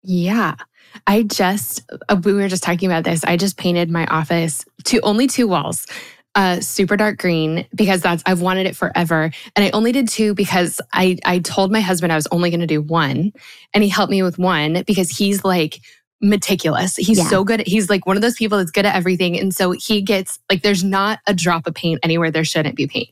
Yeah. 0.02 0.54
I 1.06 1.22
just, 1.22 1.82
uh, 2.08 2.16
we 2.24 2.32
were 2.32 2.48
just 2.48 2.62
talking 2.62 2.88
about 2.88 3.04
this. 3.04 3.24
I 3.24 3.37
just 3.37 3.56
painted 3.56 3.90
my 3.90 4.06
office 4.06 4.64
to 4.84 5.00
only 5.00 5.26
two 5.26 5.48
walls, 5.48 5.87
uh, 6.34 6.60
super 6.60 6.96
dark 6.96 7.18
green 7.18 7.66
because 7.74 8.00
that's, 8.00 8.22
I've 8.26 8.40
wanted 8.40 8.66
it 8.66 8.76
forever. 8.76 9.30
And 9.54 9.64
I 9.64 9.70
only 9.70 9.92
did 9.92 10.08
two 10.08 10.34
because 10.34 10.80
I, 10.92 11.18
I 11.24 11.38
told 11.38 11.70
my 11.70 11.80
husband 11.80 12.12
I 12.12 12.16
was 12.16 12.26
only 12.30 12.50
going 12.50 12.60
to 12.60 12.66
do 12.66 12.82
one 12.82 13.32
and 13.72 13.84
he 13.84 13.88
helped 13.88 14.10
me 14.10 14.22
with 14.22 14.38
one 14.38 14.82
because 14.86 15.10
he's 15.10 15.44
like, 15.44 15.80
meticulous. 16.20 16.96
He's 16.96 17.18
yeah. 17.18 17.28
so 17.28 17.44
good. 17.44 17.60
At, 17.60 17.68
he's 17.68 17.90
like 17.90 18.06
one 18.06 18.16
of 18.16 18.22
those 18.22 18.36
people 18.36 18.56
that's 18.56 18.70
good 18.70 18.86
at 18.86 18.94
everything. 18.94 19.38
And 19.38 19.54
so 19.54 19.72
he 19.72 20.00
gets 20.00 20.38
like, 20.50 20.62
there's 20.62 20.82
not 20.82 21.20
a 21.26 21.34
drop 21.34 21.66
of 21.66 21.74
paint 21.74 22.00
anywhere 22.02 22.30
there 22.30 22.44
shouldn't 22.44 22.76
be 22.76 22.86
paint. 22.86 23.10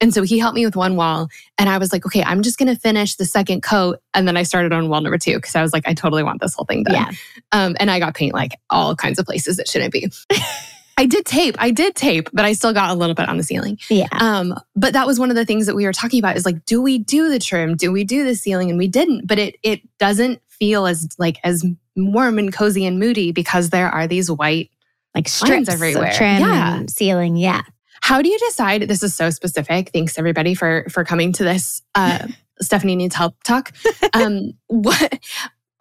And 0.00 0.12
so 0.12 0.22
he 0.22 0.38
helped 0.38 0.56
me 0.56 0.64
with 0.64 0.76
one 0.76 0.96
wall. 0.96 1.28
And 1.58 1.68
I 1.68 1.78
was 1.78 1.92
like, 1.92 2.04
okay, 2.04 2.22
I'm 2.22 2.42
just 2.42 2.58
going 2.58 2.74
to 2.74 2.80
finish 2.80 3.16
the 3.16 3.24
second 3.24 3.62
coat. 3.62 4.00
And 4.12 4.28
then 4.28 4.36
I 4.36 4.42
started 4.42 4.72
on 4.72 4.88
wall 4.88 5.00
number 5.00 5.18
two 5.18 5.36
because 5.36 5.54
I 5.54 5.62
was 5.62 5.72
like, 5.72 5.88
I 5.88 5.94
totally 5.94 6.22
want 6.22 6.40
this 6.40 6.54
whole 6.54 6.66
thing 6.66 6.82
done. 6.82 6.94
Yeah. 6.94 7.10
Um, 7.52 7.76
and 7.80 7.90
I 7.90 7.98
got 7.98 8.14
paint 8.14 8.34
like 8.34 8.52
all 8.68 8.94
kinds 8.94 9.18
of 9.18 9.26
places 9.26 9.58
it 9.58 9.68
shouldn't 9.68 9.92
be. 9.92 10.10
I 10.98 11.06
did 11.06 11.26
tape. 11.26 11.56
I 11.58 11.70
did 11.70 11.94
tape, 11.94 12.30
but 12.32 12.44
I 12.44 12.54
still 12.54 12.72
got 12.72 12.90
a 12.90 12.94
little 12.94 13.14
bit 13.14 13.28
on 13.28 13.36
the 13.36 13.42
ceiling. 13.42 13.78
Yeah. 13.90 14.08
Um, 14.12 14.54
but 14.74 14.94
that 14.94 15.06
was 15.06 15.18
one 15.20 15.28
of 15.28 15.36
the 15.36 15.44
things 15.44 15.66
that 15.66 15.76
we 15.76 15.84
were 15.84 15.92
talking 15.92 16.18
about 16.18 16.36
is 16.36 16.46
like, 16.46 16.64
do 16.64 16.80
we 16.80 16.98
do 16.98 17.28
the 17.28 17.38
trim? 17.38 17.76
Do 17.76 17.92
we 17.92 18.02
do 18.02 18.24
the 18.24 18.34
ceiling? 18.34 18.70
And 18.70 18.78
we 18.78 18.88
didn't, 18.88 19.26
but 19.26 19.38
it 19.38 19.56
it 19.62 19.82
doesn't 19.98 20.40
feel 20.48 20.86
as 20.86 21.14
like 21.18 21.38
as 21.44 21.64
warm 21.96 22.38
and 22.38 22.52
cozy 22.52 22.86
and 22.86 22.98
moody 22.98 23.32
because 23.32 23.70
there 23.70 23.88
are 23.88 24.06
these 24.06 24.30
white 24.30 24.70
like 25.14 25.28
strips 25.28 25.68
everywhere. 25.68 26.12
trim 26.12 26.40
yeah. 26.40 26.82
ceiling. 26.88 27.36
Yeah. 27.36 27.62
How 28.00 28.22
do 28.22 28.28
you 28.28 28.38
decide? 28.38 28.82
This 28.82 29.02
is 29.02 29.14
so 29.14 29.30
specific. 29.30 29.90
Thanks 29.92 30.18
everybody 30.18 30.54
for 30.54 30.86
for 30.90 31.04
coming 31.04 31.32
to 31.34 31.44
this. 31.44 31.82
Uh, 31.94 32.28
Stephanie 32.60 32.96
needs 32.96 33.14
help 33.14 33.42
talk. 33.42 33.72
Um, 34.14 34.52
what? 34.68 35.18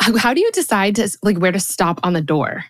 How 0.02 0.34
do 0.34 0.42
you 0.42 0.52
decide 0.52 0.96
to 0.96 1.10
like 1.24 1.38
where 1.38 1.54
to 1.54 1.60
stop 1.60 2.00
on 2.04 2.14
the 2.14 2.22
door? 2.22 2.66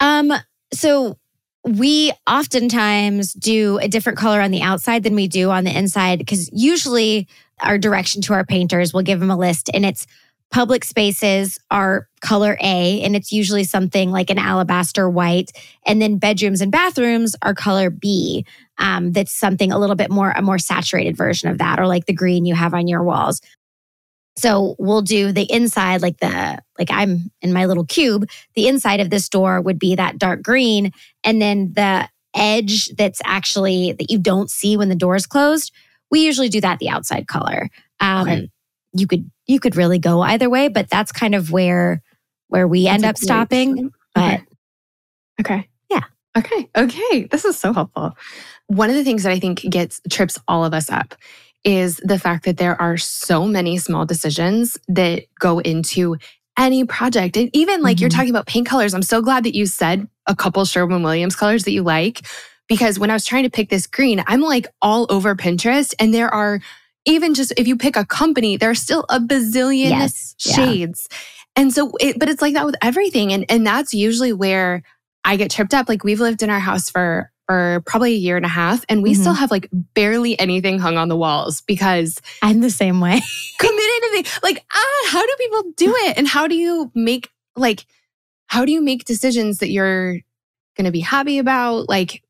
Um. 0.00 0.32
So 0.72 1.18
we 1.64 2.12
oftentimes 2.28 3.32
do 3.32 3.78
a 3.78 3.88
different 3.88 4.18
color 4.18 4.40
on 4.40 4.50
the 4.50 4.62
outside 4.62 5.02
than 5.02 5.14
we 5.14 5.28
do 5.28 5.50
on 5.50 5.64
the 5.64 5.76
inside 5.76 6.18
because 6.18 6.48
usually 6.52 7.28
our 7.60 7.78
direction 7.78 8.22
to 8.22 8.32
our 8.32 8.44
painters 8.44 8.94
will 8.94 9.02
give 9.02 9.20
them 9.20 9.30
a 9.30 9.36
list 9.36 9.70
and 9.74 9.84
it's 9.84 10.06
Public 10.50 10.82
spaces 10.82 11.58
are 11.70 12.08
color 12.22 12.56
A, 12.62 13.02
and 13.02 13.14
it's 13.14 13.32
usually 13.32 13.64
something 13.64 14.10
like 14.10 14.30
an 14.30 14.38
alabaster 14.38 15.08
white. 15.08 15.52
And 15.86 16.00
then 16.00 16.16
bedrooms 16.16 16.62
and 16.62 16.72
bathrooms 16.72 17.36
are 17.42 17.52
color 17.52 17.90
B. 17.90 18.46
Um, 18.78 19.12
that's 19.12 19.34
something 19.34 19.72
a 19.72 19.78
little 19.78 19.96
bit 19.96 20.10
more, 20.10 20.30
a 20.30 20.40
more 20.40 20.58
saturated 20.58 21.18
version 21.18 21.50
of 21.50 21.58
that, 21.58 21.78
or 21.78 21.86
like 21.86 22.06
the 22.06 22.14
green 22.14 22.46
you 22.46 22.54
have 22.54 22.72
on 22.72 22.88
your 22.88 23.02
walls. 23.02 23.42
So 24.38 24.76
we'll 24.78 25.02
do 25.02 25.32
the 25.32 25.50
inside, 25.50 26.00
like 26.00 26.18
the, 26.18 26.58
like 26.78 26.90
I'm 26.92 27.30
in 27.42 27.52
my 27.52 27.66
little 27.66 27.84
cube, 27.84 28.28
the 28.54 28.68
inside 28.68 29.00
of 29.00 29.10
this 29.10 29.28
door 29.28 29.60
would 29.60 29.80
be 29.80 29.96
that 29.96 30.16
dark 30.16 30.42
green. 30.42 30.92
And 31.24 31.42
then 31.42 31.72
the 31.74 32.08
edge 32.36 32.88
that's 32.96 33.20
actually 33.24 33.92
that 33.92 34.10
you 34.10 34.18
don't 34.18 34.48
see 34.48 34.76
when 34.76 34.88
the 34.88 34.94
door 34.94 35.16
is 35.16 35.26
closed, 35.26 35.72
we 36.10 36.24
usually 36.24 36.48
do 36.48 36.60
that 36.60 36.78
the 36.78 36.88
outside 36.88 37.26
color. 37.26 37.68
Um, 37.98 38.28
okay. 38.28 38.50
You 38.92 39.06
could 39.08 39.28
you 39.46 39.58
could 39.58 39.76
really 39.76 39.98
go 39.98 40.20
either 40.20 40.48
way, 40.48 40.68
but 40.68 40.88
that's 40.88 41.10
kind 41.10 41.34
of 41.34 41.50
where 41.50 42.00
where 42.46 42.68
we 42.68 42.84
that's 42.84 42.94
end 42.94 43.04
up 43.04 43.18
stopping. 43.18 43.90
But 44.14 44.40
okay. 45.40 45.68
Yeah. 45.90 46.04
Okay. 46.36 46.68
Okay. 46.76 47.24
This 47.24 47.44
is 47.44 47.58
so 47.58 47.72
helpful. 47.72 48.16
One 48.68 48.88
of 48.88 48.96
the 48.96 49.04
things 49.04 49.24
that 49.24 49.32
I 49.32 49.40
think 49.40 49.60
gets 49.62 50.00
trips 50.10 50.38
all 50.46 50.64
of 50.64 50.72
us 50.72 50.90
up 50.90 51.16
is 51.68 52.00
the 52.02 52.18
fact 52.18 52.46
that 52.46 52.56
there 52.56 52.80
are 52.80 52.96
so 52.96 53.46
many 53.46 53.76
small 53.76 54.06
decisions 54.06 54.78
that 54.88 55.24
go 55.38 55.58
into 55.58 56.16
any 56.56 56.86
project. 56.86 57.36
And 57.36 57.50
even 57.52 57.82
like 57.82 57.96
mm-hmm. 57.96 58.04
you're 58.04 58.10
talking 58.10 58.30
about 58.30 58.46
paint 58.46 58.66
colors, 58.66 58.94
I'm 58.94 59.02
so 59.02 59.20
glad 59.20 59.44
that 59.44 59.54
you 59.54 59.66
said 59.66 60.08
a 60.26 60.34
couple 60.34 60.64
Sherwin 60.64 61.02
Williams 61.02 61.36
colors 61.36 61.64
that 61.64 61.72
you 61.72 61.82
like. 61.82 62.22
Because 62.68 62.98
when 62.98 63.10
I 63.10 63.12
was 63.12 63.26
trying 63.26 63.42
to 63.42 63.50
pick 63.50 63.68
this 63.68 63.86
green, 63.86 64.24
I'm 64.26 64.40
like 64.40 64.66
all 64.80 65.06
over 65.10 65.34
Pinterest 65.34 65.94
and 66.00 66.14
there 66.14 66.32
are 66.32 66.60
even 67.04 67.34
just 67.34 67.52
if 67.58 67.68
you 67.68 67.76
pick 67.76 67.96
a 67.96 68.04
company, 68.06 68.56
there's 68.56 68.80
still 68.80 69.04
a 69.10 69.20
bazillion 69.20 69.90
yes. 69.90 70.34
shades. 70.38 71.06
Yeah. 71.10 71.16
And 71.56 71.74
so, 71.74 71.92
it, 72.00 72.18
but 72.18 72.30
it's 72.30 72.40
like 72.40 72.54
that 72.54 72.64
with 72.64 72.76
everything. 72.80 73.30
And, 73.34 73.44
and 73.50 73.66
that's 73.66 73.92
usually 73.92 74.32
where 74.32 74.82
I 75.22 75.36
get 75.36 75.50
tripped 75.50 75.74
up. 75.74 75.86
Like 75.86 76.02
we've 76.02 76.20
lived 76.20 76.42
in 76.42 76.48
our 76.48 76.60
house 76.60 76.88
for, 76.88 77.30
for 77.48 77.82
probably 77.86 78.12
a 78.12 78.18
year 78.18 78.36
and 78.36 78.44
a 78.44 78.48
half 78.48 78.84
and 78.90 79.02
we 79.02 79.12
mm-hmm. 79.12 79.22
still 79.22 79.32
have 79.32 79.50
like 79.50 79.68
barely 79.72 80.38
anything 80.38 80.78
hung 80.78 80.98
on 80.98 81.08
the 81.08 81.16
walls 81.16 81.62
because 81.62 82.20
I'm 82.42 82.60
the 82.60 82.70
same 82.70 83.00
way. 83.00 83.22
committed 83.58 84.02
to 84.02 84.10
the, 84.12 84.40
like, 84.42 84.64
ah, 84.70 85.08
how 85.10 85.24
do 85.24 85.34
people 85.38 85.72
do 85.74 85.94
it? 85.96 86.18
And 86.18 86.28
how 86.28 86.46
do 86.46 86.54
you 86.54 86.92
make 86.94 87.30
like, 87.56 87.86
how 88.48 88.66
do 88.66 88.72
you 88.72 88.82
make 88.82 89.06
decisions 89.06 89.58
that 89.58 89.70
you're 89.70 90.12
going 90.76 90.84
to 90.84 90.90
be 90.90 91.00
happy 91.00 91.38
about? 91.38 91.88
Like, 91.88 92.22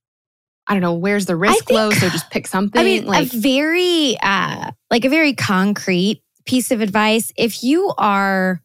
I 0.68 0.74
don't 0.74 0.82
know, 0.82 0.94
where's 0.94 1.26
the 1.26 1.34
risk 1.34 1.64
think, 1.64 1.76
low? 1.76 1.90
So 1.90 2.08
just 2.10 2.30
pick 2.30 2.46
something. 2.46 2.80
I 2.80 2.84
mean, 2.84 3.06
like 3.06 3.34
a 3.34 3.36
very 3.36 4.16
uh 4.22 4.70
like 4.88 5.04
a 5.04 5.08
very 5.08 5.34
concrete 5.34 6.22
piece 6.46 6.70
of 6.70 6.80
advice. 6.80 7.32
If 7.36 7.64
you 7.64 7.92
are 7.98 8.62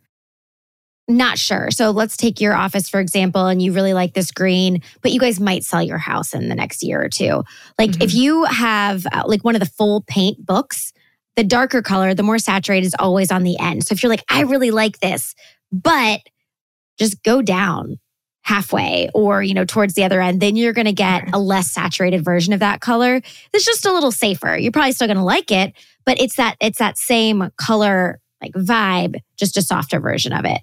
not 1.08 1.38
sure. 1.38 1.70
So 1.72 1.92
let's 1.92 2.16
take 2.16 2.39
your 2.39 2.54
office, 2.54 2.89
for 2.89 3.00
example, 3.00 3.48
and 3.48 3.62
you 3.62 3.74
really 3.74 3.94
like 3.94 4.13
this 4.13 4.32
green, 4.32 4.82
but 5.02 5.12
you 5.12 5.20
guys 5.20 5.39
might 5.39 5.66
sell 5.66 5.84
your 5.84 5.98
house 5.98 6.34
in 6.34 6.48
the 6.48 6.56
next 6.56 6.82
year 6.82 7.04
or 7.04 7.10
two. 7.10 7.44
Like 7.78 7.92
mm-hmm. 7.92 8.02
if 8.02 8.13
you 8.13 8.46
have 8.46 9.06
uh, 9.12 9.24
like 9.26 9.44
one 9.44 9.56
of 9.56 9.60
the 9.60 9.66
full 9.66 10.02
paint 10.08 10.46
books, 10.46 10.94
the 11.36 11.44
darker 11.44 11.82
color, 11.82 12.13
the 12.13 12.24
more 12.24 12.39
saturated 12.39 12.86
is 12.86 12.96
always 12.98 13.32
on 13.32 13.44
the 13.44 13.60
end. 13.60 13.86
So 13.86 13.94
if 13.94 14.02
you're 14.02 14.10
like, 14.10 14.24
I 14.30 14.42
really 14.42 14.72
like 14.72 15.00
this, 15.00 15.36
but 15.72 16.22
just 16.98 17.22
go 17.24 17.42
down 17.42 18.00
halfway 18.44 19.10
or 19.13 19.42
you 19.42 19.54
know 19.54 19.63
towards 19.63 19.94
the 19.94 20.04
other 20.04 20.20
end 20.20 20.42
then 20.42 20.58
you're 20.58 20.74
going 20.74 20.86
to 20.86 20.92
get 20.92 21.34
a 21.34 21.39
less 21.39 21.72
saturated 21.72 22.26
version 22.26 22.52
of 22.52 22.60
that 22.60 22.82
color 22.82 23.22
that's 23.54 23.63
just 23.63 23.86
a 23.86 23.94
little 23.94 24.12
safer 24.12 24.58
you're 24.58 24.72
probably 24.72 24.92
still 24.92 25.08
going 25.08 25.16
to 25.16 25.24
like 25.24 25.50
it 25.50 25.74
but 26.06 26.20
it's 26.20 26.36
that 26.36 26.58
it's 26.60 26.78
that 26.78 26.98
same 26.98 27.50
color 27.56 28.20
like 28.42 28.52
vibe 28.52 29.16
just 29.38 29.56
a 29.56 29.62
softer 29.62 30.02
version 30.02 30.34
of 30.34 30.44
it 30.44 30.60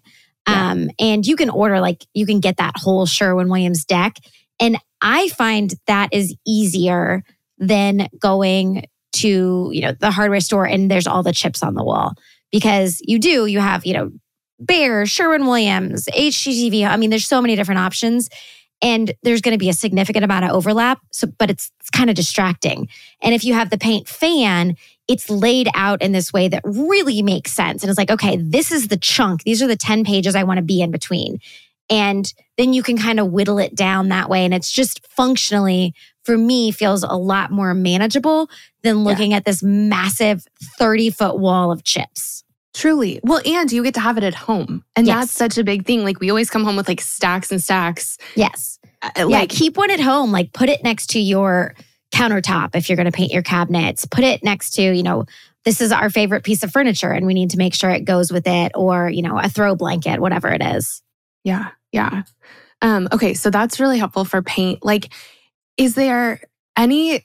yeah. 0.48 0.70
um 0.70 0.90
and 0.98 1.26
you 1.26 1.36
can 1.36 1.50
order 1.50 1.80
like 1.80 2.04
you 2.14 2.26
can 2.26 2.40
get 2.40 2.56
that 2.56 2.74
whole 2.76 3.06
sherwin 3.06 3.48
williams 3.48 3.84
deck 3.84 4.16
and 4.60 4.76
i 5.00 5.28
find 5.30 5.74
that 5.86 6.08
is 6.12 6.34
easier 6.46 7.22
than 7.58 8.08
going 8.18 8.84
to 9.12 9.70
you 9.72 9.82
know 9.82 9.92
the 9.92 10.10
hardware 10.10 10.40
store 10.40 10.66
and 10.66 10.90
there's 10.90 11.06
all 11.06 11.22
the 11.22 11.32
chips 11.32 11.62
on 11.62 11.74
the 11.74 11.84
wall 11.84 12.14
because 12.50 13.00
you 13.04 13.18
do 13.18 13.46
you 13.46 13.60
have 13.60 13.84
you 13.84 13.94
know 13.94 14.10
Behr, 14.62 15.08
Sherwin 15.08 15.46
Williams, 15.46 16.06
HGTV. 16.14 16.86
I 16.86 16.96
mean, 16.96 17.10
there's 17.10 17.26
so 17.26 17.40
many 17.40 17.56
different 17.56 17.80
options. 17.80 18.28
And 18.82 19.12
there's 19.22 19.42
going 19.42 19.54
to 19.54 19.58
be 19.58 19.68
a 19.68 19.74
significant 19.74 20.24
amount 20.24 20.46
of 20.46 20.52
overlap. 20.52 21.00
So, 21.10 21.26
but 21.26 21.50
it's, 21.50 21.70
it's 21.80 21.90
kind 21.90 22.08
of 22.08 22.16
distracting. 22.16 22.88
And 23.20 23.34
if 23.34 23.44
you 23.44 23.52
have 23.54 23.70
the 23.70 23.78
paint 23.78 24.08
fan, 24.08 24.76
it's 25.06 25.28
laid 25.28 25.68
out 25.74 26.00
in 26.02 26.12
this 26.12 26.32
way 26.32 26.48
that 26.48 26.62
really 26.64 27.20
makes 27.20 27.52
sense. 27.52 27.82
And 27.82 27.90
it's 27.90 27.98
like, 27.98 28.10
okay, 28.10 28.36
this 28.36 28.70
is 28.70 28.88
the 28.88 28.96
chunk. 28.96 29.42
These 29.42 29.62
are 29.62 29.66
the 29.66 29.76
10 29.76 30.04
pages 30.04 30.34
I 30.34 30.44
want 30.44 30.58
to 30.58 30.62
be 30.62 30.80
in 30.80 30.90
between. 30.90 31.40
And 31.90 32.32
then 32.56 32.72
you 32.72 32.82
can 32.82 32.96
kind 32.96 33.18
of 33.18 33.32
whittle 33.32 33.58
it 33.58 33.74
down 33.74 34.08
that 34.08 34.30
way. 34.30 34.44
And 34.44 34.54
it's 34.54 34.70
just 34.70 35.04
functionally, 35.08 35.92
for 36.22 36.38
me, 36.38 36.70
feels 36.70 37.02
a 37.02 37.16
lot 37.16 37.50
more 37.50 37.74
manageable 37.74 38.48
than 38.82 39.02
looking 39.02 39.32
yeah. 39.32 39.38
at 39.38 39.44
this 39.44 39.62
massive 39.62 40.46
30 40.78 41.10
foot 41.10 41.38
wall 41.38 41.72
of 41.72 41.82
chips. 41.82 42.44
Truly. 42.72 43.20
Well, 43.24 43.40
and 43.44 43.70
you 43.72 43.82
get 43.82 43.94
to 43.94 44.00
have 44.00 44.16
it 44.16 44.24
at 44.24 44.34
home. 44.34 44.84
And 44.94 45.06
yes. 45.06 45.16
that's 45.16 45.32
such 45.32 45.58
a 45.58 45.64
big 45.64 45.86
thing. 45.86 46.04
Like 46.04 46.20
we 46.20 46.30
always 46.30 46.50
come 46.50 46.64
home 46.64 46.76
with 46.76 46.88
like 46.88 47.00
stacks 47.00 47.50
and 47.50 47.62
stacks. 47.62 48.16
Yes. 48.36 48.78
Uh, 49.02 49.26
like 49.26 49.52
yeah, 49.52 49.58
keep 49.58 49.76
one 49.76 49.90
at 49.90 50.00
home. 50.00 50.30
Like 50.30 50.52
put 50.52 50.68
it 50.68 50.82
next 50.84 51.08
to 51.08 51.20
your 51.20 51.74
countertop 52.12 52.74
if 52.74 52.88
you're 52.88 52.96
going 52.96 53.10
to 53.10 53.12
paint 53.12 53.32
your 53.32 53.42
cabinets. 53.42 54.04
Put 54.06 54.24
it 54.24 54.44
next 54.44 54.70
to, 54.72 54.82
you 54.82 55.02
know, 55.02 55.24
this 55.64 55.80
is 55.80 55.92
our 55.92 56.10
favorite 56.10 56.44
piece 56.44 56.62
of 56.62 56.72
furniture 56.72 57.10
and 57.10 57.26
we 57.26 57.34
need 57.34 57.50
to 57.50 57.58
make 57.58 57.74
sure 57.74 57.90
it 57.90 58.04
goes 58.04 58.32
with 58.32 58.46
it 58.46 58.72
or, 58.74 59.10
you 59.10 59.22
know, 59.22 59.38
a 59.38 59.48
throw 59.48 59.74
blanket, 59.74 60.20
whatever 60.20 60.48
it 60.48 60.62
is. 60.62 61.02
Yeah. 61.44 61.68
Yeah. 61.92 62.22
Um 62.82 63.08
okay, 63.12 63.34
so 63.34 63.50
that's 63.50 63.80
really 63.80 63.98
helpful 63.98 64.24
for 64.24 64.42
paint. 64.42 64.84
Like 64.84 65.12
is 65.76 65.94
there 65.94 66.40
any 66.76 67.24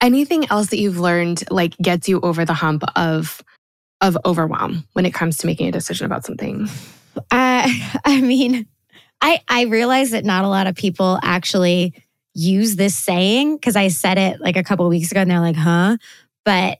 anything 0.00 0.48
else 0.50 0.68
that 0.68 0.78
you've 0.78 1.00
learned 1.00 1.44
like 1.50 1.76
gets 1.78 2.08
you 2.08 2.20
over 2.20 2.44
the 2.44 2.54
hump 2.54 2.84
of 2.96 3.42
of 4.04 4.18
overwhelm 4.26 4.84
when 4.92 5.06
it 5.06 5.14
comes 5.14 5.38
to 5.38 5.46
making 5.46 5.68
a 5.68 5.72
decision 5.72 6.06
about 6.06 6.24
something? 6.24 6.68
Uh, 7.30 7.68
I 8.04 8.20
mean, 8.20 8.66
I 9.20 9.40
I 9.48 9.62
realize 9.62 10.10
that 10.10 10.24
not 10.24 10.44
a 10.44 10.48
lot 10.48 10.66
of 10.66 10.74
people 10.74 11.18
actually 11.22 11.94
use 12.34 12.76
this 12.76 12.94
saying 12.94 13.56
because 13.56 13.76
I 13.76 13.88
said 13.88 14.18
it 14.18 14.40
like 14.40 14.56
a 14.56 14.62
couple 14.62 14.88
weeks 14.88 15.10
ago 15.10 15.20
and 15.20 15.30
they're 15.30 15.40
like, 15.40 15.56
"Huh?" 15.56 15.96
But 16.44 16.78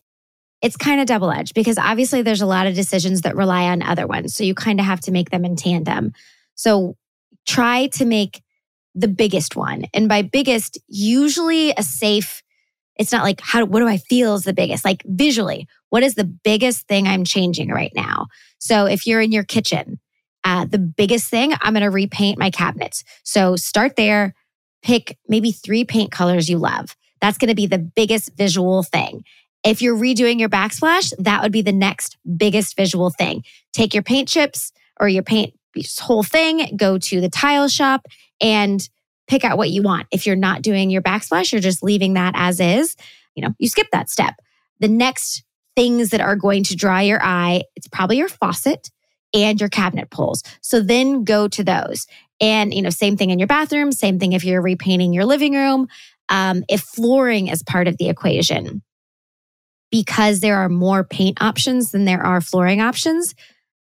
it's 0.60 0.76
kind 0.76 1.00
of 1.00 1.06
double 1.06 1.30
edged 1.30 1.54
because 1.54 1.78
obviously 1.78 2.22
there's 2.22 2.40
a 2.40 2.46
lot 2.46 2.66
of 2.66 2.74
decisions 2.74 3.22
that 3.22 3.36
rely 3.36 3.64
on 3.64 3.82
other 3.82 4.06
ones. 4.06 4.34
So 4.34 4.44
you 4.44 4.54
kind 4.54 4.80
of 4.80 4.86
have 4.86 5.00
to 5.00 5.10
make 5.10 5.30
them 5.30 5.44
in 5.44 5.56
tandem. 5.56 6.12
So 6.54 6.96
try 7.46 7.88
to 7.88 8.04
make 8.04 8.42
the 8.94 9.08
biggest 9.08 9.56
one. 9.56 9.84
And 9.92 10.08
by 10.08 10.22
biggest, 10.22 10.78
usually 10.88 11.72
a 11.76 11.82
safe 11.82 12.42
it's 12.96 13.12
not 13.12 13.24
like 13.24 13.40
how 13.40 13.64
what 13.64 13.80
do 13.80 13.88
I 13.88 13.96
feel 13.96 14.34
is 14.34 14.44
the 14.44 14.52
biggest? 14.52 14.84
Like 14.84 15.02
visually, 15.04 15.68
what 15.94 16.02
is 16.02 16.16
the 16.16 16.24
biggest 16.24 16.88
thing 16.88 17.06
I'm 17.06 17.22
changing 17.22 17.68
right 17.68 17.92
now? 17.94 18.26
So 18.58 18.86
if 18.86 19.06
you're 19.06 19.20
in 19.20 19.30
your 19.30 19.44
kitchen, 19.44 20.00
uh, 20.42 20.64
the 20.64 20.80
biggest 20.80 21.30
thing 21.30 21.54
I'm 21.60 21.72
going 21.72 21.84
to 21.84 21.88
repaint 21.88 22.36
my 22.36 22.50
cabinets. 22.50 23.04
So 23.22 23.54
start 23.54 23.94
there, 23.94 24.34
pick 24.82 25.16
maybe 25.28 25.52
three 25.52 25.84
paint 25.84 26.10
colors 26.10 26.48
you 26.48 26.58
love. 26.58 26.96
That's 27.20 27.38
going 27.38 27.50
to 27.50 27.54
be 27.54 27.68
the 27.68 27.78
biggest 27.78 28.36
visual 28.36 28.82
thing. 28.82 29.22
If 29.62 29.82
you're 29.82 29.96
redoing 29.96 30.40
your 30.40 30.48
backsplash, 30.48 31.12
that 31.20 31.44
would 31.44 31.52
be 31.52 31.62
the 31.62 31.70
next 31.70 32.18
biggest 32.36 32.74
visual 32.74 33.10
thing. 33.10 33.44
Take 33.72 33.94
your 33.94 34.02
paint 34.02 34.26
chips 34.26 34.72
or 34.98 35.06
your 35.06 35.22
paint 35.22 35.54
whole 36.00 36.24
thing, 36.24 36.76
go 36.76 36.98
to 36.98 37.20
the 37.20 37.28
tile 37.28 37.68
shop 37.68 38.08
and 38.40 38.88
pick 39.28 39.44
out 39.44 39.58
what 39.58 39.70
you 39.70 39.82
want. 39.82 40.08
If 40.10 40.26
you're 40.26 40.34
not 40.34 40.62
doing 40.62 40.90
your 40.90 41.02
backsplash, 41.02 41.52
you're 41.52 41.60
just 41.60 41.84
leaving 41.84 42.14
that 42.14 42.34
as 42.34 42.58
is, 42.58 42.96
you 43.36 43.42
know, 43.42 43.54
you 43.60 43.68
skip 43.68 43.86
that 43.92 44.10
step. 44.10 44.34
The 44.80 44.88
next 44.88 45.44
things 45.76 46.10
that 46.10 46.20
are 46.20 46.36
going 46.36 46.64
to 46.64 46.76
dry 46.76 47.02
your 47.02 47.22
eye, 47.22 47.62
it's 47.76 47.88
probably 47.88 48.18
your 48.18 48.28
faucet 48.28 48.90
and 49.32 49.58
your 49.60 49.68
cabinet 49.68 50.10
pulls. 50.10 50.42
So 50.60 50.80
then 50.80 51.24
go 51.24 51.48
to 51.48 51.64
those. 51.64 52.06
And, 52.40 52.72
you 52.72 52.82
know, 52.82 52.90
same 52.90 53.16
thing 53.16 53.30
in 53.30 53.38
your 53.38 53.48
bathroom, 53.48 53.92
same 53.92 54.18
thing 54.18 54.32
if 54.32 54.44
you're 54.44 54.62
repainting 54.62 55.12
your 55.12 55.24
living 55.24 55.54
room. 55.54 55.88
Um, 56.28 56.64
if 56.68 56.80
flooring 56.80 57.48
is 57.48 57.62
part 57.62 57.86
of 57.86 57.98
the 57.98 58.08
equation, 58.08 58.82
because 59.90 60.40
there 60.40 60.56
are 60.56 60.68
more 60.68 61.04
paint 61.04 61.40
options 61.40 61.90
than 61.92 62.04
there 62.04 62.24
are 62.24 62.40
flooring 62.40 62.80
options, 62.80 63.34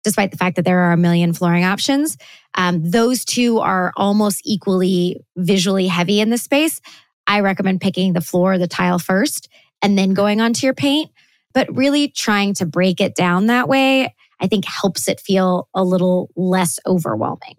despite 0.03 0.31
the 0.31 0.37
fact 0.37 0.55
that 0.55 0.63
there 0.63 0.79
are 0.79 0.93
a 0.93 0.97
million 0.97 1.33
flooring 1.33 1.65
options. 1.65 2.17
Um, 2.55 2.89
those 2.89 3.25
two 3.25 3.59
are 3.59 3.91
almost 3.97 4.41
equally 4.45 5.21
visually 5.35 5.87
heavy 5.87 6.21
in 6.21 6.29
the 6.29 6.37
space. 6.37 6.79
I 7.27 7.41
recommend 7.41 7.81
picking 7.81 8.13
the 8.13 8.21
floor, 8.21 8.57
the 8.57 8.67
tile 8.67 8.99
first, 8.99 9.49
and 9.81 9.97
then 9.97 10.13
going 10.13 10.39
on 10.39 10.53
to 10.53 10.65
your 10.65 10.73
paint. 10.73 11.11
But 11.59 11.75
really 11.75 12.07
trying 12.07 12.53
to 12.53 12.65
break 12.65 13.01
it 13.01 13.15
down 13.15 13.47
that 13.47 13.67
way, 13.67 14.15
I 14.39 14.47
think 14.47 14.63
helps 14.63 15.09
it 15.09 15.19
feel 15.19 15.67
a 15.73 15.83
little 15.83 16.29
less 16.37 16.79
overwhelming. 16.87 17.57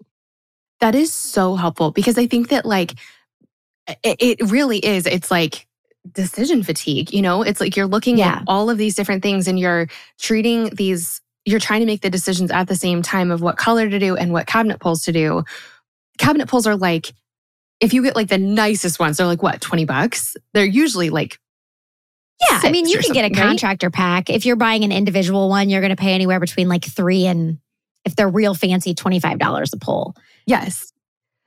That 0.79 0.95
is 0.95 1.13
so 1.13 1.53
helpful 1.53 1.91
because 1.91 2.17
I 2.17 2.25
think 2.25 2.49
that, 2.49 2.65
like, 2.65 2.95
it, 4.03 4.17
it 4.19 4.49
really 4.49 4.83
is. 4.83 5.05
It's 5.05 5.29
like 5.29 5.67
decision 6.13 6.63
fatigue, 6.63 7.13
you 7.13 7.21
know? 7.21 7.43
It's 7.43 7.61
like 7.61 7.75
you're 7.75 7.85
looking 7.85 8.17
yeah. 8.17 8.37
at 8.37 8.43
all 8.47 8.71
of 8.71 8.79
these 8.79 8.95
different 8.95 9.21
things 9.21 9.47
and 9.47 9.59
you're 9.59 9.87
treating 10.17 10.71
these 10.71 11.21
you're 11.45 11.59
trying 11.59 11.81
to 11.81 11.85
make 11.85 12.01
the 12.01 12.09
decisions 12.09 12.49
at 12.49 12.67
the 12.67 12.75
same 12.75 13.03
time 13.03 13.29
of 13.29 13.43
what 13.43 13.57
color 13.57 13.87
to 13.87 13.99
do 13.99 14.15
and 14.15 14.33
what 14.33 14.47
cabinet 14.47 14.79
pulls 14.79 15.03
to 15.03 15.11
do. 15.11 15.43
Cabinet 16.17 16.49
pulls 16.49 16.65
are 16.65 16.75
like, 16.75 17.13
if 17.79 17.93
you 17.93 18.01
get 18.01 18.15
like 18.15 18.29
the 18.29 18.39
nicest 18.39 18.99
ones, 18.99 19.17
they're 19.17 19.27
like 19.27 19.43
what, 19.43 19.61
20 19.61 19.85
bucks? 19.85 20.35
They're 20.55 20.65
usually 20.65 21.11
like 21.11 21.37
yeah, 22.49 22.61
I 22.63 22.71
mean, 22.71 22.87
you 22.87 22.99
can 22.99 23.13
get 23.13 23.25
a 23.25 23.33
contractor 23.33 23.87
right? 23.87 23.93
pack. 23.93 24.29
If 24.29 24.45
you're 24.45 24.55
buying 24.55 24.83
an 24.83 24.91
individual 24.91 25.49
one, 25.49 25.69
you're 25.69 25.81
going 25.81 25.91
to 25.91 25.95
pay 25.95 26.13
anywhere 26.13 26.39
between 26.39 26.67
like 26.69 26.85
three 26.85 27.25
and, 27.25 27.59
if 28.05 28.15
they're 28.15 28.29
real 28.29 28.55
fancy, 28.55 28.95
$25 28.95 29.73
a 29.73 29.77
pull. 29.77 30.15
Yes. 30.45 30.91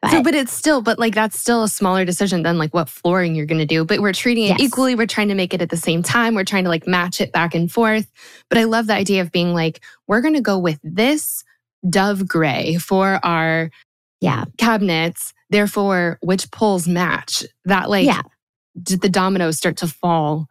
But, 0.03 0.11
so, 0.11 0.23
but 0.23 0.35
it's 0.35 0.53
still, 0.53 0.83
but 0.83 0.99
like 0.99 1.15
that's 1.15 1.39
still 1.39 1.65
a 1.65 1.69
smaller 1.69 2.05
decision 2.05 2.43
than 2.43 2.59
like 2.59 2.75
what 2.75 2.89
flooring 2.91 3.35
you're 3.35 3.47
going 3.47 3.59
to 3.61 3.67
do. 3.67 3.85
But 3.85 4.01
we're 4.01 4.13
treating 4.13 4.45
it 4.45 4.59
yes. 4.59 4.61
equally. 4.61 4.95
We're 4.95 5.07
trying 5.07 5.29
to 5.29 5.35
make 5.35 5.55
it 5.55 5.63
at 5.63 5.71
the 5.71 5.79
same 5.79 6.03
time. 6.03 6.35
We're 6.35 6.45
trying 6.45 6.65
to 6.65 6.71
like 6.71 6.87
match 6.87 7.21
it 7.21 7.33
back 7.33 7.55
and 7.55 7.73
forth. 7.73 8.11
But 8.51 8.59
I 8.59 8.65
love 8.65 8.87
the 8.87 8.95
idea 8.95 9.23
of 9.23 9.33
being 9.33 9.55
like, 9.55 9.81
we're 10.07 10.21
going 10.21 10.35
to 10.35 10.43
go 10.43 10.59
with 10.59 10.79
this 10.83 11.43
dove 11.89 12.29
gray 12.29 12.77
for 12.77 13.19
our 13.25 13.71
yeah 14.21 14.45
cabinets. 14.59 15.33
Therefore, 15.51 16.19
which 16.21 16.51
pulls 16.51 16.87
match 16.87 17.45
that 17.65 17.89
like 17.89 18.07
yeah. 18.07 18.23
the 18.75 19.09
dominoes 19.09 19.57
start 19.57 19.79
to 19.79 19.87
fall. 19.87 20.49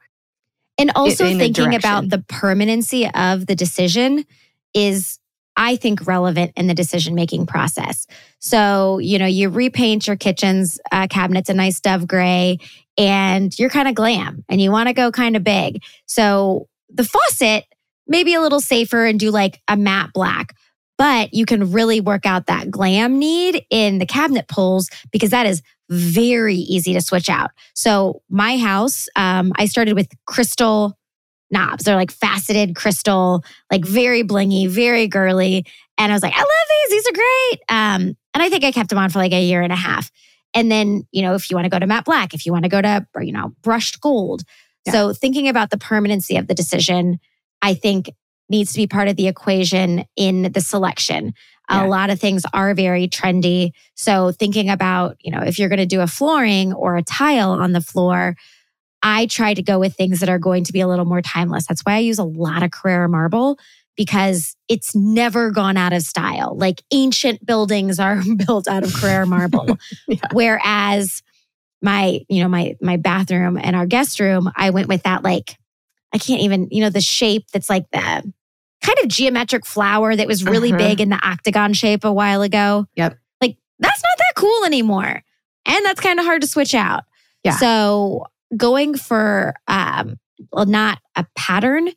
And 0.77 0.91
also 0.95 1.25
thinking 1.25 1.75
about 1.75 2.09
the 2.09 2.23
permanency 2.27 3.07
of 3.09 3.45
the 3.45 3.55
decision 3.55 4.25
is 4.73 5.19
I 5.55 5.75
think, 5.75 6.07
relevant 6.07 6.53
in 6.55 6.67
the 6.67 6.73
decision 6.73 7.13
making 7.15 7.45
process. 7.45 8.07
So, 8.39 8.97
you 8.99 9.19
know, 9.19 9.25
you 9.25 9.49
repaint 9.49 10.07
your 10.07 10.15
kitchen's 10.15 10.79
uh, 10.91 11.07
cabinets 11.07 11.49
a 11.49 11.53
nice 11.53 11.79
dove 11.79 12.07
gray 12.07 12.57
and 12.97 13.57
you're 13.57 13.69
kind 13.69 13.87
of 13.87 13.95
glam 13.95 14.43
and 14.49 14.59
you 14.59 14.71
want 14.71 14.87
to 14.87 14.93
go 14.93 15.11
kind 15.11 15.35
of 15.35 15.43
big. 15.43 15.83
So, 16.05 16.67
the 16.89 17.03
faucet, 17.03 17.65
maybe 18.07 18.33
a 18.33 18.41
little 18.41 18.59
safer 18.59 19.05
and 19.05 19.19
do 19.19 19.31
like 19.31 19.61
a 19.67 19.77
matte 19.77 20.11
black, 20.13 20.55
but 20.97 21.33
you 21.33 21.45
can 21.45 21.71
really 21.71 22.01
work 22.01 22.25
out 22.25 22.47
that 22.47 22.69
glam 22.69 23.19
need 23.19 23.63
in 23.69 23.99
the 23.99 24.05
cabinet 24.05 24.47
pulls 24.47 24.89
because 25.11 25.31
that 25.31 25.45
is 25.45 25.61
very 25.93 26.55
easy 26.55 26.93
to 26.93 27.01
switch 27.01 27.29
out. 27.29 27.51
So, 27.75 28.21
my 28.29 28.57
house, 28.57 29.07
um, 29.15 29.53
I 29.55 29.65
started 29.65 29.93
with 29.95 30.09
crystal 30.25 30.97
knobs. 31.51 31.85
They're 31.85 31.95
like 31.95 32.11
faceted 32.11 32.75
crystal, 32.75 33.43
like 33.71 33.85
very 33.85 34.23
blingy, 34.23 34.67
very 34.67 35.07
girly. 35.07 35.65
And 35.97 36.11
I 36.11 36.15
was 36.15 36.23
like, 36.23 36.33
I 36.35 36.39
love 36.39 36.47
these. 36.47 36.89
These 36.89 37.07
are 37.07 37.13
great. 37.13 37.59
Um, 37.69 38.17
and 38.33 38.43
I 38.43 38.49
think 38.49 38.63
I 38.63 38.71
kept 38.71 38.89
them 38.89 38.97
on 38.97 39.09
for 39.09 39.19
like 39.19 39.31
a 39.31 39.43
year 39.43 39.61
and 39.61 39.71
a 39.71 39.77
half. 39.77 40.11
And 40.53 40.71
then, 40.71 41.07
you 41.11 41.21
know, 41.21 41.35
if 41.35 41.49
you 41.49 41.55
want 41.55 41.65
to 41.65 41.69
go 41.69 41.79
to 41.79 41.87
matte 41.87 42.05
black, 42.05 42.33
if 42.33 42.45
you 42.45 42.51
want 42.51 42.63
to 42.63 42.69
go 42.69 42.81
to, 42.81 43.05
you 43.21 43.31
know, 43.31 43.53
brushed 43.61 44.01
gold. 44.01 44.43
Yeah. 44.85 44.91
So 44.91 45.13
thinking 45.13 45.47
about 45.47 45.69
the 45.69 45.77
permanency 45.77 46.35
of 46.37 46.47
the 46.47 46.53
decision, 46.53 47.19
I 47.61 47.73
think 47.73 48.09
needs 48.49 48.73
to 48.73 48.77
be 48.77 48.87
part 48.87 49.07
of 49.07 49.15
the 49.15 49.27
equation 49.27 50.05
in 50.15 50.51
the 50.51 50.61
selection. 50.61 51.33
Yeah. 51.69 51.85
A 51.85 51.87
lot 51.87 52.09
of 52.09 52.19
things 52.19 52.43
are 52.53 52.73
very 52.73 53.07
trendy. 53.07 53.71
So 53.95 54.31
thinking 54.31 54.69
about, 54.69 55.17
you 55.21 55.31
know, 55.31 55.41
if 55.41 55.57
you're 55.57 55.69
going 55.69 55.79
to 55.79 55.85
do 55.85 56.01
a 56.01 56.07
flooring 56.07 56.73
or 56.73 56.97
a 56.97 57.03
tile 57.03 57.51
on 57.51 57.71
the 57.71 57.81
floor, 57.81 58.35
I 59.01 59.25
try 59.25 59.53
to 59.53 59.61
go 59.61 59.79
with 59.79 59.95
things 59.95 60.19
that 60.21 60.29
are 60.29 60.39
going 60.39 60.63
to 60.65 60.73
be 60.73 60.81
a 60.81 60.87
little 60.87 61.05
more 61.05 61.21
timeless. 61.21 61.67
That's 61.67 61.81
why 61.81 61.95
I 61.95 61.99
use 61.99 62.19
a 62.19 62.23
lot 62.23 62.63
of 62.63 62.71
Carrara 62.71 63.09
marble 63.09 63.59
because 63.95 64.55
it's 64.69 64.95
never 64.95 65.51
gone 65.51 65.77
out 65.77 65.93
of 65.93 66.01
style. 66.01 66.55
Like 66.57 66.81
ancient 66.91 67.45
buildings 67.45 67.99
are 67.99 68.21
built 68.47 68.67
out 68.67 68.83
of 68.83 68.93
Carrara 68.93 69.27
marble. 69.27 69.77
yeah. 70.07 70.19
Whereas 70.31 71.21
my, 71.81 72.21
you 72.29 72.41
know, 72.41 72.49
my 72.49 72.75
my 72.81 72.97
bathroom 72.97 73.57
and 73.61 73.75
our 73.75 73.85
guest 73.85 74.19
room, 74.19 74.49
I 74.55 74.69
went 74.69 74.87
with 74.87 75.03
that 75.03 75.23
like 75.23 75.57
I 76.13 76.17
can't 76.17 76.41
even, 76.41 76.69
you 76.71 76.81
know, 76.81 76.89
the 76.89 77.01
shape 77.01 77.47
that's 77.51 77.69
like 77.69 77.89
the 77.91 78.33
kind 78.83 78.99
of 79.01 79.07
geometric 79.07 79.65
flower 79.65 80.15
that 80.15 80.27
was 80.27 80.43
really 80.43 80.69
uh-huh. 80.69 80.77
big 80.77 81.01
in 81.01 81.09
the 81.09 81.19
octagon 81.27 81.73
shape 81.73 82.03
a 82.03 82.13
while 82.13 82.41
ago. 82.41 82.85
Yep. 82.95 83.17
Like 83.41 83.57
that's 83.79 84.03
not 84.03 84.17
that 84.17 84.33
cool 84.35 84.65
anymore. 84.65 85.23
And 85.65 85.85
that's 85.85 86.01
kind 86.01 86.19
of 86.19 86.25
hard 86.25 86.41
to 86.41 86.47
switch 86.47 86.75
out. 86.75 87.03
Yeah. 87.43 87.57
So 87.57 88.25
going 88.55 88.95
for 88.95 89.55
um 89.67 90.17
well, 90.51 90.65
not 90.65 90.99
a 91.15 91.25
pattern, 91.35 91.89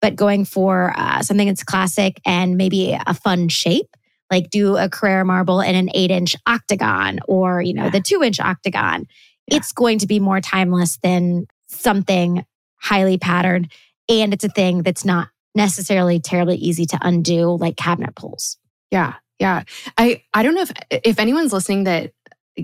but 0.00 0.16
going 0.16 0.44
for 0.44 0.92
uh, 0.96 1.22
something 1.22 1.46
that's 1.46 1.64
classic 1.64 2.20
and 2.26 2.56
maybe 2.56 2.96
a 3.06 3.14
fun 3.14 3.48
shape, 3.48 3.96
like 4.30 4.50
do 4.50 4.76
a 4.76 4.88
Carrara 4.88 5.24
marble 5.24 5.60
in 5.60 5.74
an 5.74 5.88
eight 5.94 6.10
inch 6.10 6.36
octagon 6.46 7.20
or, 7.26 7.62
you 7.62 7.72
know, 7.72 7.84
yeah. 7.84 7.90
the 7.90 8.00
two 8.00 8.22
inch 8.22 8.38
octagon. 8.38 9.06
Yeah. 9.46 9.58
It's 9.58 9.72
going 9.72 9.98
to 10.00 10.06
be 10.06 10.20
more 10.20 10.40
timeless 10.40 10.98
than 11.02 11.46
something 11.68 12.44
highly 12.76 13.18
patterned. 13.18 13.72
And 14.08 14.34
it's 14.34 14.44
a 14.44 14.48
thing 14.48 14.82
that's 14.82 15.04
not 15.04 15.28
necessarily 15.56 16.20
terribly 16.20 16.56
easy 16.56 16.86
to 16.86 16.98
undo, 17.02 17.56
like 17.56 17.76
cabinet 17.76 18.14
pulls. 18.14 18.58
Yeah. 18.90 19.14
Yeah. 19.40 19.64
I, 19.98 20.22
I 20.32 20.42
don't 20.42 20.54
know 20.54 20.62
if, 20.62 20.72
if 20.90 21.18
anyone's 21.18 21.52
listening 21.52 21.84
that 21.84 22.12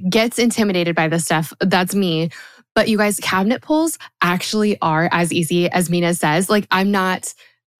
gets 0.08 0.38
intimidated 0.38 0.94
by 0.94 1.08
this 1.08 1.24
stuff, 1.24 1.52
that's 1.60 1.94
me. 1.94 2.30
But 2.74 2.88
you 2.88 2.96
guys, 2.96 3.18
cabinet 3.18 3.60
pulls 3.60 3.98
actually 4.22 4.80
are 4.80 5.08
as 5.12 5.32
easy 5.32 5.70
as 5.70 5.90
Mina 5.90 6.14
says. 6.14 6.48
Like, 6.48 6.66
I'm 6.70 6.90
not 6.90 7.34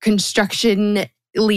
constructionally 0.05 1.09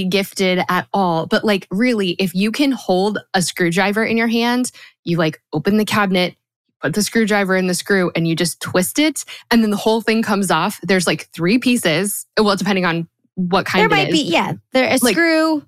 gifted 0.10 0.64
at 0.70 0.88
all. 0.94 1.26
But 1.26 1.44
like, 1.44 1.68
really, 1.72 2.12
if 2.12 2.34
you 2.34 2.52
can 2.52 2.72
hold 2.72 3.20
a 3.34 3.42
screwdriver 3.42 4.06
in 4.06 4.16
your 4.16 4.28
hand, 4.28 4.72
you 5.04 5.18
like 5.18 5.42
open 5.52 5.76
the 5.76 5.84
cabinet, 5.84 6.36
put 6.82 6.94
the 6.94 7.02
screwdriver 7.02 7.58
in 7.58 7.68
the 7.68 7.74
screw, 7.74 8.12
and 8.16 8.26
you 8.28 8.36
just 8.36 8.62
twist 8.62 9.00
it, 9.00 9.26
and 9.52 9.62
then 9.62 9.72
the 9.72 9.78
whole 9.78 10.00
thing 10.00 10.24
comes 10.24 10.50
off. 10.50 10.80
There's 10.84 11.08
like 11.08 11.28
three 11.34 11.58
pieces. 11.58 12.26
Well, 12.40 12.56
depending 12.56 12.86
on 12.86 13.10
what 13.36 13.66
kind 13.66 13.82
there 13.82 13.90
might 13.90 14.12
be, 14.12 14.24
yeah. 14.24 14.54
There 14.74 14.88
a 14.88 14.98
like, 15.02 15.14
screw, 15.14 15.64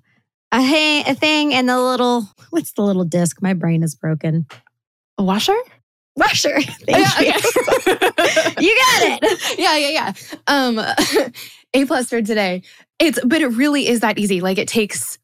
a, 0.52 0.62
ha- 0.62 1.04
a 1.06 1.14
thing, 1.14 1.54
and 1.54 1.68
the 1.68 1.80
little 1.80 2.28
what's 2.50 2.72
the 2.72 2.82
little 2.82 3.04
disc? 3.04 3.40
My 3.40 3.54
brain 3.54 3.82
is 3.82 3.94
broken. 3.94 4.46
A 5.18 5.22
washer? 5.22 5.56
Washer. 6.16 6.60
Thank 6.60 6.88
yeah, 6.88 7.20
you. 7.20 7.28
Okay. 7.30 8.54
you 8.58 8.76
got 8.76 9.22
it. 9.22 9.58
Yeah, 9.58 9.76
yeah, 9.76 9.88
yeah. 9.88 10.12
Um, 10.46 10.78
a 11.74 11.84
plus 11.86 12.08
for 12.08 12.22
today. 12.22 12.62
It's 12.98 13.18
but 13.24 13.40
it 13.40 13.48
really 13.48 13.88
is 13.88 14.00
that 14.00 14.18
easy. 14.18 14.40
Like 14.40 14.58
it 14.58 14.68
takes 14.68 15.18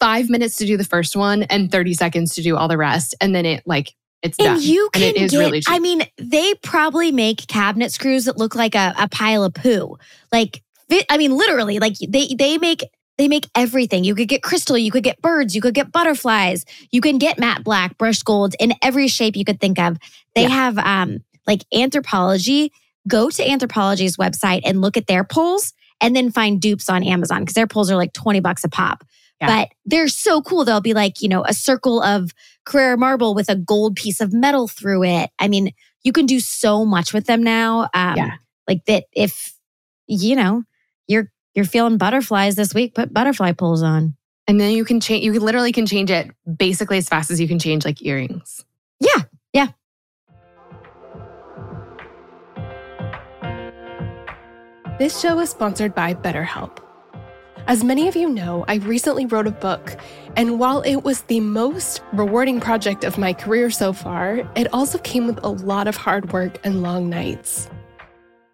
five 0.00 0.28
minutes 0.28 0.56
to 0.56 0.66
do 0.66 0.76
the 0.76 0.84
first 0.84 1.16
one 1.16 1.44
and 1.44 1.70
30 1.70 1.94
seconds 1.94 2.34
to 2.34 2.42
do 2.42 2.56
all 2.56 2.68
the 2.68 2.76
rest. 2.76 3.14
And 3.20 3.34
then 3.34 3.46
it 3.46 3.62
like 3.66 3.94
it's 4.22 4.38
and 4.38 4.56
done. 4.56 4.62
you 4.62 4.90
can 4.92 5.02
and 5.02 5.16
it 5.16 5.22
is 5.22 5.30
get, 5.30 5.38
really 5.38 5.60
cheap. 5.60 5.72
I 5.72 5.78
mean, 5.78 6.02
they 6.18 6.54
probably 6.54 7.12
make 7.12 7.46
cabinet 7.46 7.92
screws 7.92 8.24
that 8.24 8.38
look 8.38 8.54
like 8.54 8.74
a, 8.74 8.94
a 8.98 9.08
pile 9.08 9.44
of 9.44 9.54
poo. 9.54 9.96
Like 10.32 10.62
I 11.10 11.18
mean, 11.18 11.36
literally, 11.36 11.78
like 11.78 11.96
they 11.98 12.28
they 12.34 12.58
make 12.58 12.82
they 13.18 13.28
make 13.28 13.48
everything. 13.54 14.04
You 14.04 14.14
could 14.14 14.28
get 14.28 14.42
crystal, 14.42 14.76
you 14.76 14.90
could 14.90 15.02
get 15.02 15.22
birds, 15.22 15.54
you 15.54 15.60
could 15.60 15.74
get 15.74 15.90
butterflies, 15.90 16.64
you 16.90 17.00
can 17.00 17.18
get 17.18 17.38
matte 17.38 17.64
black, 17.64 17.96
brushed 17.98 18.24
gold 18.24 18.54
in 18.60 18.74
every 18.82 19.08
shape 19.08 19.36
you 19.36 19.44
could 19.44 19.60
think 19.60 19.78
of. 19.78 19.96
They 20.34 20.42
yeah. 20.42 20.48
have 20.48 20.78
um 20.78 21.18
like 21.46 21.64
Anthropologie. 21.72 22.70
Go 23.08 23.30
to 23.30 23.42
Anthropologie's 23.42 24.16
website 24.16 24.62
and 24.64 24.80
look 24.80 24.96
at 24.96 25.06
their 25.06 25.22
pulls 25.22 25.72
and 26.00 26.14
then 26.14 26.30
find 26.30 26.60
dupes 26.60 26.88
on 26.88 27.04
Amazon 27.04 27.42
because 27.42 27.54
their 27.54 27.68
pulls 27.68 27.90
are 27.90 27.96
like 27.96 28.12
20 28.12 28.40
bucks 28.40 28.64
a 28.64 28.68
pop. 28.68 29.04
Yeah. 29.40 29.46
But 29.46 29.68
they're 29.84 30.08
so 30.08 30.42
cool. 30.42 30.64
They'll 30.64 30.80
be 30.80 30.94
like, 30.94 31.22
you 31.22 31.28
know, 31.28 31.44
a 31.44 31.54
circle 31.54 32.02
of 32.02 32.32
Carrara 32.64 32.96
marble 32.96 33.34
with 33.34 33.48
a 33.48 33.56
gold 33.56 33.94
piece 33.94 34.20
of 34.20 34.32
metal 34.32 34.66
through 34.66 35.04
it. 35.04 35.30
I 35.38 35.48
mean, 35.48 35.72
you 36.02 36.12
can 36.12 36.26
do 36.26 36.40
so 36.40 36.84
much 36.84 37.12
with 37.12 37.26
them 37.26 37.42
now. 37.42 37.82
Um, 37.94 38.16
yeah. 38.16 38.30
Like 38.66 38.84
that, 38.86 39.04
if, 39.12 39.54
you 40.06 40.34
know, 40.34 40.64
you're 41.06 41.30
you're 41.54 41.64
feeling 41.64 41.96
butterflies 41.96 42.54
this 42.54 42.74
week, 42.74 42.94
put 42.94 43.12
butterfly 43.12 43.52
pulls 43.52 43.82
on. 43.82 44.14
And 44.46 44.60
then 44.60 44.72
you 44.72 44.84
can 44.84 45.00
change, 45.00 45.24
you 45.24 45.32
literally 45.40 45.72
can 45.72 45.86
change 45.86 46.10
it 46.10 46.30
basically 46.56 46.98
as 46.98 47.08
fast 47.08 47.30
as 47.30 47.40
you 47.40 47.48
can 47.48 47.58
change 47.58 47.84
like 47.84 48.04
earrings. 48.04 48.64
Yeah. 49.00 49.22
Yeah. 49.52 49.68
This 54.98 55.18
show 55.20 55.40
is 55.40 55.50
sponsored 55.50 55.94
by 55.94 56.14
BetterHelp. 56.14 56.78
As 57.66 57.82
many 57.82 58.06
of 58.06 58.14
you 58.14 58.28
know, 58.28 58.64
I 58.68 58.76
recently 58.76 59.26
wrote 59.26 59.48
a 59.48 59.50
book, 59.50 59.96
and 60.36 60.60
while 60.60 60.82
it 60.82 61.02
was 61.02 61.22
the 61.22 61.40
most 61.40 62.00
rewarding 62.12 62.60
project 62.60 63.02
of 63.02 63.18
my 63.18 63.32
career 63.32 63.70
so 63.70 63.92
far, 63.92 64.48
it 64.54 64.72
also 64.72 64.98
came 64.98 65.26
with 65.26 65.42
a 65.42 65.48
lot 65.48 65.88
of 65.88 65.96
hard 65.96 66.32
work 66.32 66.60
and 66.64 66.82
long 66.82 67.10
nights. 67.10 67.68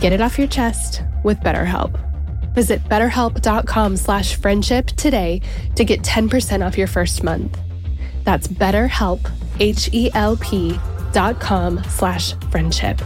Get 0.00 0.14
it 0.14 0.20
off 0.22 0.38
your 0.38 0.48
chest 0.48 1.02
with 1.22 1.40
BetterHelp. 1.40 1.92
Visit 2.54 2.82
betterhelp.com 2.84 3.96
slash 3.96 4.34
friendship 4.34 4.86
today 4.88 5.42
to 5.76 5.84
get 5.84 6.02
10% 6.02 6.66
off 6.66 6.78
your 6.78 6.86
first 6.86 7.22
month. 7.22 7.58
That's 8.24 8.48
betterhelp, 8.48 9.30
H-E-L-P 9.60 10.80
dot 11.12 11.40
com 11.40 11.82
slash 11.84 12.32
friendship. 12.50 13.00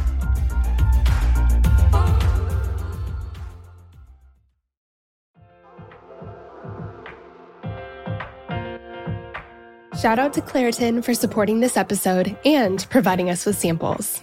Shout 9.98 10.18
out 10.18 10.34
to 10.34 10.42
Claritin 10.42 11.02
for 11.02 11.14
supporting 11.14 11.60
this 11.60 11.76
episode 11.76 12.36
and 12.44 12.86
providing 12.90 13.30
us 13.30 13.46
with 13.46 13.58
samples. 13.58 14.22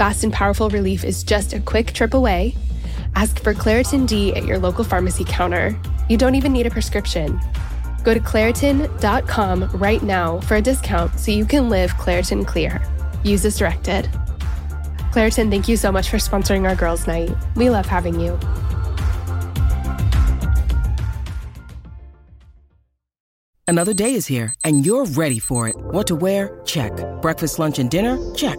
Fast 0.00 0.24
and 0.24 0.32
powerful 0.32 0.70
relief 0.70 1.04
is 1.04 1.22
just 1.22 1.52
a 1.52 1.60
quick 1.60 1.92
trip 1.92 2.14
away. 2.14 2.56
Ask 3.16 3.42
for 3.42 3.52
Claritin 3.52 4.06
D 4.06 4.34
at 4.34 4.46
your 4.46 4.58
local 4.58 4.82
pharmacy 4.82 5.24
counter. 5.26 5.78
You 6.08 6.16
don't 6.16 6.36
even 6.36 6.54
need 6.54 6.66
a 6.66 6.70
prescription. 6.70 7.38
Go 8.02 8.14
to 8.14 8.20
Claritin.com 8.20 9.64
right 9.74 10.02
now 10.02 10.40
for 10.40 10.56
a 10.56 10.62
discount 10.62 11.20
so 11.20 11.32
you 11.32 11.44
can 11.44 11.68
live 11.68 11.90
Claritin 11.96 12.46
Clear. 12.46 12.80
Use 13.24 13.44
as 13.44 13.58
directed. 13.58 14.06
Claritin, 15.12 15.50
thank 15.50 15.68
you 15.68 15.76
so 15.76 15.92
much 15.92 16.08
for 16.08 16.16
sponsoring 16.16 16.66
our 16.66 16.74
girls' 16.74 17.06
night. 17.06 17.30
We 17.54 17.68
love 17.68 17.84
having 17.84 18.18
you. 18.18 18.40
Another 23.68 23.92
day 23.92 24.14
is 24.14 24.26
here, 24.26 24.54
and 24.64 24.86
you're 24.86 25.04
ready 25.04 25.38
for 25.38 25.68
it. 25.68 25.76
What 25.76 26.06
to 26.06 26.16
wear? 26.16 26.58
Check. 26.64 26.90
Breakfast, 27.20 27.58
lunch, 27.58 27.78
and 27.78 27.90
dinner? 27.90 28.16
Check. 28.34 28.58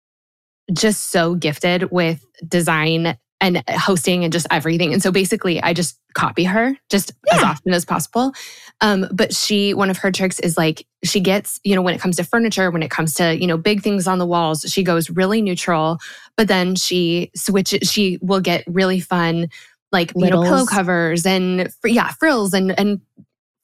just 0.73 1.11
so 1.11 1.35
gifted 1.35 1.91
with 1.91 2.25
design 2.47 3.17
and 3.41 3.63
hosting 3.69 4.23
and 4.23 4.31
just 4.31 4.45
everything. 4.51 4.93
And 4.93 5.01
so 5.01 5.11
basically 5.11 5.61
I 5.61 5.73
just 5.73 5.97
copy 6.13 6.43
her 6.43 6.77
just 6.89 7.11
yeah. 7.25 7.37
as 7.37 7.43
often 7.43 7.73
as 7.73 7.85
possible. 7.85 8.33
Um, 8.81 9.07
but 9.11 9.33
she, 9.33 9.73
one 9.73 9.89
of 9.89 9.97
her 9.97 10.11
tricks 10.11 10.39
is 10.39 10.57
like 10.57 10.85
she 11.03 11.19
gets, 11.19 11.59
you 11.63 11.75
know, 11.75 11.81
when 11.81 11.95
it 11.95 12.01
comes 12.01 12.17
to 12.17 12.23
furniture, 12.23 12.69
when 12.69 12.83
it 12.83 12.91
comes 12.91 13.15
to, 13.15 13.35
you 13.35 13.47
know, 13.47 13.57
big 13.57 13.81
things 13.81 14.07
on 14.07 14.19
the 14.19 14.27
walls, 14.27 14.61
she 14.67 14.83
goes 14.83 15.09
really 15.09 15.41
neutral, 15.41 15.97
but 16.37 16.47
then 16.47 16.75
she 16.75 17.31
switches, 17.35 17.89
she 17.89 18.19
will 18.21 18.41
get 18.41 18.63
really 18.67 18.99
fun, 18.99 19.49
like, 19.91 20.13
Littles. 20.15 20.23
you 20.23 20.29
know, 20.29 20.43
pillow 20.43 20.65
covers 20.67 21.25
and 21.25 21.67
yeah, 21.83 22.09
frills 22.19 22.53
and, 22.53 22.77
and 22.79 23.01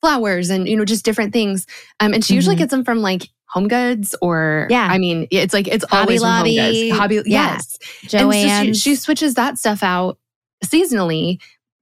flowers 0.02 0.50
and, 0.50 0.68
you 0.68 0.76
know, 0.76 0.86
just 0.86 1.06
different 1.06 1.34
things. 1.34 1.68
Um, 2.00 2.14
and 2.14 2.26
she 2.26 2.34
mm-hmm. 2.34 2.38
usually 2.38 2.56
gets 2.56 2.72
them 2.72 2.84
from 2.84 3.02
like 3.02 3.30
Home 3.50 3.68
Goods 3.68 4.16
or 4.22 4.68
yeah, 4.70 4.88
I 4.90 4.98
mean, 4.98 5.28
it's 5.32 5.54
like 5.54 5.68
it's 5.68 5.86
Hobby 5.90 6.02
always 6.02 6.22
Lobby, 6.22 6.58
Home 6.58 6.72
Goods. 6.72 6.98
Hobby, 6.98 7.16
yeah. 7.16 7.54
yes, 7.54 7.78
Joann's. 8.04 8.44
So 8.44 8.90
she, 8.90 8.92
she 8.92 8.96
switches 8.96 9.34
that 9.36 9.58
stuff 9.58 9.84
out 9.84 10.18
seasonally, 10.66 11.40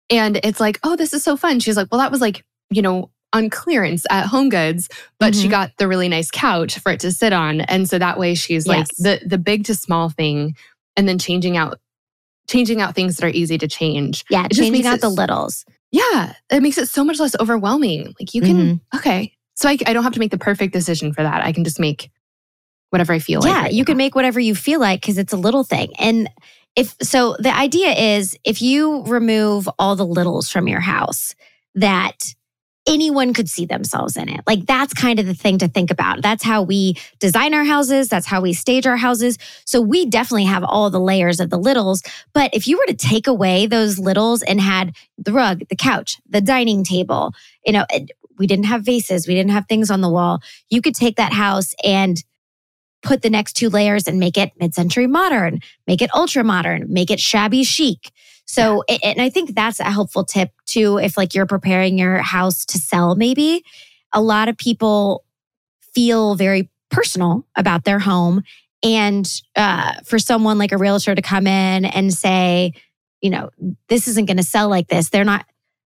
and 0.09 0.39
it's 0.43 0.59
like, 0.59 0.80
oh, 0.84 0.95
this 0.95 1.13
is 1.13 1.24
so 1.24 1.36
fun. 1.36 1.59
She's 1.59 1.78
like, 1.78 1.88
well, 1.91 1.99
that 1.99 2.11
was 2.11 2.22
like 2.22 2.43
you 2.70 2.82
know 2.82 3.09
on 3.34 3.49
clearance 3.49 4.05
at 4.09 4.28
Home 4.28 4.49
Goods, 4.49 4.89
but 5.20 5.34
mm-hmm. 5.34 5.41
she 5.41 5.47
got 5.47 5.72
the 5.78 5.88
really 5.88 6.07
nice 6.07 6.32
couch 6.32 6.80
for 6.80 6.91
it 6.91 6.99
to 7.01 7.11
sit 7.11 7.34
on, 7.34 7.61
and 7.61 7.89
so 7.89 7.97
that 7.97 8.20
way 8.20 8.36
she's 8.36 8.68
yes. 8.68 8.78
like 8.78 8.88
the 8.97 9.28
the 9.28 9.38
big 9.38 9.66
to 9.66 9.76
small 9.76 10.09
thing, 10.09 10.55
and 10.95 11.07
then 11.09 11.18
changing 11.18 11.57
out 11.57 11.80
changing 12.47 12.82
out 12.82 12.95
things 12.95 13.18
that 13.18 13.26
are 13.26 13.30
easy 13.30 13.57
to 13.57 13.68
change. 13.68 14.24
Yeah, 14.30 14.45
it 14.45 14.51
changing 14.51 14.86
out 14.86 15.01
the 15.01 15.09
littles. 15.09 15.66
Yeah, 15.91 16.34
it 16.49 16.61
makes 16.61 16.78
it 16.78 16.88
so 16.88 17.03
much 17.03 17.20
less 17.20 17.36
overwhelming. 17.39 18.13
Like 18.20 18.34
you 18.34 18.41
can, 18.41 18.57
mm-hmm. 18.57 18.97
okay, 18.97 19.34
so 19.55 19.69
I, 19.69 19.77
I 19.85 19.93
don't 19.93 20.03
have 20.03 20.13
to 20.13 20.19
make 20.19 20.31
the 20.31 20.37
perfect 20.37 20.73
decision 20.73 21.13
for 21.13 21.23
that. 21.23 21.43
I 21.43 21.51
can 21.51 21.63
just 21.63 21.79
make 21.79 22.11
whatever 22.89 23.13
I 23.13 23.19
feel 23.19 23.41
yeah, 23.41 23.49
like. 23.49 23.55
Yeah, 23.55 23.61
right 23.63 23.73
you 23.73 23.81
now. 23.81 23.85
can 23.85 23.97
make 23.97 24.15
whatever 24.15 24.39
you 24.39 24.55
feel 24.55 24.79
like 24.79 25.01
because 25.01 25.17
it's 25.17 25.33
a 25.33 25.37
little 25.37 25.63
thing. 25.63 25.93
And 25.97 26.29
if 26.75 26.95
so, 27.01 27.35
the 27.39 27.55
idea 27.55 27.91
is 27.91 28.37
if 28.43 28.61
you 28.61 29.03
remove 29.03 29.69
all 29.79 29.95
the 29.95 30.05
littles 30.05 30.49
from 30.49 30.67
your 30.67 30.81
house, 30.81 31.35
that 31.75 32.35
anyone 32.87 33.33
could 33.33 33.49
see 33.49 33.65
themselves 33.65 34.15
in 34.15 34.29
it. 34.29 34.41
Like 34.45 34.65
that's 34.65 34.93
kind 34.93 35.19
of 35.19 35.25
the 35.25 35.33
thing 35.33 35.57
to 35.59 35.67
think 35.67 35.89
about. 35.89 36.21
That's 36.21 36.43
how 36.43 36.61
we 36.61 36.97
design 37.19 37.53
our 37.53 37.63
houses, 37.63 38.09
that's 38.09 38.27
how 38.27 38.41
we 38.41 38.53
stage 38.53 38.85
our 38.85 38.97
houses. 38.97 39.37
So 39.65 39.81
we 39.81 40.05
definitely 40.05 40.45
have 40.45 40.63
all 40.63 40.89
the 40.89 40.99
layers 40.99 41.39
of 41.39 41.49
the 41.49 41.57
littles, 41.57 42.03
but 42.33 42.51
if 42.53 42.67
you 42.67 42.77
were 42.77 42.85
to 42.85 42.93
take 42.93 43.27
away 43.27 43.65
those 43.65 43.97
littles 43.97 44.43
and 44.43 44.61
had 44.61 44.95
the 45.17 45.33
rug, 45.33 45.63
the 45.69 45.75
couch, 45.75 46.17
the 46.29 46.41
dining 46.41 46.83
table, 46.83 47.33
you 47.65 47.73
know, 47.73 47.85
we 48.38 48.47
didn't 48.47 48.65
have 48.65 48.83
vases, 48.83 49.27
we 49.27 49.36
didn't 49.36 49.51
have 49.51 49.67
things 49.67 49.89
on 49.89 50.01
the 50.01 50.09
wall. 50.09 50.39
You 50.69 50.81
could 50.81 50.95
take 50.95 51.17
that 51.17 51.33
house 51.33 51.73
and 51.83 52.23
put 53.01 53.21
the 53.21 53.29
next 53.29 53.53
two 53.53 53.69
layers 53.69 54.07
and 54.07 54.19
make 54.19 54.38
it 54.38 54.51
mid-century 54.59 55.07
modern, 55.07 55.59
make 55.86 56.01
it 56.01 56.09
ultra 56.15 56.43
modern, 56.43 56.91
make 56.91 57.11
it 57.11 57.19
shabby 57.19 57.63
chic. 57.63 58.11
So, 58.45 58.83
yeah. 58.88 58.97
and 59.03 59.21
I 59.21 59.29
think 59.29 59.55
that's 59.55 59.79
a 59.79 59.86
helpful 59.86 60.23
tip 60.23 60.51
too 60.65 60.97
if 60.97 61.17
like 61.17 61.33
you're 61.33 61.45
preparing 61.45 61.97
your 61.97 62.17
house 62.17 62.65
to 62.65 62.77
sell 62.77 63.15
maybe. 63.15 63.63
A 64.13 64.21
lot 64.21 64.49
of 64.49 64.57
people 64.57 65.23
feel 65.93 66.36
very 66.36 66.69
personal 66.89 67.45
about 67.55 67.83
their 67.83 67.99
home 67.99 68.43
and 68.83 69.41
uh, 69.55 69.93
for 70.03 70.19
someone 70.19 70.57
like 70.57 70.71
a 70.71 70.77
realtor 70.77 71.15
to 71.15 71.21
come 71.21 71.47
in 71.47 71.86
and 71.86 72.13
say, 72.13 72.73
you 73.21 73.29
know, 73.29 73.49
this 73.89 74.07
isn't 74.07 74.25
going 74.25 74.38
to 74.38 74.43
sell 74.43 74.69
like 74.69 74.88
this, 74.88 75.09
they're 75.09 75.23
not 75.23 75.45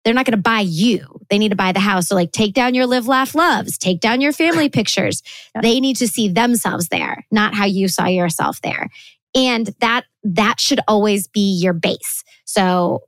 they're 0.03 0.13
not 0.13 0.25
going 0.25 0.37
to 0.37 0.41
buy 0.41 0.61
you. 0.61 1.19
They 1.29 1.37
need 1.37 1.49
to 1.49 1.55
buy 1.55 1.71
the 1.71 1.79
house. 1.79 2.07
So, 2.07 2.15
like, 2.15 2.31
take 2.31 2.53
down 2.53 2.73
your 2.73 2.85
live, 2.85 3.07
laugh, 3.07 3.35
loves, 3.35 3.77
take 3.77 3.99
down 3.99 4.21
your 4.21 4.31
family 4.31 4.69
pictures. 4.69 5.21
They 5.61 5.79
need 5.79 5.97
to 5.97 6.07
see 6.07 6.29
themselves 6.29 6.87
there, 6.87 7.25
not 7.31 7.53
how 7.53 7.65
you 7.65 7.87
saw 7.87 8.05
yourself 8.05 8.61
there. 8.61 8.89
And 9.35 9.67
that 9.79 10.05
that 10.23 10.59
should 10.59 10.79
always 10.87 11.27
be 11.27 11.59
your 11.59 11.73
base. 11.73 12.23
So 12.45 13.03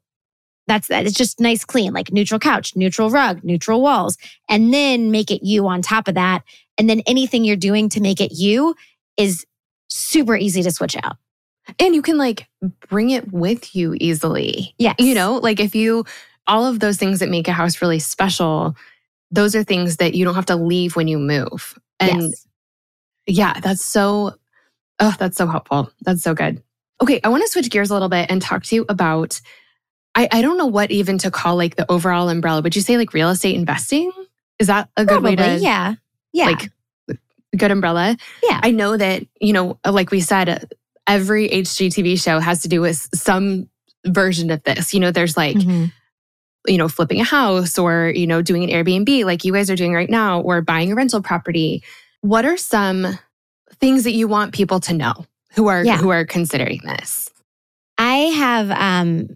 that's 0.67 0.87
that. 0.87 1.05
It's 1.05 1.17
just 1.17 1.39
nice, 1.39 1.65
clean, 1.65 1.93
like 1.93 2.11
neutral 2.11 2.39
couch, 2.39 2.75
neutral 2.75 3.09
rug, 3.09 3.43
neutral 3.43 3.81
walls, 3.81 4.17
and 4.47 4.73
then 4.73 5.11
make 5.11 5.31
it 5.31 5.43
you 5.43 5.67
on 5.67 5.81
top 5.81 6.07
of 6.07 6.15
that. 6.15 6.43
And 6.77 6.89
then 6.89 7.01
anything 7.05 7.43
you're 7.43 7.55
doing 7.55 7.89
to 7.89 8.01
make 8.01 8.21
it 8.21 8.31
you 8.31 8.75
is 9.17 9.45
super 9.89 10.35
easy 10.37 10.63
to 10.63 10.71
switch 10.71 10.95
out. 11.03 11.17
And 11.79 11.93
you 11.93 12.01
can 12.01 12.17
like 12.17 12.47
bring 12.89 13.09
it 13.09 13.31
with 13.31 13.75
you 13.75 13.95
easily. 13.99 14.73
Yeah. 14.77 14.93
You 14.97 15.15
know, 15.15 15.35
like 15.35 15.59
if 15.59 15.75
you 15.75 16.05
all 16.47 16.65
of 16.65 16.79
those 16.79 16.97
things 16.97 17.19
that 17.19 17.29
make 17.29 17.47
a 17.47 17.53
house 17.53 17.81
really 17.81 17.99
special, 17.99 18.75
those 19.31 19.55
are 19.55 19.63
things 19.63 19.97
that 19.97 20.15
you 20.15 20.25
don't 20.25 20.35
have 20.35 20.45
to 20.47 20.55
leave 20.55 20.95
when 20.95 21.07
you 21.07 21.17
move. 21.17 21.77
And 21.99 22.21
yes. 22.23 22.47
yeah, 23.27 23.59
that's 23.59 23.83
so, 23.83 24.35
oh, 24.99 25.15
that's 25.19 25.37
so 25.37 25.47
helpful. 25.47 25.91
That's 26.01 26.23
so 26.23 26.33
good. 26.33 26.61
Okay, 27.01 27.19
I 27.23 27.29
want 27.29 27.43
to 27.43 27.49
switch 27.49 27.69
gears 27.69 27.89
a 27.89 27.93
little 27.93 28.09
bit 28.09 28.29
and 28.29 28.41
talk 28.41 28.63
to 28.63 28.75
you 28.75 28.85
about 28.89 29.39
I, 30.15 30.27
I 30.31 30.41
don't 30.41 30.57
know 30.57 30.65
what 30.65 30.91
even 30.91 31.17
to 31.19 31.31
call 31.31 31.55
like 31.55 31.75
the 31.75 31.89
overall 31.89 32.29
umbrella. 32.29 32.61
Would 32.61 32.75
you 32.75 32.81
say 32.81 32.97
like 32.97 33.13
real 33.13 33.29
estate 33.29 33.55
investing? 33.55 34.11
Is 34.59 34.67
that 34.67 34.89
a 34.97 35.05
good 35.05 35.21
Probably, 35.21 35.31
way 35.31 35.57
to 35.57 35.57
yeah. 35.57 35.95
Yeah. 36.33 36.45
like 36.47 36.69
good 37.55 37.71
umbrella? 37.71 38.17
Yeah. 38.43 38.59
I 38.61 38.71
know 38.71 38.97
that, 38.97 39.23
you 39.39 39.53
know, 39.53 39.79
like 39.85 40.11
we 40.11 40.19
said, 40.19 40.69
every 41.07 41.47
HGTV 41.49 42.21
show 42.21 42.39
has 42.39 42.61
to 42.63 42.67
do 42.67 42.81
with 42.81 43.07
some 43.13 43.69
version 44.05 44.51
of 44.51 44.63
this. 44.63 44.93
You 44.93 44.99
know, 44.99 45.11
there's 45.11 45.37
like, 45.37 45.55
Mhm. 45.55 45.91
You 46.67 46.77
know, 46.77 46.87
flipping 46.87 47.19
a 47.19 47.23
house 47.23 47.77
or, 47.77 48.11
you 48.15 48.27
know, 48.27 48.41
doing 48.41 48.63
an 48.63 48.69
Airbnb 48.69 49.25
like 49.25 49.43
you 49.43 49.53
guys 49.53 49.69
are 49.69 49.75
doing 49.75 49.93
right 49.93 50.09
now 50.09 50.41
or 50.41 50.61
buying 50.61 50.91
a 50.91 50.95
rental 50.95 51.21
property. 51.21 51.83
What 52.21 52.45
are 52.45 52.57
some 52.57 53.17
things 53.79 54.03
that 54.03 54.11
you 54.11 54.27
want 54.27 54.53
people 54.53 54.79
to 54.81 54.93
know 54.93 55.13
who 55.53 55.67
are 55.67 55.83
Yeah. 55.83 55.97
who 55.97 56.09
are 56.09 56.25
considering 56.25 56.81
this? 56.83 57.29
I 57.97 58.15
have 58.15 58.71
um, 58.71 59.27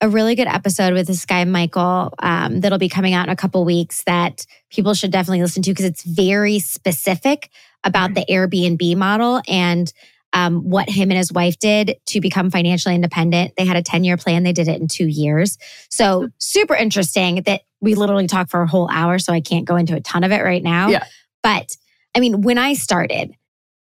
a 0.00 0.08
really 0.08 0.34
good 0.34 0.46
episode 0.46 0.92
with 0.92 1.06
this 1.06 1.24
guy, 1.26 1.44
Michael, 1.44 2.14
um, 2.20 2.60
that'll 2.60 2.78
be 2.78 2.88
coming 2.88 3.14
out 3.14 3.26
in 3.26 3.32
a 3.32 3.36
couple 3.36 3.64
weeks 3.64 4.02
that 4.04 4.46
people 4.70 4.94
should 4.94 5.10
definitely 5.10 5.42
listen 5.42 5.62
to 5.62 5.70
because 5.70 5.84
it's 5.86 6.04
very 6.04 6.58
specific 6.58 7.50
about 7.84 8.14
the 8.14 8.24
Airbnb 8.28 8.96
model 8.96 9.40
and 9.48 9.92
um, 10.32 10.68
what 10.68 10.88
him 10.88 11.10
and 11.10 11.18
his 11.18 11.32
wife 11.32 11.58
did 11.58 11.96
to 12.06 12.20
become 12.20 12.50
financially 12.50 12.94
independent. 12.94 13.54
They 13.56 13.64
had 13.64 13.76
a 13.76 13.82
10 13.82 14.04
year 14.04 14.16
plan, 14.16 14.42
they 14.42 14.52
did 14.52 14.68
it 14.68 14.80
in 14.80 14.88
two 14.88 15.06
years. 15.06 15.58
So, 15.90 16.28
super 16.38 16.74
interesting 16.74 17.42
that 17.42 17.62
we 17.80 17.94
literally 17.94 18.26
talked 18.26 18.50
for 18.50 18.62
a 18.62 18.66
whole 18.66 18.90
hour. 18.90 19.18
So, 19.18 19.32
I 19.32 19.40
can't 19.40 19.64
go 19.64 19.76
into 19.76 19.94
a 19.94 20.00
ton 20.00 20.24
of 20.24 20.32
it 20.32 20.42
right 20.42 20.62
now. 20.62 20.88
Yeah. 20.88 21.04
But 21.42 21.76
I 22.14 22.20
mean, 22.20 22.42
when 22.42 22.58
I 22.58 22.74
started, 22.74 23.34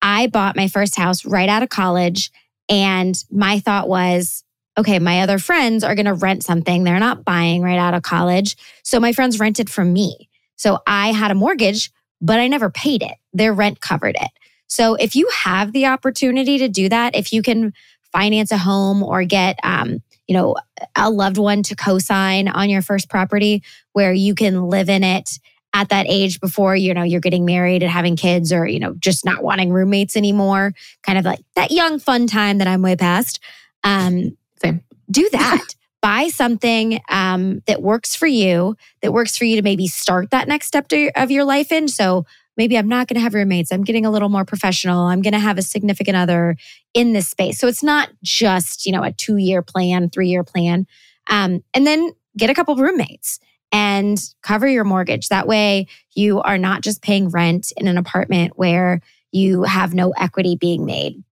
I 0.02 0.28
bought 0.28 0.56
my 0.56 0.68
first 0.68 0.96
house 0.96 1.26
right 1.26 1.50
out 1.50 1.64
of 1.64 1.70
college. 1.70 2.32
And 2.70 3.22
my 3.30 3.60
thought 3.60 3.88
was, 3.89 4.44
okay, 4.78 5.00
my 5.00 5.22
other 5.22 5.38
friends 5.38 5.84
are 5.84 5.96
going 5.96 6.06
to 6.06 6.14
rent 6.14 6.44
something. 6.44 6.84
They're 6.84 7.00
not 7.00 7.26
buying 7.26 7.62
right 7.62 7.78
out 7.78 7.94
of 7.94 8.04
college. 8.04 8.56
So 8.84 9.00
my 9.00 9.12
friends 9.12 9.39
rented 9.39 9.70
from 9.70 9.92
me. 9.92 10.30
So 10.56 10.80
I 10.88 11.12
had 11.12 11.32
a 11.32 11.36
mortgage, 11.36 11.92
but 12.22 12.39
I 12.39 12.48
never 12.48 12.70
paid 12.70 13.04
it. 13.04 13.16
Their 13.34 13.54
rent 13.54 13.82
covered 13.82 14.16
it. 14.16 14.30
So 14.72 14.95
if 14.95 15.17
you 15.17 15.30
have 15.43 15.74
the 15.74 15.88
opportunity 15.88 16.57
to 16.59 16.69
do 16.69 16.88
that, 16.88 17.13
if 17.13 17.34
you 17.34 17.41
can 17.41 17.74
finance 18.13 18.53
a 18.53 18.57
home 18.57 19.03
or 19.03 19.26
get, 19.26 19.59
um, 19.63 20.01
you 20.28 20.34
know, 20.34 20.55
a 20.95 21.09
loved 21.09 21.38
one 21.38 21.61
to 21.63 21.76
co-sign 21.76 22.47
on 22.47 22.69
your 22.69 22.82
first 22.82 23.09
property 23.09 23.63
where 23.91 24.13
you 24.13 24.34
can 24.34 24.63
live 24.63 24.88
in 24.88 25.03
it 25.03 25.39
at 25.74 25.89
that 25.89 26.05
age 26.09 26.39
before 26.41 26.76
you 26.76 26.93
know 26.93 27.03
you're 27.03 27.22
getting 27.22 27.45
married 27.45 27.82
and 27.82 27.89
having 27.89 28.17
kids 28.17 28.51
or 28.51 28.67
you 28.67 28.78
know 28.78 28.93
just 28.95 29.24
not 29.24 29.41
wanting 29.41 29.72
roommates 29.72 30.17
anymore 30.17 30.74
kind 31.01 31.17
of 31.17 31.24
like 31.24 31.39
that 31.55 31.72
young 31.72 31.97
fun 31.97 32.28
time 32.28 32.57
that 32.57 32.67
i'm 32.67 32.82
way 32.82 32.93
past 32.93 33.39
um 33.86 34.36
Same. 34.61 34.82
do 35.09 35.30
that 35.32 35.65
buy 36.01 36.28
something 36.28 36.99
um, 37.09 37.61
that 37.67 37.82
works 37.82 38.15
for 38.15 38.28
you 38.28 38.76
that 39.01 39.13
works 39.13 39.38
for 39.38 39.45
you 39.45 39.55
to 39.55 39.61
maybe 39.61 39.88
start 39.88 40.32
that 40.32 40.47
next 40.47 40.65
step 40.65 40.88
to, 40.89 41.11
of 41.15 41.32
your 41.32 41.45
life 41.45 41.72
in 41.72 41.88
so 41.88 42.26
maybe 42.62 42.78
i'm 42.78 42.88
not 42.88 43.07
going 43.07 43.16
to 43.16 43.22
have 43.22 43.34
roommates 43.34 43.72
i'm 43.72 43.84
getting 43.84 44.05
a 44.05 44.12
little 44.12 44.30
more 44.30 44.45
professional 44.45 45.05
i'm 45.05 45.22
going 45.22 45.34
to 45.34 45.39
have 45.39 45.57
a 45.57 45.62
significant 45.62 46.16
other 46.16 46.55
in 46.93 47.14
this 47.14 47.28
space 47.28 47.57
so 47.59 47.68
it's 47.68 47.84
not 47.84 48.09
just 48.24 48.86
you 48.86 48.91
know 48.91 49.03
a 49.03 49.12
two 49.12 49.38
year 49.38 49.62
plan 49.62 50.09
three 50.09 50.30
year 50.30 50.43
plan 50.43 50.86
um, 51.30 51.64
and 51.74 51.88
then 51.88 52.12
get 52.38 52.49
a 52.49 52.53
couple 52.53 52.76
roommates 52.76 53.39
and 53.72 54.20
cover 54.41 54.68
your 54.68 54.84
mortgage. 54.84 55.30
That 55.30 55.47
way, 55.47 55.88
you 56.14 56.41
are 56.41 56.57
not 56.57 56.82
just 56.82 57.01
paying 57.01 57.30
rent 57.30 57.72
in 57.78 57.88
an 57.88 57.97
apartment 57.97 58.53
where 58.55 59.01
you 59.32 59.64
have 59.64 59.93
no 59.93 60.12
equity 60.12 60.55
being 60.55 60.86
made. 60.86 61.24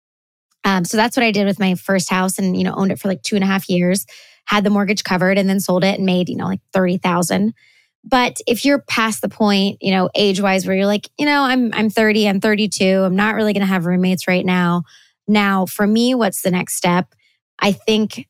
Um, 0.64 0.86
so 0.86 0.98
that's 0.98 1.18
what 1.18 1.26
I 1.26 1.32
did 1.32 1.46
with 1.46 1.60
my 1.60 1.76
first 1.76 2.10
house, 2.10 2.40
and 2.40 2.58
you 2.58 2.64
know, 2.64 2.74
owned 2.76 2.92
it 2.92 3.00
for 3.00 3.08
like 3.08 3.24
two 3.24 3.36
and 3.36 3.44
a 3.44 3.48
half 3.48 3.70
years. 3.70 4.06
Had 4.46 4.64
the 4.64 4.70
mortgage 4.70 5.04
covered, 5.04 5.38
and 5.38 5.50
then 5.50 5.60
sold 5.60 5.84
it 5.84 5.98
and 5.98 6.06
made 6.06 6.30
you 6.30 6.36
know 6.36 6.46
like 6.46 6.62
thirty 6.74 6.98
thousand. 6.98 7.54
But 8.04 8.38
if 8.48 8.66
you're 8.66 8.80
past 8.80 9.22
the 9.22 9.30
point, 9.30 9.78
you 9.82 9.92
know, 9.92 10.10
age 10.16 10.42
wise, 10.42 10.66
where 10.66 10.76
you're 10.76 10.86
like, 10.86 11.10
you 11.18 11.26
know, 11.26 11.42
I'm 11.42 11.74
I'm 11.74 11.90
30, 11.90 12.28
I'm 12.28 12.40
32, 12.40 12.86
I'm 12.86 13.16
not 13.16 13.36
really 13.36 13.54
going 13.54 13.62
to 13.62 13.68
have 13.68 13.86
roommates 13.86 14.28
right 14.28 14.46
now. 14.46 14.84
Now, 15.28 15.66
for 15.66 15.86
me, 15.86 16.16
what's 16.16 16.42
the 16.42 16.52
next 16.52 16.76
step? 16.76 17.14
I 17.60 17.72
think 17.72 18.28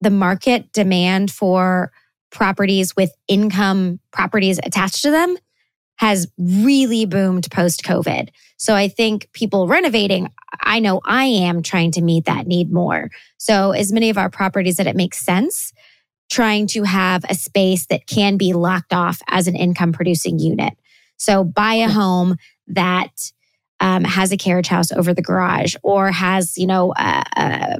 the 0.00 0.10
market 0.10 0.72
demand 0.72 1.30
for 1.30 1.92
properties 2.30 2.94
with 2.96 3.12
income 3.28 4.00
properties 4.12 4.58
attached 4.62 5.02
to 5.02 5.10
them 5.10 5.36
has 5.96 6.26
really 6.36 7.06
boomed 7.06 7.48
post 7.50 7.84
COVID. 7.84 8.28
So 8.56 8.74
I 8.74 8.88
think 8.88 9.30
people 9.32 9.68
renovating, 9.68 10.28
I 10.60 10.80
know 10.80 11.00
I 11.04 11.24
am 11.24 11.62
trying 11.62 11.92
to 11.92 12.02
meet 12.02 12.24
that 12.24 12.46
need 12.46 12.72
more. 12.72 13.10
So, 13.38 13.70
as 13.70 13.92
many 13.92 14.10
of 14.10 14.18
our 14.18 14.30
properties 14.30 14.76
that 14.76 14.86
it 14.86 14.96
makes 14.96 15.18
sense, 15.18 15.72
trying 16.30 16.66
to 16.68 16.82
have 16.84 17.24
a 17.28 17.34
space 17.34 17.86
that 17.86 18.06
can 18.06 18.36
be 18.36 18.52
locked 18.52 18.92
off 18.92 19.20
as 19.28 19.46
an 19.46 19.56
income 19.56 19.92
producing 19.92 20.38
unit. 20.38 20.74
So, 21.16 21.44
buy 21.44 21.74
a 21.74 21.88
home 21.88 22.36
that 22.68 23.32
um, 23.80 24.04
has 24.04 24.32
a 24.32 24.36
carriage 24.36 24.68
house 24.68 24.90
over 24.92 25.12
the 25.12 25.22
garage 25.22 25.76
or 25.82 26.10
has, 26.10 26.56
you 26.56 26.66
know, 26.66 26.92
a, 26.96 27.24
a 27.36 27.78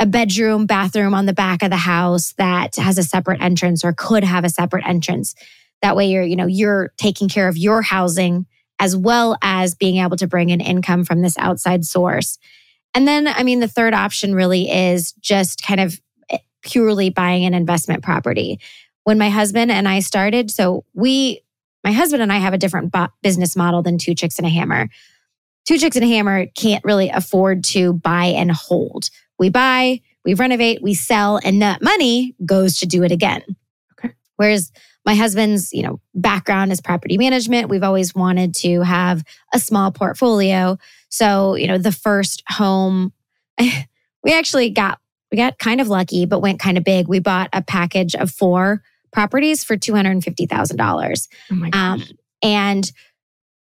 a 0.00 0.06
bedroom, 0.06 0.64
bathroom 0.64 1.12
on 1.12 1.26
the 1.26 1.34
back 1.34 1.62
of 1.62 1.68
the 1.68 1.76
house 1.76 2.32
that 2.38 2.74
has 2.76 2.96
a 2.96 3.02
separate 3.02 3.40
entrance 3.42 3.84
or 3.84 3.92
could 3.92 4.24
have 4.24 4.44
a 4.44 4.48
separate 4.48 4.86
entrance. 4.86 5.34
That 5.82 5.94
way 5.94 6.06
you're, 6.06 6.22
you 6.22 6.36
know, 6.36 6.46
you're 6.46 6.90
taking 6.96 7.28
care 7.28 7.48
of 7.48 7.58
your 7.58 7.82
housing 7.82 8.46
as 8.78 8.96
well 8.96 9.36
as 9.42 9.74
being 9.74 9.98
able 9.98 10.16
to 10.16 10.26
bring 10.26 10.48
in 10.48 10.62
income 10.62 11.04
from 11.04 11.20
this 11.20 11.36
outside 11.36 11.84
source. 11.84 12.38
And 12.94 13.06
then, 13.06 13.28
I 13.28 13.42
mean, 13.42 13.60
the 13.60 13.68
third 13.68 13.92
option 13.92 14.34
really 14.34 14.70
is 14.70 15.12
just 15.20 15.62
kind 15.62 15.80
of 15.80 16.00
purely 16.62 17.10
buying 17.10 17.44
an 17.44 17.54
investment 17.54 18.02
property. 18.02 18.60
When 19.04 19.18
my 19.18 19.30
husband 19.30 19.70
and 19.70 19.88
I 19.88 20.00
started, 20.00 20.50
so 20.50 20.84
we, 20.94 21.42
my 21.82 21.92
husband 21.92 22.22
and 22.22 22.32
I 22.32 22.38
have 22.38 22.54
a 22.54 22.58
different 22.58 22.92
bu- 22.92 23.06
business 23.22 23.56
model 23.56 23.82
than 23.82 23.98
Two 23.98 24.14
Chicks 24.14 24.38
and 24.38 24.46
a 24.46 24.50
Hammer. 24.50 24.88
Two 25.66 25.78
Chicks 25.78 25.96
and 25.96 26.04
a 26.04 26.08
Hammer 26.08 26.46
can't 26.46 26.84
really 26.84 27.08
afford 27.10 27.64
to 27.64 27.94
buy 27.94 28.26
and 28.26 28.50
hold. 28.50 29.08
We 29.38 29.48
buy, 29.48 30.00
we 30.24 30.34
renovate, 30.34 30.82
we 30.82 30.94
sell, 30.94 31.40
and 31.42 31.62
that 31.62 31.82
money 31.82 32.34
goes 32.44 32.76
to 32.78 32.86
do 32.86 33.02
it 33.02 33.12
again. 33.12 33.42
Okay. 33.98 34.14
Whereas 34.36 34.70
my 35.06 35.14
husband's, 35.14 35.72
you 35.72 35.82
know, 35.82 36.00
background 36.14 36.72
is 36.72 36.80
property 36.80 37.16
management. 37.16 37.68
We've 37.68 37.82
always 37.82 38.14
wanted 38.14 38.54
to 38.56 38.82
have 38.82 39.24
a 39.54 39.58
small 39.58 39.90
portfolio. 39.90 40.78
So, 41.08 41.54
you 41.54 41.66
know, 41.66 41.78
the 41.78 41.92
first 41.92 42.42
home, 42.48 43.12
we 43.58 44.32
actually 44.32 44.70
got 44.70 44.98
we 45.30 45.36
got 45.36 45.58
kind 45.58 45.80
of 45.80 45.88
lucky, 45.88 46.26
but 46.26 46.40
went 46.40 46.60
kind 46.60 46.76
of 46.76 46.84
big. 46.84 47.08
We 47.08 47.20
bought 47.20 47.48
a 47.52 47.62
package 47.62 48.14
of 48.14 48.30
four 48.30 48.82
properties 49.12 49.64
for 49.64 49.76
two 49.76 49.94
hundred 49.94 50.12
and 50.12 50.24
fifty 50.24 50.46
thousand 50.46 50.76
dollars. 50.76 51.28
Oh 51.50 51.54
my 51.54 51.70
gosh. 51.70 52.00
Um, 52.10 52.18
and 52.42 52.90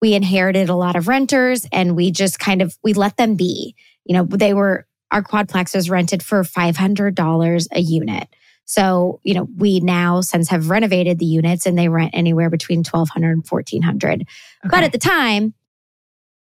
we 0.01 0.15
inherited 0.15 0.69
a 0.69 0.75
lot 0.75 0.97
of 0.97 1.09
renters 1.09 1.67
and 1.73 1.97
we 1.97 2.11
just 2.11 2.39
kind 2.39 2.63
of 2.63 2.77
we 2.83 2.93
let 2.93 3.17
them 3.17 3.35
be 3.35 3.75
you 4.05 4.15
know 4.15 4.25
they 4.25 4.55
were 4.55 4.87
our 5.11 5.23
quadplex 5.23 5.75
was 5.75 5.89
rented 5.89 6.23
for 6.23 6.43
$500 6.43 7.67
a 7.73 7.81
unit 7.81 8.29
so 8.65 9.21
you 9.23 9.35
know 9.35 9.49
we 9.57 9.81
now 9.81 10.21
since 10.21 10.49
have 10.49 10.71
renovated 10.71 11.19
the 11.19 11.27
units 11.27 11.67
and 11.67 11.79
they 11.79 11.89
rent 11.89 12.11
anywhere 12.15 12.51
between 12.51 12.81
1200 12.81 13.31
and 13.31 13.45
1400 13.49 14.27
but 14.71 14.83
at 14.83 14.93
the 14.93 14.99
time 14.99 15.55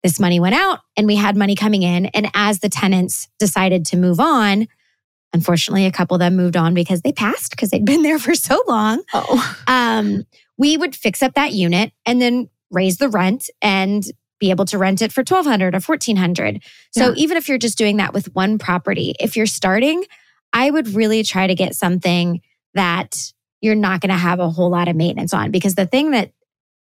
this 0.03 0.19
money 0.19 0.41
went 0.41 0.55
out 0.55 0.81
and 0.97 1.07
we 1.07 1.17
had 1.17 1.37
money 1.37 1.55
coming 1.55 1.83
in 1.83 2.07
and 2.07 2.29
as 2.35 2.61
the 2.61 2.69
tenants 2.69 3.29
decided 3.39 3.85
to 3.87 3.97
move 3.97 4.19
on 4.19 4.67
unfortunately 5.33 5.87
a 5.87 5.93
couple 5.93 6.15
of 6.15 6.19
them 6.21 6.37
moved 6.37 6.57
on 6.57 6.75
because 6.75 7.01
they 7.03 7.13
passed 7.13 7.51
because 7.51 7.71
they'd 7.71 7.85
been 7.85 8.03
there 8.03 8.19
for 8.19 8.35
so 8.35 8.63
long 8.69 9.03
oh. 9.15 9.57
um, 9.67 10.25
we 10.59 10.77
would 10.77 10.95
fix 10.95 11.23
up 11.23 11.35
that 11.35 11.53
unit 11.53 11.93
and 12.07 12.21
then 12.21 12.49
raise 12.71 12.99
the 12.99 13.09
rent 13.09 13.51
and 13.61 14.05
be 14.39 14.51
able 14.51 14.65
to 14.65 14.77
rent 14.79 15.01
it 15.03 15.13
for 15.13 15.21
1200 15.21 15.75
or 15.75 15.81
1400 15.81 16.63
so 16.91 17.09
Yeah. 17.09 17.15
even 17.17 17.37
if 17.37 17.49
you're 17.49 17.59
just 17.59 17.79
doing 17.79 17.99
that 17.99 18.13
with 18.13 18.35
one 18.35 18.59
property 18.59 19.15
if 19.21 19.37
you're 19.37 19.47
starting 19.47 20.05
i 20.53 20.71
would 20.71 20.89
really 20.89 21.23
try 21.23 21.47
to 21.47 21.55
get 21.55 21.75
something 21.75 22.41
that 22.75 23.33
you're 23.61 23.75
not 23.77 24.01
going 24.01 24.11
to 24.11 24.17
have 24.17 24.41
a 24.41 24.51
whole 24.51 24.71
lot 24.71 24.89
of 24.89 24.97
maintenance 24.97 25.33
on 25.33 25.51
because 25.51 25.75
the 25.77 25.87
thing 25.87 26.11
that 26.11 26.33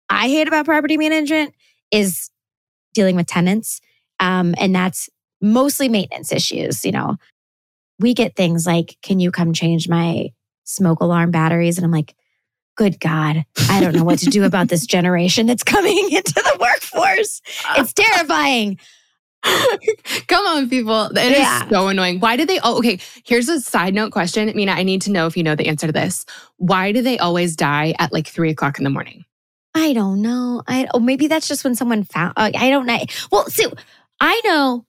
i 0.09 0.27
hate 0.27 0.47
about 0.47 0.65
property 0.65 0.97
management 0.97 1.53
is 1.91 2.29
dealing 2.93 3.15
with 3.15 3.27
tenants 3.27 3.79
um, 4.19 4.53
and 4.57 4.73
that's 4.75 5.09
mostly 5.41 5.87
maintenance 5.89 6.31
issues 6.31 6.83
you 6.85 6.91
know 6.91 7.15
we 8.01 8.13
get 8.13 8.35
things 8.35 8.65
like 8.67 8.97
can 9.01 9.19
you 9.19 9.31
come 9.31 9.53
change 9.53 9.87
my 9.87 10.29
smoke 10.65 10.99
alarm 11.01 11.31
batteries 11.31 11.77
and 11.77 11.85
i'm 11.85 11.91
like 11.91 12.13
good 12.77 12.99
God, 12.99 13.45
I 13.69 13.79
don't 13.81 13.93
know 13.93 14.03
what 14.03 14.19
to 14.19 14.27
do 14.27 14.43
about 14.51 14.69
this 14.69 14.85
generation 14.87 15.45
that's 15.45 15.63
coming 15.63 15.97
into 16.11 16.33
the 16.33 16.57
workforce. 16.59 17.41
It's 17.77 17.93
terrifying. 17.93 18.79
Come 20.27 20.45
on, 20.47 20.69
people. 20.69 21.05
It 21.17 21.31
is 21.33 21.39
Yeah. 21.39 21.67
so 21.69 21.89
annoying. 21.89 22.19
Why 22.19 22.37
do 22.37 22.45
they? 22.45 22.59
Oh, 22.63 22.77
okay. 22.79 22.99
Here's 23.25 23.49
a 23.49 23.59
side 23.59 23.93
note 23.93 24.11
question. 24.11 24.51
Mina, 24.55 24.71
I 24.71 24.83
need 24.83 25.01
to 25.03 25.11
know 25.11 25.27
if 25.27 25.35
you 25.35 25.43
know 25.43 25.53
the 25.55 25.67
answer 25.67 25.85
to 25.87 25.93
this. 25.93 26.25
Why 26.57 26.91
do 26.91 27.01
they 27.01 27.19
always 27.19 27.55
die 27.55 27.93
at 27.99 28.13
like 28.13 28.27
three 28.27 28.49
o'clock 28.51 28.77
in 28.77 28.83
the 28.83 28.89
morning? 28.89 29.25
I 29.75 29.93
don't 29.93 30.21
know. 30.21 30.63
I 30.67 30.87
oh 30.93 30.99
maybe 30.99 31.27
that's 31.27 31.47
just 31.47 31.63
when 31.63 31.75
someone 31.75 32.03
found. 32.03 32.33
Uh, 32.37 32.51
I 32.55 32.69
don't 32.69 32.85
know. 32.85 32.99
Well, 33.31 33.49
so 33.49 33.71
I 34.19 34.41
know. 34.45 34.85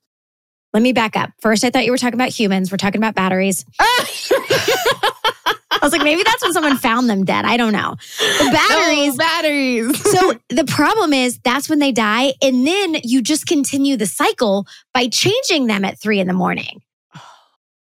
Let 0.72 0.82
me 0.82 0.92
back 0.92 1.16
up. 1.16 1.30
First, 1.40 1.64
I 1.64 1.70
thought 1.70 1.84
you 1.84 1.90
were 1.90 1.98
talking 1.98 2.14
about 2.14 2.30
humans. 2.30 2.70
We're 2.70 2.78
talking 2.78 3.00
about 3.00 3.14
batteries. 3.14 3.64
I 3.80 5.86
was 5.86 5.92
like, 5.92 6.02
maybe 6.02 6.22
that's 6.22 6.42
when 6.42 6.52
someone 6.52 6.76
found 6.76 7.10
them 7.10 7.24
dead. 7.24 7.44
I 7.44 7.56
don't 7.56 7.72
know. 7.72 7.96
The 8.38 8.50
batteries. 8.52 9.16
No, 9.16 9.18
batteries. 9.18 10.02
so 10.12 10.34
the 10.48 10.64
problem 10.64 11.12
is 11.12 11.40
that's 11.40 11.68
when 11.68 11.80
they 11.80 11.90
die. 11.90 12.34
And 12.40 12.66
then 12.66 12.96
you 13.02 13.20
just 13.20 13.46
continue 13.46 13.96
the 13.96 14.06
cycle 14.06 14.66
by 14.94 15.08
changing 15.08 15.66
them 15.66 15.84
at 15.84 16.00
three 16.00 16.20
in 16.20 16.28
the 16.28 16.32
morning. 16.32 16.82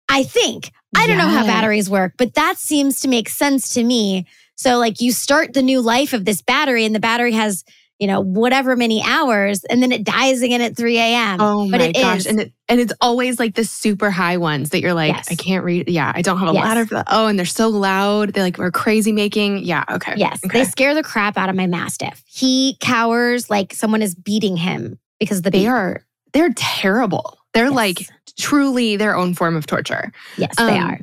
I 0.08 0.24
think. 0.24 0.72
I 0.96 1.06
don't 1.06 1.18
know 1.18 1.28
how 1.28 1.46
batteries 1.46 1.88
work, 1.88 2.14
but 2.16 2.34
that 2.34 2.58
seems 2.58 3.00
to 3.00 3.08
make 3.08 3.28
sense 3.28 3.74
to 3.74 3.84
me. 3.84 4.26
So, 4.56 4.78
like, 4.78 5.00
you 5.00 5.12
start 5.12 5.54
the 5.54 5.62
new 5.62 5.80
life 5.80 6.12
of 6.12 6.24
this 6.24 6.42
battery, 6.42 6.84
and 6.84 6.94
the 6.94 7.00
battery 7.00 7.32
has, 7.32 7.64
you 8.00 8.06
know, 8.06 8.20
whatever 8.20 8.74
many 8.76 9.02
hours, 9.04 9.62
and 9.64 9.82
then 9.82 9.92
it 9.92 10.02
dies 10.04 10.40
again 10.42 10.60
at 10.62 10.76
3 10.76 10.98
a.m. 10.98 11.40
Oh 11.40 11.70
but 11.70 11.78
my 11.80 11.86
it 11.88 11.92
gosh. 11.94 12.20
is. 12.20 12.26
And 12.26 12.40
it, 12.40 12.52
and 12.68 12.80
it's 12.80 12.92
always 13.00 13.38
like 13.38 13.54
the 13.54 13.64
super 13.64 14.10
high 14.10 14.38
ones 14.38 14.70
that 14.70 14.80
you're 14.80 14.94
like, 14.94 15.14
Yes. 15.14 15.30
I 15.30 15.34
can't 15.36 15.62
read. 15.64 15.88
Yeah, 15.88 16.10
I 16.14 16.22
don't 16.22 16.38
have 16.38 16.48
a 16.48 16.52
Yes. 16.54 16.64
ladder 16.64 16.86
for 16.86 16.94
that. 16.94 17.06
Oh, 17.10 17.26
and 17.26 17.38
they're 17.38 17.46
so 17.46 17.68
loud. 17.68 18.32
They 18.32 18.40
like 18.40 18.58
are 18.58 18.70
crazy 18.70 19.12
making. 19.12 19.58
Yeah. 19.58 19.84
Okay. 19.90 20.14
Yes, 20.16 20.40
Okay. 20.44 20.58
they 20.60 20.64
scare 20.64 20.94
the 20.94 21.02
crap 21.02 21.36
out 21.38 21.48
of 21.50 21.54
my 21.54 21.66
mastiff. 21.66 22.22
He 22.26 22.76
cowers 22.80 23.50
like 23.50 23.74
someone 23.74 24.02
is 24.02 24.14
beating 24.14 24.56
him 24.56 24.98
because 25.20 25.38
of 25.38 25.44
the 25.44 25.50
They 25.50 25.60
beat. 25.60 25.66
are 25.68 26.04
they're 26.32 26.52
terrible. 26.56 27.38
They're 27.52 27.66
Yes. 27.66 27.74
like 27.74 28.06
truly 28.38 28.96
their 28.96 29.14
own 29.14 29.34
form 29.34 29.56
of 29.56 29.66
torture. 29.66 30.10
Yes, 30.38 30.54
they 30.56 30.78
Um, 30.78 30.90
are. 30.90 31.00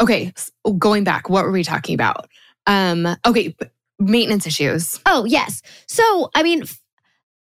Okay, 0.00 0.32
going 0.78 1.04
back, 1.04 1.28
what 1.28 1.44
were 1.44 1.50
we 1.50 1.62
talking 1.64 1.94
about? 1.94 2.28
Um, 2.66 3.06
okay, 3.26 3.54
maintenance 3.98 4.46
issues. 4.46 5.00
Oh, 5.06 5.24
yes. 5.24 5.62
So, 5.86 6.30
I 6.34 6.42
mean, 6.42 6.62
f- 6.62 6.80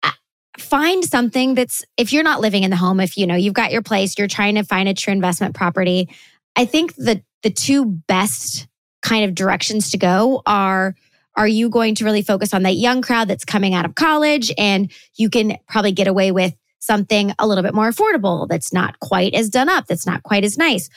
uh, 0.04 0.12
find 0.58 1.04
something 1.04 1.56
that's 1.56 1.86
if 1.98 2.12
you're 2.12 2.24
not 2.24 2.42
living 2.42 2.64
in 2.64 2.70
the 2.70 2.78
home, 2.78 3.00
if 3.00 3.18
you 3.18 3.28
know 3.28 3.36
you've 3.36 3.54
got 3.54 3.72
your 3.72 3.82
place, 3.82 4.18
you're 4.18 4.28
trying 4.28 4.56
to 4.56 4.64
find 4.64 4.90
a 4.90 4.94
true 4.94 5.14
investment 5.14 5.56
property. 5.56 6.10
I 6.56 6.66
think 6.66 6.96
the 6.96 7.22
the 7.44 7.52
two 7.52 7.86
best 7.86 8.68
kind 9.02 9.26
of 9.26 9.36
directions 9.36 9.92
to 9.92 9.98
go 9.98 10.42
are 10.46 10.96
are 11.36 11.48
you 11.48 11.70
going 11.70 11.94
to 11.96 12.04
really 12.04 12.24
focus 12.24 12.54
on 12.54 12.64
that 12.64 12.76
young 12.76 13.02
crowd 13.02 13.28
that's 13.28 13.46
coming 13.46 13.76
out 13.76 13.86
of 13.86 13.94
college 13.94 14.52
and 14.58 14.92
you 15.16 15.30
can 15.30 15.56
probably 15.70 15.92
get 15.92 16.08
away 16.08 16.32
with 16.32 16.56
something 16.80 17.32
a 17.38 17.48
little 17.48 17.64
bit 17.64 17.76
more 17.76 17.90
affordable 17.90 18.48
that's 18.48 18.74
not 18.74 19.00
quite 19.00 19.36
as 19.36 19.50
done 19.50 19.70
up, 19.70 19.86
that's 19.86 20.08
not 20.08 20.24
quite 20.24 20.44
as 20.44 20.58
nice. 20.58 20.90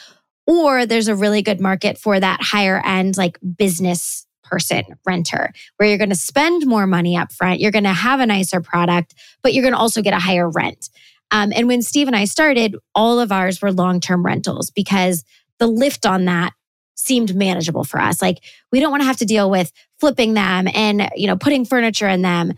Or 0.46 0.86
there's 0.86 1.08
a 1.08 1.14
really 1.14 1.42
good 1.42 1.61
market 1.61 1.98
for 1.98 2.18
that 2.18 2.40
higher 2.42 2.80
end 2.84 3.18
like 3.18 3.38
business 3.56 4.26
person 4.51 4.82
renter 5.07 5.53
where 5.76 5.88
you're 5.88 5.98
going 5.98 6.11
to 6.11 6.16
spend 6.16 6.66
more 6.66 6.86
money 6.86 7.16
up 7.16 7.32
front, 7.32 7.61
you're 7.61 7.70
going 7.70 7.84
to 7.84 7.92
have 7.92 8.20
a 8.20 8.26
nicer 8.26 8.61
product, 8.61 9.14
but 9.42 9.55
you're 9.55 9.62
going 9.62 9.74
to 9.74 9.80
also 9.80 10.03
get 10.03 10.12
a 10.12 10.18
higher 10.18 10.48
rent. 10.48 10.90
Um, 11.30 11.53
and 11.55 11.68
when 11.68 11.82
Steve 11.82 12.09
and 12.09 12.16
I 12.16 12.24
started, 12.24 12.76
all 12.94 13.20
of 13.20 13.30
ours 13.30 13.62
were 13.62 13.72
long 13.72 14.01
term 14.01 14.24
rentals 14.26 14.70
because 14.70 15.24
the 15.59 15.66
lift 15.66 16.07
on 16.07 16.24
that 16.24 16.53
seemed 16.96 17.34
manageable 17.34 17.84
for 17.84 18.01
us. 18.01 18.20
Like 18.20 18.42
we 18.72 18.80
don't 18.80 18.90
want 18.90 19.03
to 19.03 19.07
have 19.07 19.18
to 19.18 19.24
deal 19.24 19.51
with 19.51 19.72
flipping 19.98 20.34
them 20.34 20.68
and 20.74 21.11
you 21.14 21.26
know 21.26 21.36
putting 21.36 21.64
furniture 21.64 22.09
in 22.09 22.22
them. 22.22 22.53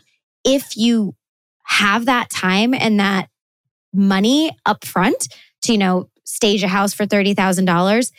If 0.45 0.77
you 0.77 1.15
have 1.65 2.07
that 2.07 2.31
time 2.31 2.75
and 2.75 2.99
that 2.99 3.29
money 3.93 4.57
up 4.67 4.85
front 4.85 5.29
to 5.63 5.73
you 5.73 5.79
know 5.79 6.09
stage 6.25 6.63
a 6.63 6.69
house 6.69 6.95
for 6.95 7.07
thirty 7.07 7.35
thousand 7.35 7.67
dollars, 7.67 8.11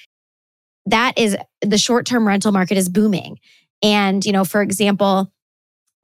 that 0.85 1.17
is 1.17 1.35
the 1.61 1.77
short 1.77 2.05
term 2.05 2.27
rental 2.27 2.51
market 2.51 2.77
is 2.77 2.89
booming. 2.89 3.39
And, 3.83 4.25
you 4.25 4.31
know, 4.31 4.45
for 4.45 4.61
example, 4.61 5.31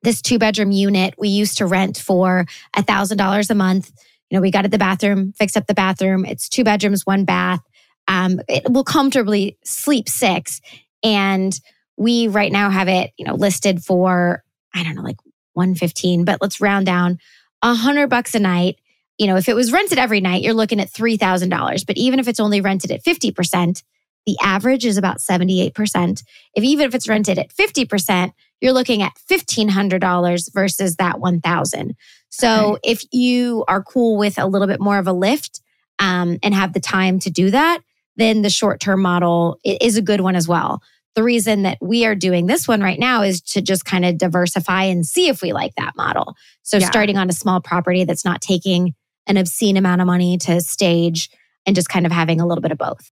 this 0.03 0.21
two 0.21 0.37
bedroom 0.37 0.71
unit 0.71 1.15
we 1.17 1.29
used 1.29 1.57
to 1.57 1.65
rent 1.65 1.97
for 1.97 2.45
a 2.75 2.83
thousand 2.83 3.17
dollars 3.17 3.49
a 3.49 3.55
month. 3.55 3.91
You 4.29 4.37
know, 4.37 4.41
we 4.41 4.51
got 4.51 4.65
at 4.65 4.71
the 4.71 4.77
bathroom, 4.77 5.33
fixed 5.33 5.57
up 5.57 5.65
the 5.65 5.73
bathroom. 5.73 6.25
It's 6.25 6.47
two 6.47 6.63
bedrooms, 6.63 7.05
one 7.05 7.25
bath. 7.25 7.61
Um, 8.07 8.41
it 8.47 8.69
will 8.69 8.83
comfortably 8.83 9.57
sleep 9.63 10.07
six. 10.07 10.61
And 11.03 11.57
we 11.97 12.27
right 12.27 12.51
now 12.51 12.69
have 12.69 12.87
it, 12.87 13.11
you 13.17 13.25
know, 13.25 13.35
listed 13.35 13.83
for, 13.83 14.43
I 14.73 14.83
don't 14.83 14.95
know, 14.95 15.01
like 15.01 15.17
115, 15.53 16.25
but 16.25 16.41
let's 16.41 16.61
round 16.61 16.85
down 16.85 17.19
a 17.61 17.73
hundred 17.73 18.07
bucks 18.07 18.35
a 18.35 18.39
night. 18.39 18.79
You 19.17 19.27
know, 19.27 19.35
if 19.35 19.49
it 19.49 19.55
was 19.55 19.71
rented 19.71 19.97
every 19.97 20.21
night, 20.21 20.43
you're 20.43 20.53
looking 20.53 20.79
at 20.79 20.91
$3,000. 20.91 21.85
But 21.85 21.97
even 21.97 22.19
if 22.19 22.27
it's 22.27 22.39
only 22.39 22.61
rented 22.61 22.91
at 22.91 23.03
50%, 23.03 23.83
the 24.25 24.37
average 24.41 24.85
is 24.85 24.97
about 24.97 25.17
78%. 25.19 26.23
If 26.53 26.63
even 26.63 26.85
if 26.85 26.95
it's 26.95 27.07
rented 27.07 27.39
at 27.39 27.53
50%, 27.53 28.31
you're 28.61 28.73
looking 28.73 29.01
at 29.01 29.13
$1,500 29.29 30.53
versus 30.53 30.95
that 30.97 31.19
1000 31.19 31.95
So 32.29 32.77
if 32.83 33.01
you 33.11 33.63
are 33.67 33.81
cool 33.81 34.17
with 34.17 34.37
a 34.37 34.45
little 34.47 34.67
bit 34.67 34.79
more 34.79 34.97
of 34.97 35.07
a 35.07 35.13
lift 35.13 35.61
um, 35.99 36.37
and 36.43 36.53
have 36.53 36.73
the 36.73 36.79
time 36.79 37.19
to 37.19 37.29
do 37.29 37.51
that, 37.51 37.81
then 38.17 38.41
the 38.41 38.49
short 38.49 38.79
term 38.79 39.01
model 39.01 39.59
is 39.63 39.97
a 39.97 40.01
good 40.01 40.21
one 40.21 40.35
as 40.35 40.47
well. 40.47 40.81
The 41.15 41.23
reason 41.23 41.63
that 41.63 41.77
we 41.81 42.05
are 42.05 42.15
doing 42.15 42.45
this 42.45 42.67
one 42.67 42.81
right 42.81 42.99
now 42.99 43.23
is 43.23 43.41
to 43.41 43.61
just 43.61 43.83
kind 43.85 44.05
of 44.05 44.17
diversify 44.17 44.83
and 44.83 45.05
see 45.05 45.27
if 45.27 45.41
we 45.41 45.53
like 45.53 45.73
that 45.75 45.95
model. 45.95 46.35
So 46.61 46.77
Yeah. 46.77 46.87
starting 46.87 47.17
on 47.17 47.29
a 47.29 47.33
small 47.33 47.61
property 47.61 48.03
that's 48.03 48.25
not 48.25 48.41
taking 48.41 48.93
an 49.25 49.37
obscene 49.37 49.77
amount 49.77 50.01
of 50.01 50.07
money 50.07 50.37
to 50.39 50.61
stage 50.61 51.29
and 51.65 51.75
just 51.75 51.89
kind 51.89 52.05
of 52.05 52.11
having 52.11 52.39
a 52.41 52.45
little 52.45 52.61
bit 52.61 52.71
of 52.71 52.77
both. 52.77 53.09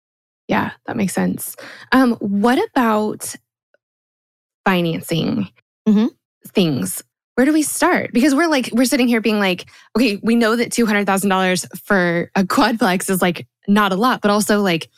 Yeah, 0.48 0.72
that 0.86 0.96
makes 0.96 1.12
sense. 1.12 1.56
Um, 1.92 2.14
what 2.14 2.58
about 2.70 3.34
financing 4.64 5.48
Mhm. 5.88 6.10
things? 6.48 7.02
Where 7.34 7.44
do 7.46 7.52
we 7.52 7.62
start? 7.62 8.12
Because 8.12 8.34
we're 8.34 8.46
like, 8.48 8.70
we're 8.72 8.84
sitting 8.86 9.08
here 9.08 9.20
being 9.20 9.38
like, 9.38 9.66
okay, 9.96 10.18
we 10.22 10.34
know 10.36 10.56
that 10.56 10.70
$200,000 10.70 11.66
for 11.84 12.30
a 12.34 12.44
quadplex 12.44 13.10
is 13.10 13.20
like 13.20 13.46
not 13.68 13.92
a 13.92 13.96
lot, 13.96 14.22
but 14.22 14.30
also 14.30 14.62
like, 14.62 14.88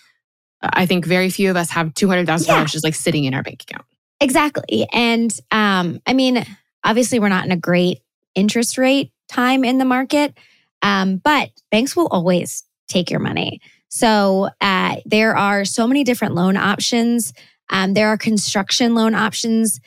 I 0.62 0.86
think 0.86 1.04
very 1.04 1.30
few 1.30 1.50
of 1.50 1.56
us 1.56 1.70
have 1.70 1.94
$200,000 1.94 2.46
Yeah. 2.46 2.64
just 2.64 2.84
like 2.84 2.94
sitting 2.94 3.24
in 3.24 3.34
our 3.34 3.42
bank 3.42 3.62
account. 3.62 3.84
Exactly. 4.20 4.86
And 4.92 5.32
um, 5.50 6.00
I 6.06 6.12
mean, 6.12 6.44
obviously, 6.84 7.18
we're 7.20 7.28
not 7.28 7.44
in 7.44 7.52
a 7.52 7.56
great 7.56 8.00
interest 8.34 8.76
rate 8.78 9.12
time 9.28 9.64
in 9.64 9.78
the 9.78 9.84
market, 9.84 10.36
um, 10.82 11.18
but 11.18 11.50
banks 11.70 11.94
will 11.94 12.08
always 12.08 12.64
take 12.88 13.10
your 13.10 13.20
money. 13.20 13.60
So 13.88 14.50
uh, 14.60 14.96
there 15.06 15.36
are 15.36 15.64
so 15.64 15.86
many 15.86 16.04
different 16.04 16.34
loan 16.34 16.56
options. 16.56 17.32
Um, 17.70 17.94
there 17.94 18.08
are 18.08 18.16
construction 18.16 18.94
loan 18.94 19.14
options 19.14 19.80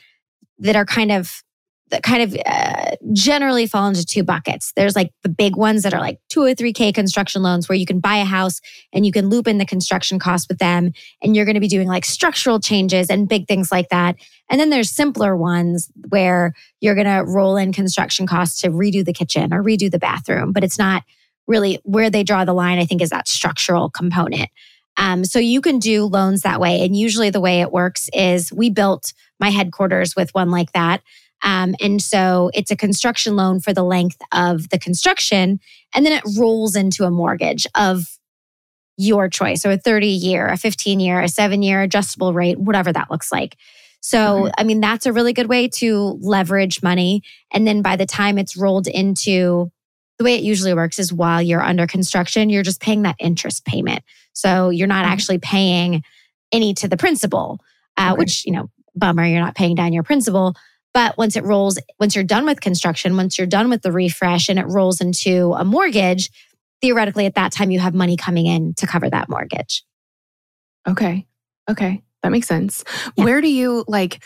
that 0.59 0.75
are 0.75 0.85
kind 0.85 1.11
of 1.11 1.43
that 1.91 2.03
kind 2.03 2.23
of 2.23 2.37
uh, 2.45 2.95
generally 3.13 3.67
fall 3.67 3.87
into 3.87 4.05
two 4.05 4.23
buckets. 4.23 4.71
There's 4.75 4.95
like 4.95 5.11
the 5.23 5.29
big 5.29 5.55
ones 5.55 5.83
that 5.83 5.93
are 5.93 5.99
like 5.99 6.19
203K 6.33 6.95
construction 6.95 7.43
loans 7.43 7.69
where 7.69 7.77
you 7.77 7.85
can 7.85 7.99
buy 7.99 8.15
a 8.15 8.25
house 8.25 8.59
and 8.93 9.05
you 9.05 9.11
can 9.11 9.29
loop 9.29 9.47
in 9.47 9.57
the 9.57 9.65
construction 9.65 10.17
cost 10.17 10.47
with 10.49 10.57
them 10.57 10.93
and 11.21 11.35
you're 11.35 11.45
going 11.45 11.55
to 11.55 11.61
be 11.61 11.67
doing 11.67 11.87
like 11.87 12.05
structural 12.05 12.59
changes 12.59 13.09
and 13.09 13.27
big 13.29 13.45
things 13.47 13.71
like 13.71 13.89
that. 13.89 14.15
And 14.49 14.59
then 14.59 14.69
there's 14.69 14.89
simpler 14.89 15.35
ones 15.35 15.89
where 16.09 16.53
you're 16.79 16.95
going 16.95 17.07
to 17.07 17.29
roll 17.29 17.57
in 17.57 17.73
construction 17.73 18.25
costs 18.25 18.61
to 18.61 18.69
redo 18.69 19.05
the 19.05 19.13
kitchen 19.13 19.53
or 19.53 19.61
redo 19.61 19.91
the 19.91 19.99
bathroom, 19.99 20.53
but 20.53 20.63
it's 20.63 20.79
not 20.79 21.03
really 21.51 21.79
where 21.83 22.09
they 22.09 22.23
draw 22.23 22.45
the 22.45 22.53
line, 22.53 22.79
I 22.79 22.85
think, 22.85 23.01
is 23.01 23.11
that 23.11 23.27
structural 23.27 23.89
component. 23.89 24.49
Um, 24.97 25.23
so 25.23 25.39
you 25.39 25.61
can 25.61 25.79
do 25.79 26.05
loans 26.05 26.41
that 26.41 26.59
way. 26.59 26.83
And 26.83 26.95
usually 26.95 27.29
the 27.29 27.39
way 27.39 27.61
it 27.61 27.71
works 27.71 28.09
is 28.13 28.51
we 28.51 28.69
built 28.69 29.13
my 29.39 29.49
headquarters 29.49 30.15
with 30.15 30.33
one 30.33 30.49
like 30.49 30.71
that. 30.73 31.01
Um, 31.43 31.75
and 31.81 32.01
so 32.01 32.51
it's 32.53 32.71
a 32.71 32.75
construction 32.75 33.35
loan 33.35 33.59
for 33.59 33.73
the 33.73 33.83
length 33.83 34.21
of 34.31 34.69
the 34.69 34.79
construction. 34.79 35.59
And 35.93 36.05
then 36.05 36.13
it 36.13 36.23
rolls 36.37 36.75
into 36.75 37.03
a 37.03 37.11
mortgage 37.11 37.65
of 37.75 38.17
your 38.97 39.29
choice. 39.29 39.61
So 39.61 39.71
a 39.71 39.77
30 39.77 40.07
year, 40.07 40.47
a 40.47 40.57
15 40.57 40.99
year, 40.99 41.21
a 41.21 41.29
seven 41.29 41.63
year 41.63 41.81
adjustable 41.81 42.33
rate, 42.33 42.59
whatever 42.59 42.93
that 42.93 43.09
looks 43.09 43.31
like. 43.31 43.57
So, 44.01 44.49
I 44.57 44.63
mean, 44.63 44.81
that's 44.81 45.05
a 45.05 45.13
really 45.13 45.31
good 45.31 45.47
way 45.47 45.67
to 45.67 46.17
leverage 46.21 46.81
money. 46.81 47.21
And 47.51 47.67
then 47.67 47.83
by 47.83 47.95
the 47.95 48.07
time 48.07 48.39
it's 48.39 48.57
rolled 48.57 48.87
into 48.87 49.71
the 50.21 50.25
way 50.25 50.35
it 50.35 50.43
usually 50.43 50.75
works 50.75 50.99
is 50.99 51.11
while 51.11 51.41
you're 51.41 51.63
under 51.63 51.87
construction, 51.87 52.51
you're 52.51 52.61
just 52.61 52.79
paying 52.79 53.01
that 53.01 53.15
interest 53.17 53.65
payment. 53.65 54.03
So 54.33 54.69
you're 54.69 54.87
not 54.87 55.03
Mhm. 55.03 55.09
actually 55.09 55.37
paying 55.39 56.03
any 56.51 56.75
to 56.75 56.87
the 56.87 56.95
principal, 56.95 57.59
uh, 57.97 58.11
Okay. 58.11 58.19
which, 58.19 58.45
you 58.45 58.51
know, 58.51 58.69
bummer, 58.95 59.25
you're 59.25 59.41
not 59.41 59.55
paying 59.55 59.73
down 59.73 59.93
your 59.93 60.03
principal. 60.03 60.53
But 60.93 61.17
once 61.17 61.35
it 61.35 61.43
rolls, 61.43 61.79
once 61.99 62.13
you're 62.13 62.23
done 62.23 62.45
with 62.45 62.61
construction, 62.61 63.17
once 63.17 63.39
you're 63.39 63.47
done 63.47 63.67
with 63.69 63.81
the 63.81 63.91
refresh 63.91 64.47
and 64.47 64.59
it 64.59 64.67
rolls 64.67 65.01
into 65.01 65.53
a 65.53 65.65
mortgage, 65.65 66.29
theoretically 66.81 67.25
at 67.25 67.33
that 67.33 67.51
time 67.51 67.71
you 67.71 67.79
have 67.79 67.95
money 67.95 68.15
coming 68.15 68.45
in 68.45 68.75
to 68.75 68.85
cover 68.85 69.09
that 69.09 69.27
mortgage. 69.27 69.83
Okay. 70.87 71.25
Okay. 71.67 72.03
That 72.21 72.31
makes 72.31 72.47
sense. 72.47 72.83
Yeah. 73.15 73.23
Where 73.23 73.41
do 73.41 73.49
you 73.49 73.85
like 73.87 74.23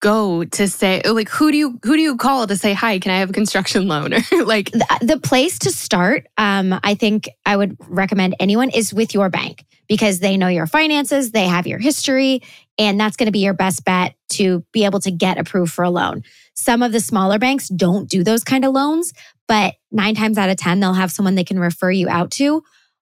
go 0.00 0.44
to 0.44 0.68
say 0.68 1.00
like 1.04 1.28
who 1.28 1.50
do 1.50 1.56
you 1.56 1.78
who 1.82 1.96
do 1.96 2.02
you 2.02 2.16
call 2.16 2.46
to 2.46 2.56
say 2.56 2.72
hi, 2.72 2.98
can 2.98 3.12
I 3.12 3.18
have 3.18 3.30
a 3.30 3.32
construction 3.32 3.88
loan 3.88 4.12
or 4.32 4.44
like 4.44 4.70
The, 4.70 4.98
the 5.00 5.18
place 5.18 5.58
to 5.60 5.70
start, 5.70 6.26
um, 6.36 6.78
I 6.82 6.94
think 6.94 7.28
I 7.44 7.56
would 7.56 7.76
recommend 7.88 8.36
anyone 8.38 8.70
is 8.70 8.92
with 8.92 9.14
your 9.14 9.30
bank 9.30 9.64
because 9.88 10.18
they 10.20 10.36
know 10.36 10.48
your 10.48 10.66
finances, 10.66 11.30
they 11.30 11.46
have 11.46 11.66
your 11.66 11.78
history, 11.78 12.42
and 12.78 12.98
that's 12.98 13.16
going 13.16 13.26
to 13.26 13.32
be 13.32 13.38
your 13.40 13.54
best 13.54 13.84
bet 13.84 14.14
to 14.30 14.64
be 14.72 14.84
able 14.84 15.00
to 15.00 15.10
get 15.10 15.38
approved 15.38 15.72
for 15.72 15.84
a 15.84 15.90
loan. 15.90 16.22
Some 16.54 16.82
of 16.82 16.92
the 16.92 17.00
smaller 17.00 17.38
banks 17.38 17.68
don't 17.68 18.08
do 18.08 18.24
those 18.24 18.42
kind 18.42 18.64
of 18.64 18.72
loans, 18.72 19.12
but 19.46 19.74
nine 19.92 20.14
times 20.14 20.38
out 20.38 20.50
of 20.50 20.56
10, 20.56 20.80
they'll 20.80 20.92
have 20.94 21.12
someone 21.12 21.36
they 21.36 21.44
can 21.44 21.58
refer 21.58 21.90
you 21.90 22.08
out 22.08 22.32
to. 22.32 22.64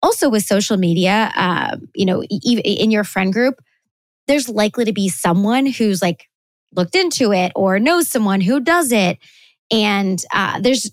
Also, 0.03 0.30
with 0.30 0.45
social 0.45 0.78
media, 0.78 1.30
uh, 1.37 1.76
you 1.95 2.07
know, 2.07 2.24
in 2.24 2.91
your 2.91 3.05
friend 3.05 3.33
group, 3.33 3.61
there's 4.26 4.49
likely 4.49 4.85
to 4.85 4.93
be 4.93 5.09
someone 5.09 5.66
who's 5.66 6.01
like 6.01 6.28
looked 6.75 6.95
into 6.95 7.33
it 7.33 7.53
or 7.55 7.79
knows 7.79 8.09
someone 8.09 8.41
who 8.41 8.61
does 8.61 8.93
it. 8.93 9.18
And 9.70 10.23
uh, 10.33 10.61
there's 10.61 10.91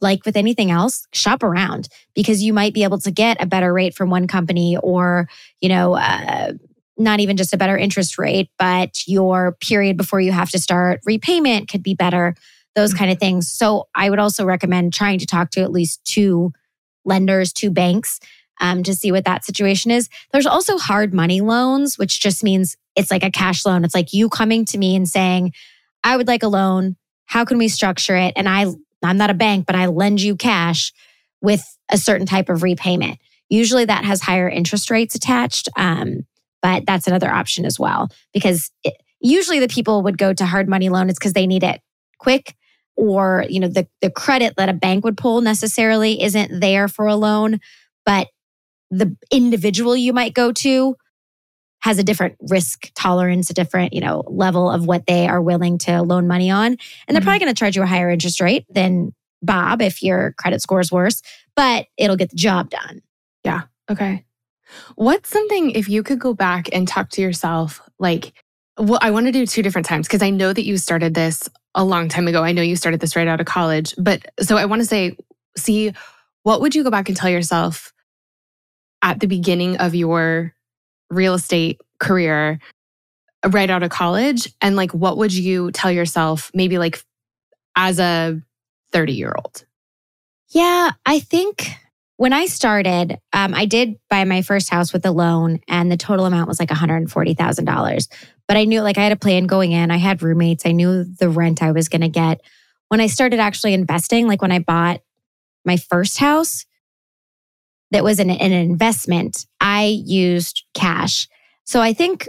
like 0.00 0.24
with 0.26 0.36
anything 0.36 0.70
else, 0.70 1.06
shop 1.12 1.42
around 1.42 1.88
because 2.14 2.42
you 2.42 2.52
might 2.52 2.74
be 2.74 2.84
able 2.84 2.98
to 2.98 3.10
get 3.10 3.42
a 3.42 3.46
better 3.46 3.72
rate 3.72 3.94
from 3.94 4.10
one 4.10 4.26
company 4.26 4.76
or, 4.76 5.28
you 5.60 5.68
know, 5.68 5.94
uh, 5.94 6.52
not 6.96 7.20
even 7.20 7.36
just 7.36 7.54
a 7.54 7.56
better 7.56 7.76
interest 7.76 8.18
rate, 8.18 8.50
but 8.58 9.06
your 9.06 9.56
period 9.60 9.96
before 9.96 10.20
you 10.20 10.30
have 10.30 10.50
to 10.50 10.58
start 10.58 11.00
repayment 11.04 11.68
could 11.68 11.82
be 11.82 11.94
better, 11.94 12.34
those 12.76 12.94
kind 12.94 13.10
of 13.10 13.18
things. 13.18 13.50
So 13.50 13.88
I 13.94 14.10
would 14.10 14.18
also 14.18 14.44
recommend 14.44 14.92
trying 14.92 15.18
to 15.18 15.26
talk 15.26 15.50
to 15.52 15.62
at 15.62 15.72
least 15.72 16.04
two 16.04 16.52
lenders, 17.04 17.52
two 17.52 17.70
banks 17.70 18.20
um, 18.60 18.82
to 18.84 18.94
see 18.94 19.10
what 19.10 19.24
that 19.24 19.44
situation 19.44 19.90
is. 19.90 20.08
There's 20.32 20.46
also 20.46 20.78
hard 20.78 21.12
money 21.12 21.40
loans, 21.40 21.98
which 21.98 22.20
just 22.20 22.44
means 22.44 22.76
it's 22.96 23.10
like 23.10 23.24
a 23.24 23.30
cash 23.30 23.64
loan. 23.64 23.84
It's 23.84 23.94
like 23.94 24.12
you 24.12 24.28
coming 24.28 24.64
to 24.66 24.78
me 24.78 24.96
and 24.96 25.08
saying, 25.08 25.52
I 26.02 26.16
would 26.16 26.28
like 26.28 26.42
a 26.42 26.48
loan. 26.48 26.96
How 27.26 27.44
can 27.44 27.58
we 27.58 27.68
structure 27.68 28.16
it? 28.16 28.34
And 28.36 28.48
I, 28.48 28.66
I'm 29.02 29.16
not 29.16 29.30
a 29.30 29.34
bank, 29.34 29.66
but 29.66 29.76
I 29.76 29.86
lend 29.86 30.20
you 30.20 30.36
cash 30.36 30.92
with 31.40 31.62
a 31.90 31.98
certain 31.98 32.26
type 32.26 32.48
of 32.48 32.62
repayment. 32.62 33.18
Usually 33.48 33.84
that 33.84 34.04
has 34.04 34.20
higher 34.20 34.48
interest 34.48 34.90
rates 34.90 35.14
attached. 35.14 35.68
Um, 35.76 36.26
but 36.64 36.86
that's 36.86 37.06
another 37.06 37.30
option 37.30 37.66
as 37.66 37.78
well 37.78 38.08
because 38.32 38.70
it, 38.82 38.94
usually 39.20 39.60
the 39.60 39.68
people 39.68 40.02
would 40.02 40.16
go 40.16 40.32
to 40.32 40.46
hard 40.46 40.68
money 40.68 40.88
loan 40.88 41.10
it's 41.10 41.18
because 41.18 41.34
they 41.34 41.46
need 41.46 41.62
it 41.62 41.80
quick 42.18 42.56
or 42.96 43.44
you 43.48 43.60
know 43.60 43.68
the 43.68 43.86
the 44.00 44.10
credit 44.10 44.54
that 44.56 44.70
a 44.70 44.72
bank 44.72 45.04
would 45.04 45.16
pull 45.16 45.42
necessarily 45.42 46.22
isn't 46.22 46.60
there 46.60 46.88
for 46.88 47.06
a 47.06 47.14
loan 47.14 47.60
but 48.06 48.28
the 48.90 49.14
individual 49.30 49.94
you 49.94 50.12
might 50.12 50.32
go 50.32 50.52
to 50.52 50.96
has 51.84 51.98
a 51.98 52.02
different 52.02 52.34
risk 52.40 52.90
tolerance, 52.94 53.50
a 53.50 53.52
different, 53.52 53.92
you 53.92 54.00
know, 54.00 54.24
level 54.26 54.70
of 54.70 54.86
what 54.86 55.04
they 55.04 55.28
are 55.28 55.42
willing 55.42 55.76
to 55.76 56.00
loan 56.00 56.26
money 56.26 56.50
on. 56.50 56.68
And 56.68 56.78
they're 57.08 57.16
mm-hmm. 57.16 57.24
probably 57.24 57.40
going 57.40 57.54
to 57.54 57.58
charge 57.58 57.76
you 57.76 57.82
a 57.82 57.86
higher 57.86 58.08
interest 58.08 58.40
rate 58.40 58.64
than 58.70 59.12
Bob 59.42 59.82
if 59.82 60.02
your 60.02 60.32
credit 60.38 60.62
score 60.62 60.80
is 60.80 60.90
worse, 60.90 61.20
but 61.54 61.84
it'll 61.98 62.16
get 62.16 62.30
the 62.30 62.36
job 62.36 62.70
done. 62.70 63.02
Yeah. 63.44 63.64
Okay. 63.90 64.24
What's 64.94 65.28
something 65.28 65.72
if 65.72 65.90
you 65.90 66.02
could 66.02 66.18
go 66.18 66.32
back 66.32 66.70
and 66.72 66.88
talk 66.88 67.10
to 67.10 67.20
yourself 67.20 67.82
like 67.98 68.32
well 68.78 68.98
I 69.02 69.10
want 69.10 69.26
to 69.26 69.32
do 69.32 69.46
two 69.46 69.62
different 69.62 69.86
times 69.86 70.08
because 70.08 70.22
I 70.22 70.30
know 70.30 70.54
that 70.54 70.64
you 70.64 70.78
started 70.78 71.12
this 71.12 71.50
a 71.74 71.84
long 71.84 72.08
time 72.08 72.26
ago. 72.28 72.42
I 72.42 72.52
know 72.52 72.62
you 72.62 72.76
started 72.76 73.00
this 73.00 73.14
right 73.14 73.28
out 73.28 73.40
of 73.40 73.46
college, 73.46 73.94
but 73.98 74.24
so 74.40 74.56
I 74.56 74.64
want 74.64 74.80
to 74.80 74.86
say 74.86 75.18
see 75.54 75.92
what 76.44 76.62
would 76.62 76.74
you 76.74 76.82
go 76.82 76.90
back 76.90 77.10
and 77.10 77.16
tell 77.16 77.28
yourself 77.28 77.92
at 79.02 79.20
the 79.20 79.26
beginning 79.26 79.76
of 79.76 79.94
your 79.94 80.53
real 81.14 81.34
estate 81.34 81.80
career 81.98 82.58
right 83.50 83.70
out 83.70 83.82
of 83.82 83.90
college? 83.90 84.52
And 84.60 84.76
like, 84.76 84.92
what 84.92 85.16
would 85.18 85.32
you 85.32 85.70
tell 85.72 85.90
yourself 85.90 86.50
maybe 86.54 86.78
like 86.78 87.02
as 87.76 87.98
a 87.98 88.40
30 88.92 89.12
year 89.12 89.34
old? 89.36 89.64
Yeah, 90.48 90.92
I 91.04 91.18
think 91.20 91.68
when 92.16 92.32
I 92.32 92.46
started, 92.46 93.18
um, 93.32 93.54
I 93.54 93.64
did 93.64 93.98
buy 94.08 94.24
my 94.24 94.42
first 94.42 94.70
house 94.70 94.92
with 94.92 95.04
a 95.04 95.10
loan, 95.10 95.58
and 95.66 95.90
the 95.90 95.96
total 95.96 96.26
amount 96.26 96.48
was 96.48 96.60
like 96.60 96.68
$140,000. 96.68 98.08
But 98.46 98.56
I 98.56 98.64
knew 98.64 98.82
like 98.82 98.98
I 98.98 99.02
had 99.02 99.12
a 99.12 99.16
plan 99.16 99.46
going 99.46 99.72
in. 99.72 99.90
I 99.90 99.96
had 99.96 100.22
roommates. 100.22 100.64
I 100.64 100.72
knew 100.72 101.04
the 101.04 101.28
rent 101.28 101.62
I 101.62 101.72
was 101.72 101.88
going 101.88 102.02
to 102.02 102.08
get. 102.08 102.40
When 102.88 103.00
I 103.00 103.06
started 103.08 103.40
actually 103.40 103.74
investing, 103.74 104.28
like 104.28 104.42
when 104.42 104.52
I 104.52 104.60
bought 104.60 105.00
my 105.64 105.76
first 105.76 106.18
house, 106.18 106.66
that 107.90 108.04
was 108.04 108.18
an, 108.18 108.30
an 108.30 108.52
investment, 108.52 109.46
I 109.60 110.02
used 110.04 110.64
cash. 110.74 111.28
So 111.64 111.80
I 111.80 111.92
think 111.92 112.28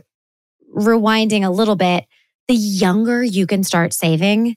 rewinding 0.75 1.45
a 1.45 1.49
little 1.49 1.75
bit, 1.75 2.05
the 2.47 2.53
younger 2.53 3.23
you 3.23 3.47
can 3.47 3.63
start 3.63 3.93
saving, 3.93 4.55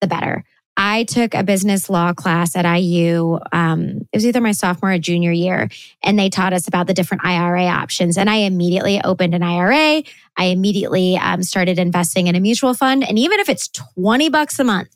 the 0.00 0.06
better. 0.06 0.44
I 0.76 1.04
took 1.04 1.34
a 1.34 1.42
business 1.42 1.90
law 1.90 2.14
class 2.14 2.56
at 2.56 2.64
IU. 2.64 3.38
Um, 3.52 4.08
it 4.12 4.16
was 4.16 4.24
either 4.24 4.40
my 4.40 4.52
sophomore 4.52 4.92
or 4.92 4.98
junior 4.98 5.32
year, 5.32 5.68
and 6.02 6.18
they 6.18 6.30
taught 6.30 6.54
us 6.54 6.66
about 6.68 6.86
the 6.86 6.94
different 6.94 7.24
IRA 7.24 7.66
options. 7.66 8.16
And 8.16 8.30
I 8.30 8.36
immediately 8.36 9.00
opened 9.02 9.34
an 9.34 9.42
IRA. 9.42 10.02
I 10.38 10.44
immediately 10.44 11.18
um, 11.18 11.42
started 11.42 11.78
investing 11.78 12.28
in 12.28 12.34
a 12.34 12.40
mutual 12.40 12.72
fund. 12.72 13.06
And 13.06 13.18
even 13.18 13.40
if 13.40 13.48
it's 13.48 13.68
20 13.68 14.30
bucks 14.30 14.58
a 14.58 14.64
month, 14.64 14.88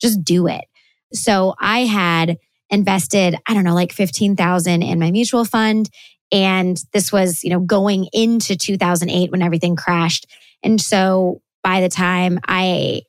just 0.00 0.22
do 0.22 0.46
it. 0.46 0.66
So 1.12 1.54
I 1.58 1.80
had 1.80 2.38
invested, 2.70 3.36
I 3.46 3.54
don't 3.54 3.64
know, 3.64 3.74
like 3.74 3.92
15,000 3.92 4.82
in 4.82 4.98
my 4.98 5.10
mutual 5.10 5.44
fund. 5.44 5.90
And 6.32 6.82
this 6.92 7.12
was, 7.12 7.44
you 7.44 7.50
know, 7.50 7.60
going 7.60 8.08
into 8.12 8.56
2008 8.56 9.30
when 9.30 9.42
everything 9.42 9.76
crashed. 9.76 10.26
And 10.62 10.80
so 10.80 11.42
by 11.62 11.80
the 11.80 11.88
time 11.88 12.40
I 12.48 13.02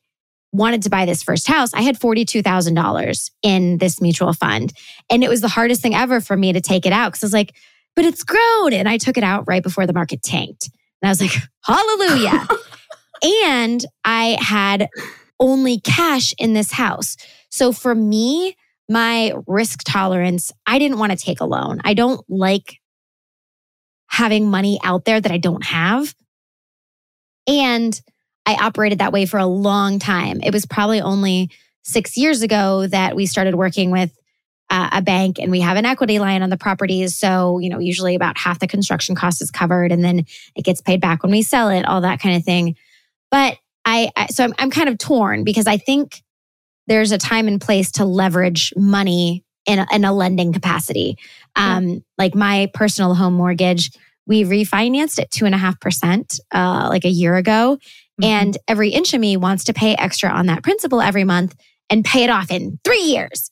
wanted 0.51 0.83
to 0.83 0.89
buy 0.89 1.05
this 1.05 1.23
first 1.23 1.47
house, 1.47 1.73
I 1.73 1.81
had 1.81 1.99
$42,000 1.99 3.31
in 3.43 3.77
this 3.77 4.01
mutual 4.01 4.33
fund. 4.33 4.73
And 5.09 5.23
it 5.23 5.29
was 5.29 5.41
the 5.41 5.47
hardest 5.47 5.81
thing 5.81 5.95
ever 5.95 6.21
for 6.21 6.37
me 6.37 6.53
to 6.53 6.61
take 6.61 6.85
it 6.85 6.93
out 6.93 7.11
because 7.11 7.23
I 7.23 7.27
was 7.27 7.33
like, 7.33 7.55
but 7.95 8.05
it's 8.05 8.23
grown. 8.23 8.73
And 8.73 8.87
I 8.87 8.97
took 8.97 9.17
it 9.17 9.23
out 9.23 9.45
right 9.47 9.63
before 9.63 9.85
the 9.85 9.93
market 9.93 10.21
tanked. 10.21 10.69
And 11.01 11.09
I 11.09 11.11
was 11.11 11.21
like, 11.21 11.31
hallelujah. 11.63 12.47
and 13.45 13.85
I 14.03 14.37
had 14.39 14.87
only 15.39 15.79
cash 15.79 16.33
in 16.37 16.53
this 16.53 16.71
house. 16.71 17.17
So 17.49 17.71
for 17.71 17.95
me, 17.95 18.55
my 18.89 19.33
risk 19.47 19.81
tolerance, 19.83 20.51
I 20.65 20.79
didn't 20.79 20.99
want 20.99 21.11
to 21.11 21.17
take 21.17 21.41
a 21.41 21.45
loan. 21.45 21.81
I 21.83 21.93
don't 21.93 22.23
like 22.29 22.79
having 24.07 24.49
money 24.49 24.79
out 24.83 25.05
there 25.05 25.19
that 25.19 25.31
I 25.31 25.37
don't 25.37 25.65
have. 25.65 26.13
And 27.47 27.99
I 28.45 28.55
operated 28.55 28.99
that 28.99 29.11
way 29.11 29.25
for 29.25 29.39
a 29.39 29.45
long 29.45 29.99
time. 29.99 30.41
It 30.41 30.53
was 30.53 30.65
probably 30.65 31.01
only 31.01 31.49
six 31.83 32.17
years 32.17 32.41
ago 32.41 32.87
that 32.87 33.15
we 33.15 33.25
started 33.25 33.55
working 33.55 33.91
with 33.91 34.15
uh, 34.69 34.89
a 34.93 35.01
bank 35.01 35.39
and 35.39 35.51
we 35.51 35.61
have 35.61 35.77
an 35.77 35.85
equity 35.85 36.19
line 36.19 36.41
on 36.41 36.49
the 36.49 36.57
properties. 36.57 37.15
So, 37.15 37.59
you 37.59 37.69
know, 37.69 37.79
usually 37.79 38.15
about 38.15 38.37
half 38.37 38.59
the 38.59 38.67
construction 38.67 39.15
cost 39.15 39.41
is 39.41 39.51
covered 39.51 39.91
and 39.91 40.03
then 40.03 40.25
it 40.55 40.63
gets 40.63 40.81
paid 40.81 41.01
back 41.01 41.21
when 41.21 41.31
we 41.31 41.43
sell 41.43 41.69
it, 41.69 41.85
all 41.85 42.01
that 42.01 42.19
kind 42.19 42.35
of 42.35 42.43
thing. 42.43 42.75
But 43.29 43.57
I, 43.85 44.09
I 44.15 44.27
so 44.27 44.43
I'm, 44.43 44.53
I'm 44.57 44.71
kind 44.71 44.89
of 44.89 44.97
torn 44.97 45.43
because 45.43 45.67
I 45.67 45.77
think 45.77 46.23
there's 46.87 47.11
a 47.11 47.17
time 47.17 47.47
and 47.47 47.59
place 47.59 47.91
to 47.93 48.05
leverage 48.05 48.73
money 48.75 49.43
in 49.65 49.79
a, 49.79 49.87
in 49.91 50.05
a 50.05 50.13
lending 50.13 50.53
capacity. 50.53 51.17
Um, 51.55 51.87
yeah. 51.87 51.99
Like 52.17 52.35
my 52.35 52.69
personal 52.73 53.15
home 53.15 53.33
mortgage, 53.33 53.91
we 54.27 54.43
refinanced 54.43 55.19
at 55.19 55.31
two 55.31 55.45
and 55.45 55.55
a 55.55 55.57
half 55.57 55.79
percent 55.79 56.39
uh, 56.51 56.87
like 56.89 57.05
a 57.05 57.09
year 57.09 57.35
ago. 57.35 57.77
Mm-hmm. 58.21 58.23
And 58.23 58.57
every 58.67 58.89
inch 58.89 59.13
of 59.13 59.19
me 59.19 59.37
wants 59.37 59.63
to 59.65 59.73
pay 59.73 59.95
extra 59.95 60.29
on 60.29 60.45
that 60.45 60.63
principal 60.63 61.01
every 61.01 61.23
month 61.23 61.55
and 61.89 62.05
pay 62.05 62.23
it 62.23 62.29
off 62.29 62.51
in 62.51 62.79
three 62.83 63.03
years. 63.03 63.51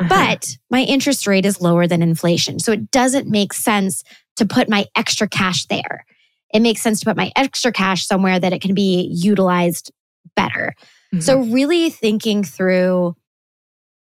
Uh-huh. 0.00 0.08
But 0.08 0.56
my 0.70 0.80
interest 0.80 1.26
rate 1.26 1.46
is 1.46 1.60
lower 1.60 1.86
than 1.86 2.02
inflation. 2.02 2.58
So 2.58 2.72
it 2.72 2.90
doesn't 2.90 3.28
make 3.28 3.52
sense 3.52 4.02
to 4.36 4.46
put 4.46 4.68
my 4.68 4.86
extra 4.96 5.28
cash 5.28 5.66
there. 5.66 6.04
It 6.52 6.60
makes 6.60 6.82
sense 6.82 7.00
to 7.00 7.06
put 7.06 7.16
my 7.16 7.30
extra 7.36 7.72
cash 7.72 8.06
somewhere 8.06 8.38
that 8.38 8.52
it 8.52 8.60
can 8.60 8.74
be 8.74 9.08
utilized 9.12 9.92
better. 10.34 10.74
Mm-hmm. 11.14 11.20
So, 11.20 11.42
really 11.42 11.90
thinking 11.90 12.42
through 12.42 13.14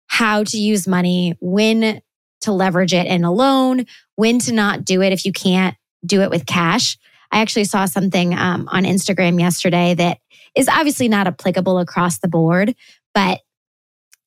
how 0.07 0.43
to 0.45 0.57
use 0.57 0.87
money, 0.87 1.35
when 1.41 2.01
to 2.41 2.51
leverage 2.51 2.93
it 2.93 3.05
in 3.05 3.25
a 3.25 3.31
loan, 3.31 3.85
when 4.15 4.39
to 4.39 4.53
not 4.53 4.85
do 4.85 5.01
it 5.01 5.11
if 5.11 5.25
you 5.25 5.33
can't 5.33 5.75
do 6.05 6.21
it 6.21 6.29
with 6.29 6.45
cash. 6.45 6.97
I 7.31 7.41
actually 7.41 7.65
saw 7.65 7.85
something 7.85 8.33
um, 8.33 8.67
on 8.71 8.83
Instagram 8.83 9.39
yesterday 9.39 9.93
that 9.93 10.19
is 10.55 10.69
obviously 10.69 11.07
not 11.07 11.27
applicable 11.27 11.79
across 11.79 12.19
the 12.19 12.27
board, 12.27 12.75
but 13.13 13.41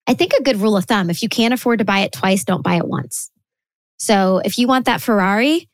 I 0.06 0.14
think 0.14 0.32
a 0.32 0.42
good 0.42 0.60
rule 0.60 0.76
of 0.76 0.84
thumb 0.84 1.08
if 1.08 1.22
you 1.22 1.28
can't 1.28 1.54
afford 1.54 1.78
to 1.78 1.84
buy 1.84 2.00
it 2.00 2.12
twice, 2.12 2.44
don't 2.44 2.62
buy 2.62 2.76
it 2.76 2.86
once. 2.86 3.30
So 3.96 4.42
if 4.44 4.58
you 4.58 4.68
want 4.68 4.84
that 4.84 5.00
Ferrari, 5.00 5.68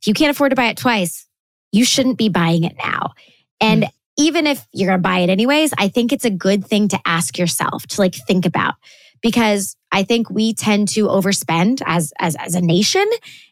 if 0.00 0.06
you 0.06 0.14
can't 0.14 0.30
afford 0.30 0.50
to 0.50 0.56
buy 0.56 0.66
it 0.66 0.76
twice, 0.76 1.26
you 1.70 1.84
shouldn't 1.84 2.18
be 2.18 2.28
buying 2.28 2.64
it 2.64 2.76
now. 2.82 3.12
And 3.60 3.84
mm 3.84 3.90
even 4.20 4.46
if 4.46 4.66
you're 4.72 4.88
going 4.88 4.98
to 4.98 5.02
buy 5.02 5.20
it 5.20 5.30
anyways, 5.30 5.72
I 5.78 5.88
think 5.88 6.12
it's 6.12 6.24
a 6.24 6.30
good 6.30 6.64
thing 6.66 6.88
to 6.88 7.00
ask 7.04 7.38
yourself 7.38 7.86
to 7.88 8.00
like 8.00 8.14
think 8.14 8.46
about 8.46 8.74
because 9.22 9.76
I 9.92 10.02
think 10.02 10.30
we 10.30 10.54
tend 10.54 10.88
to 10.90 11.06
overspend 11.06 11.82
as 11.84 12.12
as 12.18 12.36
as 12.36 12.54
a 12.54 12.60
nation 12.60 13.06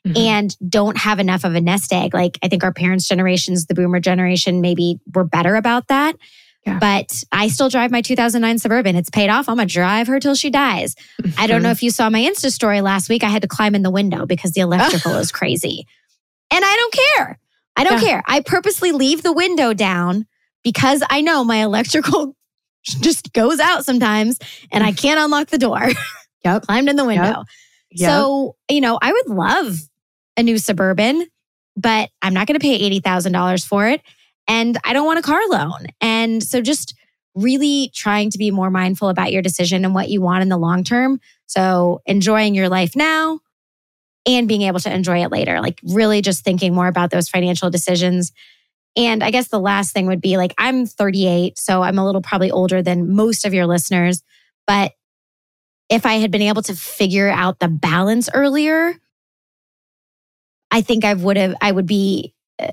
mm-hmm. 0.07 0.17
and 0.17 0.57
don't 0.69 0.97
have 0.97 1.19
enough 1.19 1.45
of 1.45 1.55
a 1.55 1.61
nest 1.61 1.93
egg. 1.93 2.15
Like 2.15 2.39
I 2.43 2.49
think 2.49 2.65
our 2.65 2.73
parents' 2.73 3.09
generations, 3.09 3.67
the 3.67 3.75
boomer 3.75 4.01
generation, 4.01 4.61
maybe 4.61 5.01
were 5.15 5.25
better 5.25 5.57
about 5.57 5.89
that. 5.89 6.17
Yeah. 6.67 6.79
But 6.79 7.25
I 7.33 7.49
still 7.49 7.71
drive 7.71 7.91
my 7.91 8.03
2009 8.03 8.59
Suburban. 8.59 8.97
It's 8.97 9.11
paid 9.11 9.31
off. 9.31 9.49
I'm 9.49 9.57
going 9.57 9.69
to 9.69 9.73
drive 9.73 10.07
her 10.09 10.21
till 10.21 10.35
she 10.35 10.51
dies. 10.51 10.97
I 11.39 11.47
don't 11.47 11.63
know 11.63 11.71
if 11.71 11.83
you 11.83 11.91
saw 11.91 12.11
my 12.11 12.21
Insta 12.21 12.51
story 12.51 12.83
last 12.83 13.09
week. 13.09 13.25
I 13.25 13.29
had 13.29 13.43
to 13.43 13.49
climb 13.49 13.75
in 13.75 13.83
the 13.83 13.91
window 13.91 14.27
because 14.27 14.53
the 14.53 14.61
electrical 14.61 15.15
is 15.17 15.33
crazy. 15.33 15.87
And 16.53 16.65
I 16.65 16.77
don't 16.77 16.95
care. 16.95 17.39
I 17.77 17.85
don't 17.85 18.03
yeah. 18.03 18.09
care. 18.09 18.23
I 18.27 18.41
purposely 18.41 18.93
leave 18.93 19.23
the 19.23 19.33
window 19.33 19.73
down 19.73 20.27
because 20.69 21.03
I 21.09 21.23
know 21.23 21.45
my 21.45 21.63
electrical 21.63 22.37
just 22.85 23.33
goes 23.33 23.59
out 23.59 23.87
sometimes 23.87 24.39
and 24.71 24.85
I 24.85 24.93
can't 24.93 25.19
unlock 25.19 25.49
the 25.49 25.59
door. 25.59 25.81
Yep. 26.45 26.63
Climbed 26.67 26.89
in 26.89 26.95
the 26.95 27.05
window. 27.05 27.25
Yep. 27.25 27.47
Yep. 27.91 28.11
So, 28.11 28.57
you 28.71 28.81
know, 28.81 28.97
I 29.03 29.11
would 29.11 29.29
love 29.29 29.77
a 30.37 30.43
new 30.45 30.57
suburban, 30.57 31.27
but 31.77 32.11
I'm 32.23 32.33
not 32.33 32.47
going 32.47 32.59
to 32.59 32.65
pay 32.65 33.01
$80,000 33.01 33.67
for 33.67 33.89
it. 33.89 34.01
And 34.47 34.79
I 34.85 34.93
don't 34.93 35.05
want 35.05 35.19
a 35.19 35.23
car 35.23 35.41
loan. 35.49 35.89
And 36.01 36.41
so 36.41 36.61
just 36.61 36.95
really 37.35 37.91
trying 37.93 38.31
to 38.31 38.39
be 38.39 38.53
more 38.53 38.71
mindful 38.71 39.09
about 39.09 39.33
your 39.33 39.43
decision 39.43 39.85
and 39.85 39.97
what 39.97 40.11
you 40.11 40.21
want 40.21 40.43
in 40.43 40.49
the 40.49 40.57
long 40.57 40.85
term. 40.85 41.19
So 41.47 42.03
enjoying 42.07 42.55
your 42.55 42.69
life 42.69 42.95
now 42.95 43.41
and 44.25 44.47
being 44.47 44.63
able 44.63 44.79
to 44.79 44.95
enjoy 44.95 45.25
it 45.25 45.33
later, 45.33 45.61
like 45.61 45.81
really 45.83 46.23
just 46.23 46.45
thinking 46.45 46.73
more 46.73 46.87
about 46.87 47.11
those 47.11 47.29
financial 47.29 47.69
decisions. 47.69 48.31
And 48.97 49.23
I 49.23 49.31
guess 49.31 49.49
the 49.49 49.61
last 49.61 49.93
thing 49.93 50.07
would 50.07 50.21
be 50.21 50.37
like, 50.37 50.55
I'm 50.59 50.87
38, 50.87 51.59
so 51.59 51.83
I'm 51.83 51.99
a 51.99 52.05
little 52.05 52.23
probably 52.23 52.51
older 52.51 52.83
than 52.83 53.15
most 53.15 53.45
of 53.45 53.55
your 53.55 53.67
listeners. 53.67 54.23
But 54.67 54.93
if 55.89 56.05
I 56.05 56.15
had 56.15 56.31
been 56.31 56.43
able 56.43 56.63
to 56.63 56.75
figure 56.75 57.29
out 57.29 57.61
the 57.61 57.69
balance 57.69 58.29
earlier, 58.33 58.95
I 60.71 60.83
think 60.83 61.05
I 61.05 61.15
would 61.15 61.37
have, 61.37 61.55
I 61.61 61.73
would 61.73 61.87
be 61.87 62.35
uh, 62.59 62.69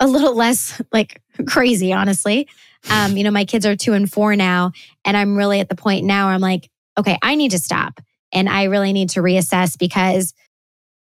a 0.00 0.06
little 0.06 0.34
less 0.34 0.80
like 0.92 1.22
crazy, 1.46 1.92
honestly. 1.92 2.48
Um, 2.90 3.16
you 3.16 3.24
know, 3.24 3.30
my 3.30 3.44
kids 3.44 3.66
are 3.66 3.76
two 3.76 3.92
and 3.92 4.10
four 4.10 4.36
now, 4.36 4.72
and 5.04 5.16
I'm 5.16 5.36
really 5.36 5.60
at 5.60 5.68
the 5.68 5.74
point 5.74 6.04
now 6.04 6.26
where 6.26 6.34
I'm 6.34 6.40
like, 6.40 6.70
okay, 6.98 7.18
I 7.22 7.34
need 7.34 7.50
to 7.50 7.58
stop 7.58 8.00
and 8.32 8.48
I 8.48 8.64
really 8.64 8.92
need 8.92 9.10
to 9.10 9.20
reassess 9.20 9.78
because, 9.78 10.34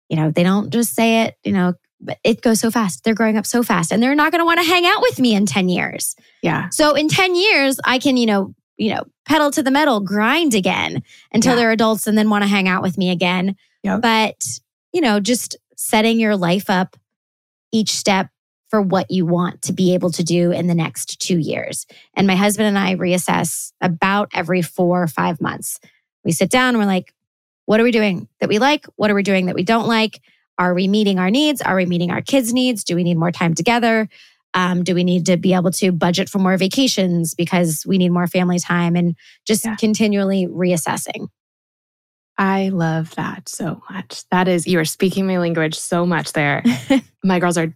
you 0.09 0.17
know, 0.17 0.31
they 0.31 0.43
don't 0.43 0.71
just 0.71 0.93
say 0.93 1.23
it, 1.23 1.35
you 1.43 1.51
know, 1.51 1.73
it 2.23 2.41
goes 2.41 2.59
so 2.59 2.69
fast. 2.71 3.03
They're 3.03 3.13
growing 3.15 3.37
up 3.37 3.45
so 3.45 3.63
fast 3.63 3.91
and 3.91 4.01
they're 4.01 4.15
not 4.15 4.31
going 4.31 4.41
to 4.41 4.45
want 4.45 4.59
to 4.59 4.65
hang 4.65 4.85
out 4.85 5.01
with 5.01 5.19
me 5.19 5.33
in 5.33 5.45
10 5.45 5.69
years. 5.69 6.15
Yeah. 6.41 6.69
So 6.69 6.93
in 6.95 7.07
10 7.09 7.35
years, 7.35 7.79
I 7.83 7.99
can, 7.99 8.17
you 8.17 8.25
know, 8.25 8.53
you 8.77 8.93
know, 8.93 9.03
pedal 9.27 9.49
to 9.51 9.63
the 9.63 9.71
metal, 9.71 9.99
grind 9.99 10.53
again 10.53 11.01
until 11.33 11.53
Yeah. 11.53 11.55
they're 11.55 11.71
adults 11.71 12.05
and 12.07 12.17
then 12.17 12.29
want 12.29 12.43
to 12.43 12.47
hang 12.47 12.67
out 12.67 12.83
with 12.83 12.97
me 12.97 13.09
again. 13.09 13.55
Yep. 13.83 14.01
But, 14.01 14.45
you 14.93 15.01
know, 15.01 15.19
just 15.19 15.57
setting 15.75 16.19
your 16.19 16.35
life 16.37 16.69
up 16.69 16.95
each 17.71 17.91
step 17.91 18.29
for 18.69 18.81
what 18.81 19.09
you 19.09 19.25
want 19.25 19.61
to 19.63 19.73
be 19.73 19.93
able 19.93 20.11
to 20.11 20.23
do 20.23 20.51
in 20.51 20.67
the 20.67 20.75
next 20.75 21.19
two 21.21 21.37
years. 21.37 21.85
And 22.15 22.27
my 22.27 22.35
husband 22.35 22.67
and 22.67 22.77
I 22.77 22.95
reassess 22.95 23.71
about 23.81 24.29
every 24.33 24.61
four 24.61 25.01
or 25.01 25.07
five 25.07 25.39
months. 25.41 25.79
We 26.23 26.31
sit 26.31 26.49
down 26.49 26.69
and 26.69 26.77
we're 26.77 26.85
like, 26.85 27.13
what 27.65 27.79
are 27.79 27.83
we 27.83 27.91
doing 27.91 28.27
that 28.39 28.49
we 28.49 28.59
like? 28.59 28.85
What 28.95 29.09
are 29.09 29.15
we 29.15 29.23
doing 29.23 29.45
that 29.47 29.55
we 29.55 29.63
don't 29.63 29.87
like? 29.87 30.21
Are 30.57 30.73
we 30.73 30.87
meeting 30.87 31.19
our 31.19 31.29
needs? 31.29 31.61
Are 31.61 31.75
we 31.75 31.85
meeting 31.85 32.11
our 32.11 32.21
kids' 32.21 32.53
needs? 32.53 32.83
Do 32.83 32.95
we 32.95 33.03
need 33.03 33.17
more 33.17 33.31
time 33.31 33.53
together? 33.53 34.09
Um, 34.53 34.83
do 34.83 34.95
we 34.95 35.03
need 35.03 35.25
to 35.27 35.37
be 35.37 35.53
able 35.53 35.71
to 35.71 35.91
budget 35.91 36.29
for 36.29 36.39
more 36.39 36.57
vacations 36.57 37.35
because 37.35 37.83
we 37.85 37.97
need 37.97 38.09
more 38.09 38.27
family 38.27 38.59
time 38.59 38.95
and 38.95 39.15
just 39.45 39.65
Yeah. 39.65 39.75
continually 39.75 40.47
reassessing? 40.47 41.27
I 42.37 42.69
love 42.69 43.13
that 43.15 43.49
so 43.49 43.81
much. 43.89 44.23
That 44.31 44.47
is, 44.47 44.67
you 44.67 44.79
are 44.79 44.85
speaking 44.85 45.27
my 45.27 45.37
language 45.37 45.75
so 45.77 46.05
much 46.05 46.33
there. 46.33 46.63
my 47.23 47.39
girls 47.39 47.57
are 47.57 47.73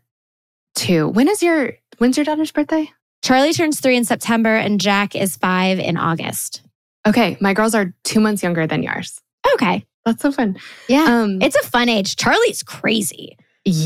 two. 0.76 1.08
When 1.10 1.28
is 1.28 1.42
your, 1.42 1.74
when's 1.98 2.18
your 2.18 2.26
daughter's 2.26 2.52
birthday? 2.52 2.92
Charlie 3.24 3.54
turns 3.54 3.80
three 3.80 3.98
in 3.98 4.06
September 4.06 4.56
and 4.56 4.80
Jack 4.80 5.16
is 5.16 5.36
five 5.36 5.80
in 5.80 5.98
August. 5.98 6.62
Okay. 7.08 7.38
My 7.42 7.54
girls 7.54 7.74
are 7.76 7.94
two 8.04 8.20
months 8.20 8.44
younger 8.44 8.66
than 8.68 8.84
yours. 8.84 9.20
Okay. 9.54 9.86
That's 10.06 10.22
so 10.22 10.32
fun. 10.32 10.58
Yeah. 10.88 11.06
Um, 11.08 11.42
it's 11.42 11.56
a 11.56 11.64
fun 11.70 11.90
age. 11.90 12.16
Charlie's 12.16 12.64
crazy. 12.64 13.38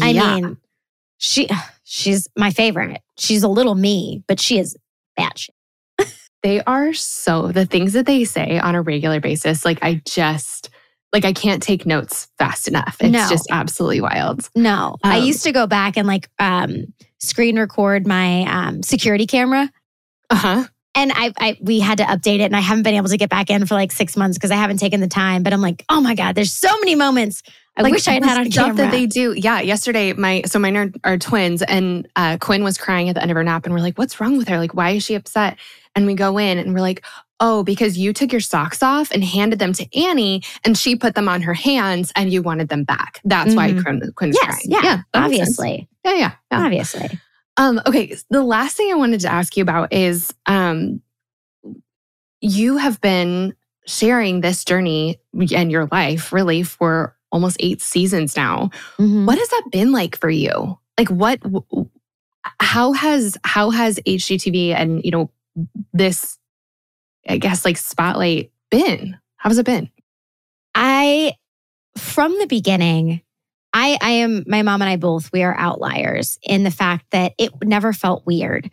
I 0.02 0.14
mean, 0.14 0.58
she 1.18 1.50
she's 1.84 2.28
my 2.38 2.52
favorite. 2.52 3.02
She's 3.18 3.44
a 3.44 3.48
little 3.50 3.76
me, 3.76 4.24
but 4.28 4.40
she 4.40 4.58
is 4.60 4.76
batshit. 5.20 5.50
they 6.44 6.62
are 6.64 6.94
so, 6.94 7.52
the 7.52 7.66
things 7.66 7.94
that 7.94 8.06
they 8.06 8.24
say 8.24 8.60
on 8.60 8.76
a 8.76 8.82
regular 8.82 9.20
basis, 9.20 9.66
like 9.66 9.80
I 9.82 10.02
just, 10.06 10.70
like 11.12 11.26
I 11.26 11.34
can't 11.34 11.62
take 11.64 11.86
notes 11.86 12.28
fast 12.38 12.68
enough. 12.68 12.98
It's 13.00 13.12
No. 13.12 13.28
just 13.30 13.48
absolutely 13.52 14.02
wild. 14.02 14.48
No, 14.56 14.96
I 15.04 15.18
Um, 15.20 15.26
used 15.26 15.44
to 15.44 15.52
go 15.52 15.68
back 15.68 15.98
and 15.98 16.08
like 16.08 16.30
um, 16.40 16.94
screen 17.20 17.58
record 17.60 18.06
my 18.08 18.44
um, 18.44 18.84
security 18.84 19.26
camera, 19.28 19.70
Uh 20.30 20.36
huh. 20.36 20.64
And 20.96 21.12
I, 21.14 21.32
I 21.38 21.58
we 21.62 21.80
had 21.80 21.98
to 22.00 22.04
update 22.06 22.40
it, 22.40 22.44
and 22.46 22.56
I 22.56 22.62
haven't 22.62 22.84
been 22.84 22.96
able 22.96 23.10
to 23.10 23.18
get 23.18 23.30
back 23.30 23.50
in 23.50 23.66
for 23.66 23.76
like 23.76 23.92
six 23.92 24.16
months 24.18 24.38
because 24.38 24.52
I 24.52 24.56
haven't 24.56 24.78
taken 24.78 25.02
the 25.02 25.08
time. 25.08 25.44
But 25.44 25.54
I'm 25.54 25.62
like, 25.62 25.84
oh 25.90 26.02
my 26.02 26.16
god, 26.16 26.36
there's 26.36 26.54
so 26.54 26.70
many 26.80 26.96
moments 26.96 27.44
I 27.78 27.84
wish 27.84 28.08
I 28.08 28.14
had 28.14 28.24
had 28.24 28.38
on 28.40 28.50
stuff 28.52 28.66
camera. 28.68 28.86
that 28.86 28.92
they 28.92 29.06
do. 29.06 29.34
Yeah, 29.34 29.60
yesterday 29.60 30.14
my 30.14 30.42
so 30.46 30.58
mine 30.60 30.78
are, 30.78 30.92
are 31.04 31.18
twins, 31.18 31.62
and 31.62 32.08
uh, 32.16 32.38
Quinn 32.40 32.64
was 32.64 32.78
crying 32.78 33.10
at 33.10 33.16
the 33.16 33.22
end 33.22 33.32
of 33.32 33.36
her 33.36 33.44
nap, 33.44 33.66
and 33.66 33.74
we're 33.74 33.82
like, 33.82 33.98
"What's 33.98 34.20
wrong 34.22 34.38
with 34.38 34.48
her? 34.48 34.58
Like, 34.58 34.74
why 34.74 34.92
is 34.92 35.04
she 35.04 35.16
upset?" 35.16 35.58
And 35.96 36.06
we 36.06 36.14
go 36.16 36.38
in, 36.38 36.58
and 36.58 36.74
we're 36.74 36.80
like, 36.82 37.04
"Oh, 37.42 37.64
because 37.64 37.98
you 37.98 38.14
took 38.14 38.32
your 38.32 38.40
socks 38.42 38.82
off 38.82 39.12
and 39.12 39.24
handed 39.24 39.60
them 39.60 39.74
to 39.74 39.98
Annie, 40.00 40.42
and 40.64 40.78
she 40.78 40.96
put 40.96 41.16
them 41.16 41.28
on 41.28 41.42
her 41.42 41.54
hands, 41.54 42.14
and 42.16 42.32
you 42.32 42.42
wanted 42.42 42.70
them 42.70 42.86
back. 42.86 43.20
That's 43.26 43.54
why 43.56 43.72
Mhm. 43.72 43.84
Quinn, 43.84 44.12
Quinn 44.16 44.30
was 44.30 44.38
yes, 44.42 44.46
crying. 44.48 44.62
yeah, 44.86 45.02
that 45.14 45.30
makes 45.30 45.38
sense. 45.38 45.60
obviously, 45.60 45.90
Yeah, 46.06 46.14
yeah, 46.14 46.32
yeah. 46.52 46.64
obviously. 46.66 47.20
Um, 47.58 47.82
okay, 47.86 48.16
the 48.30 48.44
last 48.44 48.76
thing 48.76 48.92
I 48.92 48.96
wanted 48.96 49.22
to 49.22 49.32
ask 49.32 49.56
you 49.56 49.64
about 49.64 49.94
is 49.94 50.34
um, 50.46 51.02
you 52.42 52.78
have 52.78 53.00
been 53.02 53.56
sharing 53.88 54.42
this 54.42 54.66
journey 54.66 55.20
and 55.54 55.72
your 55.72 55.88
life 55.92 56.34
really 56.34 56.64
for 56.64 57.16
almost 57.32 57.58
eight 57.60 57.82
seasons 57.82 58.36
now. 58.36 58.70
Mhm. 58.98 59.26
What 59.26 59.38
has 59.38 59.50
that 59.50 59.70
been 59.72 59.92
like 59.92 60.18
for 60.18 60.30
you? 60.30 60.80
Like 60.98 61.10
what 61.10 61.40
how 62.60 62.94
has 62.94 63.38
how 63.44 63.70
has 63.70 64.00
HGTV 64.06 64.74
and 64.74 65.04
you 65.04 65.12
know 65.12 65.32
this 65.94 66.38
I 67.28 67.38
guess 67.38 67.66
like 67.66 67.78
spotlight 67.78 68.52
been? 68.70 69.18
How 69.38 69.50
has 69.50 69.58
it 69.58 69.66
been? 69.66 69.90
I, 70.74 71.34
from 71.98 72.38
the 72.40 72.48
beginning, 72.48 73.22
I, 73.76 73.98
I 74.02 74.12
am, 74.12 74.46
my 74.48 74.62
mom 74.62 74.82
and 74.82 74.90
I 74.90 74.96
both, 74.96 75.30
we 75.34 75.44
are 75.44 75.54
outliers 75.54 76.40
in 76.42 76.64
the 76.64 76.72
fact 76.72 77.08
that 77.12 77.34
it 77.38 77.52
never 77.62 77.92
felt 77.92 78.26
weird. 78.26 78.72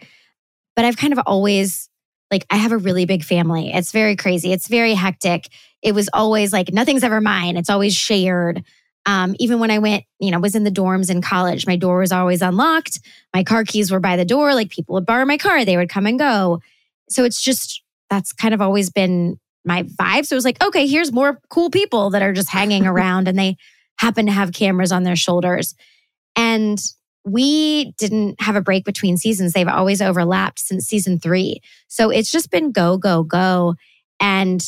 But 0.76 0.84
I've 0.84 0.96
kind 0.96 1.12
of 1.12 1.18
always, 1.26 1.90
like, 2.30 2.46
I 2.50 2.56
have 2.56 2.70
a 2.70 2.78
really 2.78 3.04
big 3.04 3.24
family. 3.24 3.72
It's 3.72 3.90
very 3.90 4.14
crazy. 4.14 4.52
It's 4.52 4.68
very 4.68 4.94
hectic. 4.94 5.48
It 5.82 5.92
was 5.92 6.08
always 6.12 6.52
like, 6.52 6.72
nothing's 6.72 7.02
ever 7.02 7.20
mine. 7.20 7.56
It's 7.56 7.68
always 7.68 7.96
shared. 7.96 8.64
Um, 9.04 9.34
even 9.40 9.58
when 9.58 9.72
I 9.72 9.80
went, 9.80 10.04
you 10.20 10.30
know, 10.30 10.38
was 10.38 10.54
in 10.54 10.62
the 10.62 10.70
dorms 10.70 11.10
in 11.10 11.20
college, 11.20 11.66
my 11.66 11.74
door 11.74 11.98
was 11.98 12.12
always 12.12 12.40
unlocked. 12.40 13.00
My 13.34 13.42
car 13.42 13.64
keys 13.64 13.90
were 13.90 13.98
by 13.98 14.16
the 14.16 14.24
door. 14.24 14.54
Like 14.54 14.70
people 14.70 14.94
would 14.94 15.04
borrow 15.04 15.24
my 15.24 15.36
car, 15.36 15.64
they 15.64 15.76
would 15.76 15.88
come 15.88 16.06
and 16.06 16.16
go. 16.16 16.60
So 17.10 17.24
it's 17.24 17.42
just, 17.42 17.82
that's 18.08 18.32
kind 18.32 18.54
of 18.54 18.62
always 18.62 18.88
been 18.88 19.40
my 19.64 19.82
vibe. 19.82 20.26
So 20.26 20.34
it 20.34 20.36
was 20.36 20.44
like, 20.44 20.62
okay, 20.62 20.86
here's 20.86 21.12
more 21.12 21.40
cool 21.50 21.70
people 21.70 22.10
that 22.10 22.22
are 22.22 22.32
just 22.32 22.48
hanging 22.48 22.86
around 22.86 23.26
and 23.26 23.36
they 23.36 23.56
happen 23.98 24.26
to 24.26 24.32
have 24.32 24.52
cameras 24.52 24.92
on 24.92 25.02
their 25.02 25.16
shoulders. 25.16 25.74
And 26.36 26.80
we 27.24 27.92
didn't 27.98 28.40
have 28.40 28.56
a 28.56 28.60
break 28.60 28.84
between 28.84 29.16
seasons. 29.16 29.52
They've 29.52 29.68
always 29.68 30.02
overlapped 30.02 30.58
since 30.58 30.86
season 30.86 31.20
three. 31.20 31.60
So 31.88 32.10
it's 32.10 32.32
just 32.32 32.50
been 32.50 32.72
go, 32.72 32.96
go, 32.96 33.22
go. 33.22 33.74
And 34.18 34.62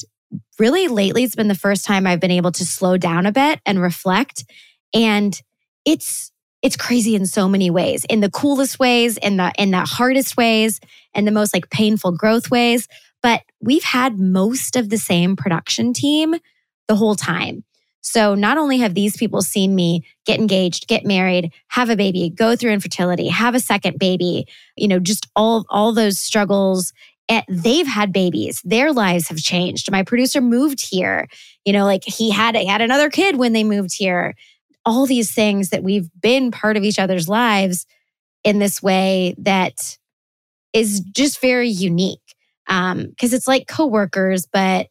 really 0.59 0.89
lately, 0.89 1.25
it's 1.25 1.35
been 1.35 1.49
the 1.49 1.55
first 1.55 1.85
time 1.85 2.07
I've 2.07 2.21
been 2.21 2.31
able 2.31 2.53
to 2.53 2.65
slow 2.65 2.97
down 2.97 3.27
a 3.27 3.33
bit 3.33 3.61
and 3.67 3.81
reflect. 3.81 4.45
And 4.95 5.39
it's, 5.85 6.31
it's 6.63 6.77
crazy 6.77 7.15
in 7.15 7.27
so 7.27 7.49
many 7.49 7.71
ways, 7.71 8.05
in 8.09 8.21
the 8.21 8.31
coolest 8.31 8.79
ways, 8.79 9.17
in 9.19 9.37
the 9.37 9.53
in 9.59 9.71
the 9.71 9.81
hardest 9.81 10.37
ways, 10.37 10.81
and 11.13 11.27
the 11.27 11.33
most 11.33 11.53
like 11.53 11.69
painful 11.69 12.13
growth 12.13 12.51
ways 12.51 12.89
but 13.25 13.41
we've 13.59 13.85
had 13.85 14.19
most 14.19 14.77
of 14.77 14.91
the 14.91 14.99
same 14.99 15.35
production 15.35 15.95
team 15.95 16.35
the 16.89 16.95
whole 16.95 17.15
time. 17.15 17.65
So 18.05 18.35
not 18.35 18.59
only 18.59 18.79
have 18.79 18.95
these 18.95 19.17
people 19.17 19.41
seen 19.41 19.75
me 19.75 20.05
get 20.27 20.39
engaged, 20.39 20.87
get 20.87 21.07
married, 21.07 21.53
have 21.69 21.89
a 21.89 21.97
baby, 21.97 22.29
go 22.29 22.55
through 22.55 22.73
infertility, 22.73 23.29
have 23.29 23.55
a 23.55 23.61
second 23.61 23.99
baby, 23.99 24.47
you 24.77 24.87
know, 24.87 24.99
just 24.99 25.27
all 25.35 25.65
all 25.71 25.93
those 25.93 26.19
struggles 26.19 26.93
and 27.31 27.43
they've 27.49 27.87
had 27.87 28.13
babies. 28.13 28.61
Their 28.63 28.93
lives 28.93 29.29
have 29.29 29.39
changed. 29.39 29.91
My 29.91 30.03
producer 30.03 30.43
moved 30.43 30.87
here. 30.87 31.27
You 31.65 31.73
know, 31.73 31.87
like 31.87 32.05
he 32.05 32.31
had 32.31 32.55
he 32.57 32.67
had 32.67 32.83
another 32.83 33.09
kid 33.09 33.37
when 33.37 33.55
they 33.55 33.65
moved 33.65 33.95
here. 33.97 34.35
All 34.85 35.07
these 35.07 35.33
things 35.33 35.71
that 35.71 35.83
we've 35.83 36.11
been 36.21 36.51
part 36.51 36.77
of 36.77 36.85
each 36.85 36.99
other's 36.99 37.27
lives 37.27 37.87
in 38.45 38.59
this 38.59 38.83
way 38.83 39.35
that 39.39 39.97
is 40.75 41.01
just 41.01 41.41
very 41.41 41.71
unique 41.71 42.21
um 42.69 43.07
because 43.07 43.33
it's 43.33 43.47
like 43.47 43.67
coworkers 43.67 44.47
but 44.47 44.89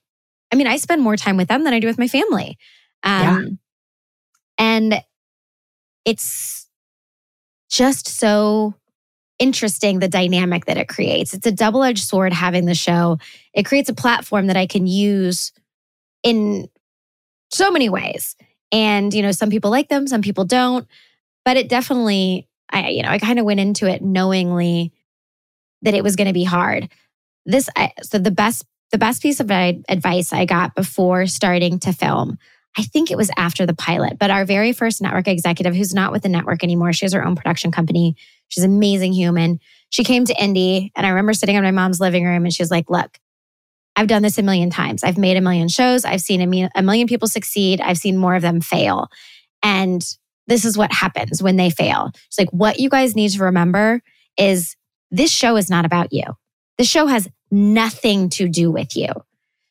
i 0.51 0.55
mean 0.55 0.67
i 0.67 0.77
spend 0.77 1.01
more 1.01 1.17
time 1.17 1.37
with 1.37 1.47
them 1.47 1.63
than 1.63 1.73
i 1.73 1.79
do 1.79 1.87
with 1.87 1.97
my 1.97 2.07
family 2.07 2.57
um 3.03 3.59
and 4.57 5.01
it's 6.05 6.67
just 7.69 8.07
so 8.07 8.73
interesting 9.39 9.99
the 9.99 10.07
dynamic 10.07 10.65
that 10.65 10.77
it 10.77 10.87
creates. 10.87 11.33
It's 11.33 11.47
a 11.47 11.51
double-edged 11.51 12.03
sword 12.03 12.33
having 12.33 12.65
the 12.65 12.75
show. 12.75 13.17
It 13.53 13.65
creates 13.65 13.89
a 13.89 13.93
platform 13.95 14.47
that 14.47 14.57
i 14.57 14.67
can 14.67 14.87
use 14.87 15.51
in 16.23 16.69
so 17.51 17.71
many 17.71 17.89
ways. 17.89 18.35
And 18.71 19.13
you 19.13 19.21
know 19.21 19.31
some 19.31 19.49
people 19.49 19.71
like 19.71 19.89
them 19.89 20.07
some 20.07 20.21
people 20.21 20.45
don't. 20.45 20.87
But 21.45 21.57
it 21.57 21.69
definitely 21.69 22.47
i 22.71 22.89
you 22.89 23.03
know 23.03 23.09
i 23.09 23.19
kind 23.19 23.39
of 23.39 23.45
went 23.45 23.59
into 23.59 23.87
it 23.87 24.01
knowingly 24.01 24.91
that 25.83 25.93
it 25.93 26.03
was 26.03 26.15
going 26.15 26.27
to 26.27 26.33
be 26.33 26.45
hard. 26.45 26.89
This 27.45 27.69
I, 27.75 27.91
so 28.01 28.17
the 28.17 28.31
best 28.31 28.65
the 28.91 28.97
best 28.97 29.21
piece 29.21 29.39
of 29.39 29.51
advice 29.51 30.31
I 30.31 30.45
got 30.45 30.75
before 30.75 31.25
starting 31.25 31.79
to 31.79 31.93
film 31.93 32.37
I 32.77 32.83
think 32.83 33.11
it 33.11 33.17
was 33.17 33.29
after 33.37 33.65
the 33.65 33.75
pilot, 33.75 34.17
but 34.19 34.31
our 34.31 34.45
very 34.45 34.73
first 34.73 35.01
network 35.01 35.27
executive, 35.27 35.75
who's 35.75 35.93
not 35.93 36.11
with 36.11 36.23
the 36.23 36.29
network 36.29 36.63
anymore, 36.63 36.91
she 36.93 37.05
has 37.05 37.13
her 37.13 37.23
own 37.23 37.35
production 37.35 37.71
company. 37.71 38.15
She's 38.47 38.63
an 38.63 38.71
amazing 38.71 39.13
human. 39.13 39.59
She 39.89 40.03
came 40.03 40.25
to 40.25 40.43
Indy, 40.43 40.91
and 40.95 41.05
I 41.05 41.09
remember 41.09 41.33
sitting 41.33 41.55
in 41.55 41.63
my 41.63 41.71
mom's 41.71 41.99
living 41.99 42.25
room, 42.25 42.45
and 42.45 42.53
she 42.53 42.63
was 42.63 42.71
like, 42.71 42.89
Look, 42.89 43.19
I've 43.95 44.07
done 44.07 44.23
this 44.23 44.37
a 44.37 44.43
million 44.43 44.69
times. 44.69 45.03
I've 45.03 45.17
made 45.17 45.37
a 45.37 45.41
million 45.41 45.67
shows. 45.67 46.03
I've 46.03 46.21
seen 46.21 46.41
a, 46.41 46.69
a 46.75 46.81
million 46.81 47.07
people 47.07 47.27
succeed. 47.27 47.79
I've 47.79 47.97
seen 47.97 48.17
more 48.17 48.35
of 48.35 48.41
them 48.41 48.59
fail. 48.59 49.09
And 49.61 50.03
this 50.47 50.65
is 50.65 50.77
what 50.77 50.91
happens 50.91 51.41
when 51.41 51.57
they 51.57 51.69
fail. 51.69 52.11
It's 52.27 52.39
like, 52.39 52.49
what 52.49 52.79
you 52.79 52.89
guys 52.89 53.15
need 53.15 53.29
to 53.29 53.43
remember 53.43 54.01
is 54.37 54.75
this 55.11 55.31
show 55.31 55.55
is 55.57 55.69
not 55.69 55.85
about 55.85 56.11
you. 56.11 56.23
The 56.77 56.83
show 56.83 57.05
has 57.05 57.29
nothing 57.51 58.29
to 58.29 58.49
do 58.49 58.71
with 58.71 58.97
you. 58.97 59.09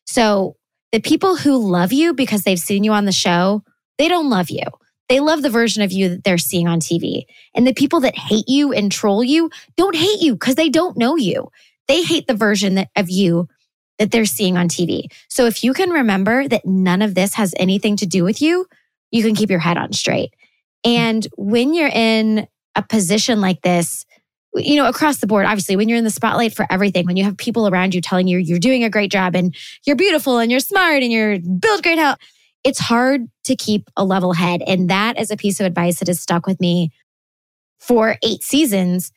So 0.06 0.56
the 0.92 1.00
people 1.00 1.36
who 1.36 1.56
love 1.56 1.92
you 1.92 2.14
because 2.14 2.42
they've 2.42 2.58
seen 2.58 2.84
you 2.84 2.92
on 2.92 3.06
the 3.06 3.12
show, 3.12 3.64
they 3.98 4.08
don't 4.08 4.30
love 4.30 4.50
you. 4.50 4.64
They 5.08 5.20
love 5.20 5.42
the 5.42 5.50
version 5.50 5.82
of 5.82 5.92
you 5.92 6.08
that 6.10 6.24
they're 6.24 6.38
seeing 6.38 6.68
on 6.68 6.80
TV. 6.80 7.24
And 7.54 7.66
the 7.66 7.74
people 7.74 8.00
that 8.00 8.16
hate 8.16 8.48
you 8.48 8.72
and 8.72 8.90
troll 8.90 9.24
you 9.24 9.50
don't 9.76 9.96
hate 9.96 10.20
you 10.20 10.34
because 10.34 10.54
they 10.54 10.68
don't 10.68 10.96
know 10.96 11.16
you. 11.16 11.50
They 11.88 12.02
hate 12.02 12.26
the 12.26 12.34
version 12.34 12.76
that, 12.76 12.88
of 12.96 13.10
you 13.10 13.48
that 13.98 14.10
they're 14.10 14.24
seeing 14.24 14.56
on 14.56 14.68
TV. 14.68 15.04
So 15.28 15.46
if 15.46 15.64
you 15.64 15.74
can 15.74 15.90
remember 15.90 16.48
that 16.48 16.64
none 16.64 17.02
of 17.02 17.14
this 17.14 17.34
has 17.34 17.54
anything 17.56 17.96
to 17.96 18.06
do 18.06 18.24
with 18.24 18.40
you, 18.40 18.66
you 19.10 19.22
can 19.22 19.34
keep 19.34 19.50
your 19.50 19.58
head 19.58 19.76
on 19.76 19.92
straight. 19.92 20.34
And 20.84 21.26
when 21.36 21.74
you're 21.74 21.88
in 21.88 22.48
a 22.74 22.82
position 22.82 23.40
like 23.40 23.62
this, 23.62 24.06
you 24.54 24.76
know, 24.76 24.86
across 24.86 25.18
the 25.18 25.26
board, 25.26 25.46
obviously, 25.46 25.76
when 25.76 25.88
you're 25.88 25.98
in 25.98 26.04
the 26.04 26.10
spotlight 26.10 26.54
for 26.54 26.66
everything, 26.70 27.06
when 27.06 27.16
you 27.16 27.24
have 27.24 27.36
people 27.36 27.68
around 27.68 27.94
you 27.94 28.00
telling 28.00 28.26
you 28.26 28.38
you're 28.38 28.58
doing 28.58 28.84
a 28.84 28.90
great 28.90 29.10
job 29.10 29.34
and 29.34 29.54
you're 29.86 29.96
beautiful 29.96 30.38
and 30.38 30.50
you're 30.50 30.60
smart 30.60 31.02
and 31.02 31.10
you're 31.10 31.38
build 31.38 31.82
great 31.82 31.98
health, 31.98 32.18
it's 32.64 32.78
hard 32.78 33.28
to 33.44 33.56
keep 33.56 33.90
a 33.96 34.04
level 34.04 34.32
head. 34.34 34.62
And 34.66 34.90
that 34.90 35.18
is 35.18 35.30
a 35.30 35.36
piece 35.36 35.58
of 35.60 35.66
advice 35.66 35.98
that 35.98 36.08
has 36.08 36.20
stuck 36.20 36.46
with 36.46 36.60
me 36.60 36.92
for 37.80 38.16
eight 38.22 38.42
seasons 38.42 39.10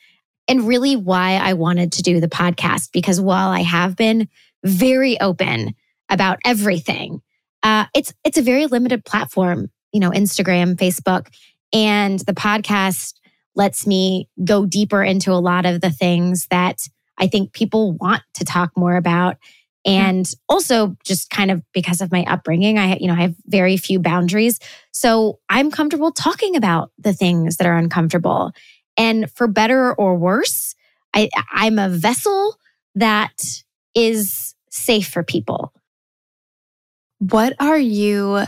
and 0.48 0.68
really 0.68 0.96
why 0.96 1.34
I 1.34 1.54
wanted 1.54 1.92
to 1.94 2.02
do 2.02 2.20
the 2.20 2.28
podcast. 2.28 2.92
Because 2.92 3.20
while 3.20 3.50
I 3.50 3.62
have 3.62 3.96
been 3.96 4.30
very 4.64 5.20
open 5.20 5.76
about 6.10 6.40
everything, 6.46 7.22
uh, 7.62 7.86
it's 7.94 8.14
it's 8.24 8.38
a 8.38 8.44
very 8.44 8.68
limited 8.68 9.04
platform, 9.06 9.70
you 9.92 10.00
know, 10.00 10.12
Instagram, 10.12 10.76
Facebook, 10.76 11.28
and 11.74 12.20
the 12.20 12.34
podcast 12.34 13.16
lets 13.56 13.88
me 13.88 14.30
go 14.44 14.66
deeper 14.66 15.04
into 15.04 15.32
a 15.32 15.40
lot 15.40 15.66
of 15.66 15.82
the 15.82 15.90
things 15.90 16.48
that 16.50 16.88
I 17.18 17.28
think 17.28 17.54
people 17.54 17.94
want 17.94 18.22
to 18.36 18.46
talk 18.46 18.72
more 18.76 18.96
about. 18.96 19.38
And 19.86 20.26
also 20.50 20.98
just 21.06 21.30
kind 21.30 21.52
of 21.52 21.62
because 21.72 22.02
of 22.02 22.12
my 22.12 22.24
upbringing, 22.26 22.80
I 22.80 22.98
you 22.98 23.08
know, 23.08 23.14
I 23.14 23.22
have 23.22 23.36
very 23.46 23.78
few 23.78 24.00
boundaries. 24.00 24.60
So 24.92 25.40
I'm 25.48 25.70
comfortable 25.70 26.12
talking 26.12 26.56
about 26.56 26.92
the 26.98 27.14
things 27.14 27.58
that 27.58 27.68
are 27.68 27.78
uncomfortable. 27.78 28.52
And 28.98 29.32
for 29.32 29.48
better 29.48 29.94
or 29.94 30.16
worse, 30.16 30.74
I, 31.14 31.30
I'm 31.52 31.78
a 31.78 31.90
vessel 31.90 32.58
that 32.96 33.34
is 33.94 34.56
safe 34.70 35.08
for 35.08 35.24
people. 35.24 35.72
What 37.20 37.54
are 37.60 37.78
you 37.78 38.44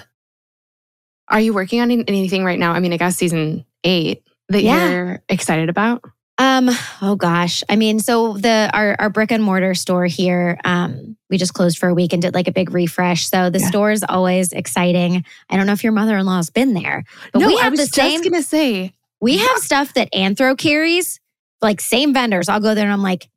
are 1.29 1.39
you 1.41 1.53
working 1.53 1.81
on 1.81 1.91
anything 1.91 2.43
right 2.45 2.59
now? 2.59 2.71
I 2.71 2.79
mean, 2.79 2.93
I 2.93 2.97
guess 2.97 3.17
season 3.17 3.65
8 3.83 4.23
that 4.49 4.63
yeah. 4.63 4.89
you're 4.89 5.21
excited 5.29 5.69
about? 5.69 6.03
Um, 6.39 6.69
oh 7.01 7.15
gosh. 7.15 7.63
I 7.67 7.75
mean, 7.75 7.99
so 7.99 8.33
the 8.33 8.69
our 8.73 8.95
our 8.99 9.09
brick 9.09 9.31
and 9.31 9.43
mortar 9.43 9.73
store 9.73 10.05
here, 10.05 10.59
um, 10.63 11.17
we 11.29 11.37
just 11.37 11.53
closed 11.53 11.79
for 11.79 11.89
a 11.89 11.93
week 11.95 12.13
and 12.13 12.21
did 12.21 12.35
like 12.35 12.47
a 12.47 12.51
big 12.51 12.71
refresh. 12.71 13.27
So 13.27 13.49
the 13.49 13.59
yeah. 13.59 13.67
store 13.67 13.91
is 13.91 14.05
always 14.07 14.53
exciting. 14.53 15.25
I 15.49 15.57
don't 15.57 15.65
know 15.65 15.73
if 15.73 15.83
your 15.83 15.93
mother-in-law's 15.93 16.51
been 16.51 16.73
there, 16.73 17.03
but 17.33 17.39
no, 17.39 17.47
we 17.47 17.57
have 17.57 17.65
I 17.65 17.69
was 17.69 17.79
the 17.79 17.87
same 17.87 18.21
gonna 18.21 18.43
say 18.43 18.93
we 19.19 19.37
have 19.37 19.57
stuff 19.57 19.95
that 19.95 20.11
Anthro 20.13 20.55
carries, 20.55 21.19
like 21.61 21.81
same 21.81 22.13
vendors. 22.13 22.49
I'll 22.49 22.59
go 22.59 22.75
there 22.75 22.85
and 22.85 22.93
I'm 22.93 23.01
like, 23.01 23.29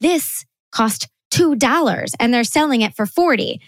this 0.00 0.46
cost 0.72 1.08
two 1.30 1.56
dollars 1.56 2.12
and 2.18 2.32
they're 2.32 2.44
selling 2.44 2.80
it 2.80 2.94
for 2.94 3.06
40. 3.06 3.60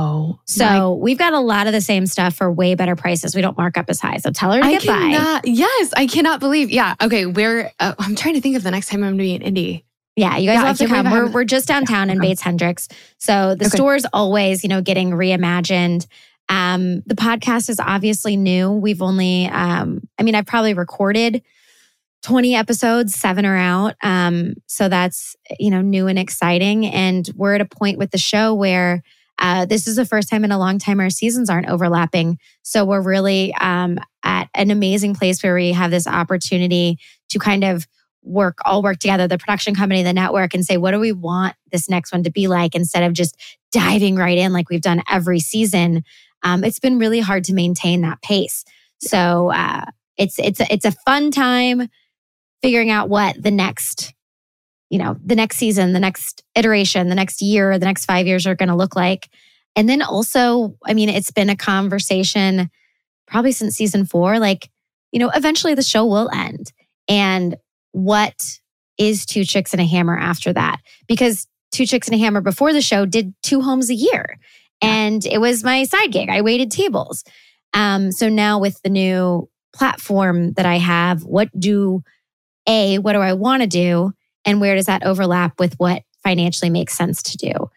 Oh, 0.00 0.40
so 0.46 0.64
my. 0.64 0.88
we've 0.88 1.18
got 1.18 1.32
a 1.32 1.40
lot 1.40 1.66
of 1.66 1.72
the 1.72 1.80
same 1.80 2.06
stuff 2.06 2.34
for 2.34 2.50
way 2.50 2.74
better 2.74 2.96
prices. 2.96 3.34
We 3.34 3.42
don't 3.42 3.56
mark 3.56 3.76
up 3.76 3.86
as 3.88 4.00
high. 4.00 4.16
So 4.16 4.30
tell 4.30 4.52
her 4.52 4.60
to 4.60 4.66
I 4.66 4.72
get 4.72 4.82
cannot, 4.82 5.42
by. 5.42 5.50
Yes, 5.50 5.92
I 5.96 6.06
cannot 6.06 6.40
believe. 6.40 6.70
Yeah. 6.70 6.94
Okay. 7.02 7.26
We're, 7.26 7.70
uh, 7.78 7.94
I'm 7.98 8.14
trying 8.14 8.34
to 8.34 8.40
think 8.40 8.56
of 8.56 8.62
the 8.62 8.70
next 8.70 8.88
time 8.88 9.04
I'm 9.04 9.16
going 9.16 9.18
to 9.18 9.22
be 9.24 9.34
in 9.34 9.42
Indy. 9.42 9.84
Yeah, 10.16 10.36
you 10.36 10.48
guys 10.48 10.56
yeah, 10.56 10.66
have 10.66 10.78
to 10.78 10.86
come. 10.86 11.10
We're, 11.10 11.30
we're 11.30 11.44
just 11.44 11.68
downtown 11.68 12.08
yeah, 12.08 12.14
in 12.14 12.20
Bates 12.20 12.40
Hendricks. 12.40 12.88
So 13.18 13.54
the 13.54 13.66
okay. 13.66 13.76
store's 13.76 14.04
always, 14.12 14.62
you 14.62 14.68
know, 14.68 14.82
getting 14.82 15.10
reimagined. 15.10 16.06
Um, 16.48 17.00
the 17.06 17.14
podcast 17.14 17.70
is 17.70 17.78
obviously 17.78 18.36
new. 18.36 18.72
We've 18.72 19.02
only, 19.02 19.46
um, 19.46 20.08
I 20.18 20.22
mean, 20.22 20.34
I've 20.34 20.46
probably 20.46 20.74
recorded 20.74 21.42
20 22.22 22.54
episodes, 22.54 23.14
seven 23.14 23.46
are 23.46 23.56
out. 23.56 23.94
Um, 24.02 24.54
so 24.66 24.88
that's, 24.88 25.36
you 25.58 25.70
know, 25.70 25.80
new 25.80 26.06
and 26.06 26.18
exciting. 26.18 26.86
And 26.86 27.28
we're 27.34 27.54
at 27.54 27.60
a 27.60 27.66
point 27.66 27.98
with 27.98 28.10
the 28.10 28.18
show 28.18 28.52
where 28.54 29.02
uh, 29.40 29.64
this 29.64 29.88
is 29.88 29.96
the 29.96 30.04
first 30.04 30.28
time 30.28 30.44
in 30.44 30.52
a 30.52 30.58
long 30.58 30.78
time 30.78 31.00
our 31.00 31.10
seasons 31.10 31.50
aren't 31.50 31.68
overlapping. 31.68 32.38
So 32.62 32.84
we're 32.84 33.02
really 33.02 33.54
um, 33.54 33.98
at 34.22 34.48
an 34.54 34.70
amazing 34.70 35.14
place 35.14 35.42
where 35.42 35.54
we 35.54 35.72
have 35.72 35.90
this 35.90 36.06
opportunity 36.06 36.98
to 37.30 37.38
kind 37.38 37.64
of 37.64 37.86
work, 38.22 38.58
all 38.66 38.82
work 38.82 38.98
together, 38.98 39.26
the 39.26 39.38
production 39.38 39.74
company, 39.74 40.02
the 40.02 40.12
network, 40.12 40.52
and 40.52 40.64
say, 40.64 40.76
what 40.76 40.90
do 40.90 41.00
we 41.00 41.12
want 41.12 41.56
this 41.72 41.88
next 41.88 42.12
one 42.12 42.22
to 42.24 42.30
be 42.30 42.48
like 42.48 42.74
instead 42.74 43.02
of 43.02 43.14
just 43.14 43.34
diving 43.72 44.16
right 44.16 44.36
in 44.36 44.52
like 44.52 44.68
we've 44.68 44.82
done 44.82 45.02
every 45.10 45.40
season. 45.40 46.04
Um, 46.42 46.64
it's 46.64 46.78
been 46.78 46.98
really 46.98 47.20
hard 47.20 47.44
to 47.44 47.54
maintain 47.54 48.02
that 48.02 48.20
pace. 48.22 48.64
So 49.00 49.50
uh, 49.50 49.86
it's 50.16 50.38
it's 50.38 50.60
a, 50.60 50.72
it's 50.72 50.84
a 50.84 50.92
fun 50.92 51.30
time 51.30 51.88
figuring 52.62 52.90
out 52.90 53.08
what 53.08 53.42
the 53.42 53.50
next 53.50 54.12
you 54.90 54.98
know, 54.98 55.16
the 55.24 55.36
next 55.36 55.56
season, 55.56 55.92
the 55.92 56.00
next 56.00 56.42
iteration, 56.56 57.08
the 57.08 57.14
next 57.14 57.40
year, 57.40 57.78
the 57.78 57.86
next 57.86 58.04
five 58.04 58.26
years 58.26 58.46
are 58.46 58.56
going 58.56 58.68
to 58.68 58.74
look 58.74 58.96
like. 58.96 59.30
And 59.76 59.88
then 59.88 60.02
also, 60.02 60.76
I 60.84 60.94
mean, 60.94 61.08
it's 61.08 61.30
been 61.30 61.48
a 61.48 61.56
conversation 61.56 62.68
probably 63.26 63.52
since 63.52 63.76
season 63.76 64.04
four. 64.04 64.38
Like, 64.40 64.68
you 65.12 65.20
know, 65.20 65.30
eventually 65.34 65.74
the 65.74 65.82
show 65.82 66.04
will 66.04 66.28
end. 66.30 66.72
And 67.08 67.56
what 67.92 68.34
is 68.98 69.24
Two 69.24 69.44
Chicks 69.44 69.72
and 69.72 69.80
a 69.80 69.86
Hammer 69.86 70.18
after 70.18 70.52
that? 70.52 70.80
Because 71.06 71.46
Two 71.72 71.86
Chicks 71.86 72.08
and 72.08 72.16
a 72.16 72.18
Hammer 72.18 72.40
before 72.40 72.72
the 72.72 72.82
show 72.82 73.06
did 73.06 73.32
two 73.42 73.60
homes 73.60 73.90
a 73.90 73.94
year. 73.94 74.38
And 74.82 75.24
it 75.24 75.38
was 75.38 75.62
my 75.62 75.84
side 75.84 76.10
gig. 76.10 76.28
I 76.28 76.40
waited 76.40 76.70
tables. 76.70 77.22
Um, 77.74 78.10
so 78.10 78.28
now 78.28 78.58
with 78.58 78.82
the 78.82 78.90
new 78.90 79.48
platform 79.72 80.52
that 80.54 80.66
I 80.66 80.78
have, 80.78 81.22
what 81.22 81.48
do 81.58 82.02
A, 82.66 82.98
what 82.98 83.12
do 83.12 83.20
I 83.20 83.34
want 83.34 83.62
to 83.62 83.68
do? 83.68 84.12
And 84.44 84.60
where 84.60 84.74
does 84.74 84.86
that 84.86 85.04
overlap 85.04 85.58
with 85.58 85.74
what 85.74 86.02
financially 86.22 86.70
makes 86.70 86.94
sense 86.94 87.22
to 87.24 87.36
do? 87.36 87.70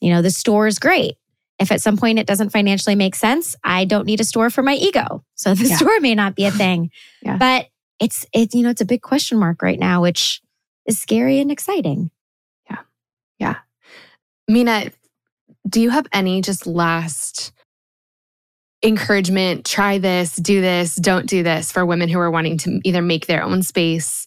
You 0.00 0.12
know, 0.12 0.22
the 0.22 0.30
store 0.30 0.66
is 0.66 0.78
great. 0.78 1.16
If 1.58 1.70
at 1.70 1.82
some 1.82 1.98
point 1.98 2.18
it 2.18 2.26
doesn't 2.26 2.50
financially 2.50 2.94
make 2.94 3.14
sense, 3.14 3.54
I 3.62 3.84
don't 3.84 4.06
need 4.06 4.20
a 4.20 4.24
store 4.24 4.48
for 4.48 4.62
my 4.62 4.74
ego. 4.74 5.22
So 5.34 5.54
the 5.54 5.66
yeah. 5.66 5.76
store 5.76 6.00
may 6.00 6.14
not 6.14 6.34
be 6.34 6.46
a 6.46 6.50
thing. 6.50 6.90
yeah. 7.22 7.36
But 7.36 7.68
it's 8.00 8.24
it, 8.32 8.54
you 8.54 8.62
know, 8.62 8.70
it's 8.70 8.80
a 8.80 8.86
big 8.86 9.02
question 9.02 9.38
mark 9.38 9.60
right 9.60 9.78
now, 9.78 10.00
which 10.00 10.40
is 10.86 10.98
scary 10.98 11.38
and 11.38 11.52
exciting. 11.52 12.10
Yeah. 12.70 12.78
Yeah. 13.38 13.56
Mina, 14.48 14.90
do 15.68 15.82
you 15.82 15.90
have 15.90 16.06
any 16.14 16.40
just 16.40 16.66
last 16.66 17.52
encouragement? 18.82 19.66
Try 19.66 19.98
this, 19.98 20.34
do 20.36 20.62
this, 20.62 20.94
don't 20.94 21.26
do 21.26 21.42
this 21.42 21.70
for 21.70 21.84
women 21.84 22.08
who 22.08 22.18
are 22.18 22.30
wanting 22.30 22.56
to 22.58 22.80
either 22.84 23.02
make 23.02 23.26
their 23.26 23.42
own 23.42 23.62
space 23.62 24.26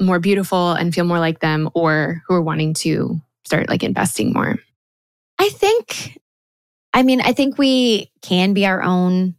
more 0.00 0.18
beautiful 0.18 0.72
and 0.72 0.94
feel 0.94 1.04
more 1.04 1.18
like 1.18 1.40
them 1.40 1.68
or 1.74 2.22
who 2.26 2.34
are 2.34 2.42
wanting 2.42 2.74
to 2.74 3.20
start 3.44 3.68
like 3.68 3.82
investing 3.82 4.32
more? 4.32 4.56
I 5.38 5.48
think, 5.48 6.18
I 6.92 7.02
mean, 7.02 7.20
I 7.20 7.32
think 7.32 7.58
we 7.58 8.10
can 8.22 8.54
be 8.54 8.66
our 8.66 8.82
own 8.82 9.34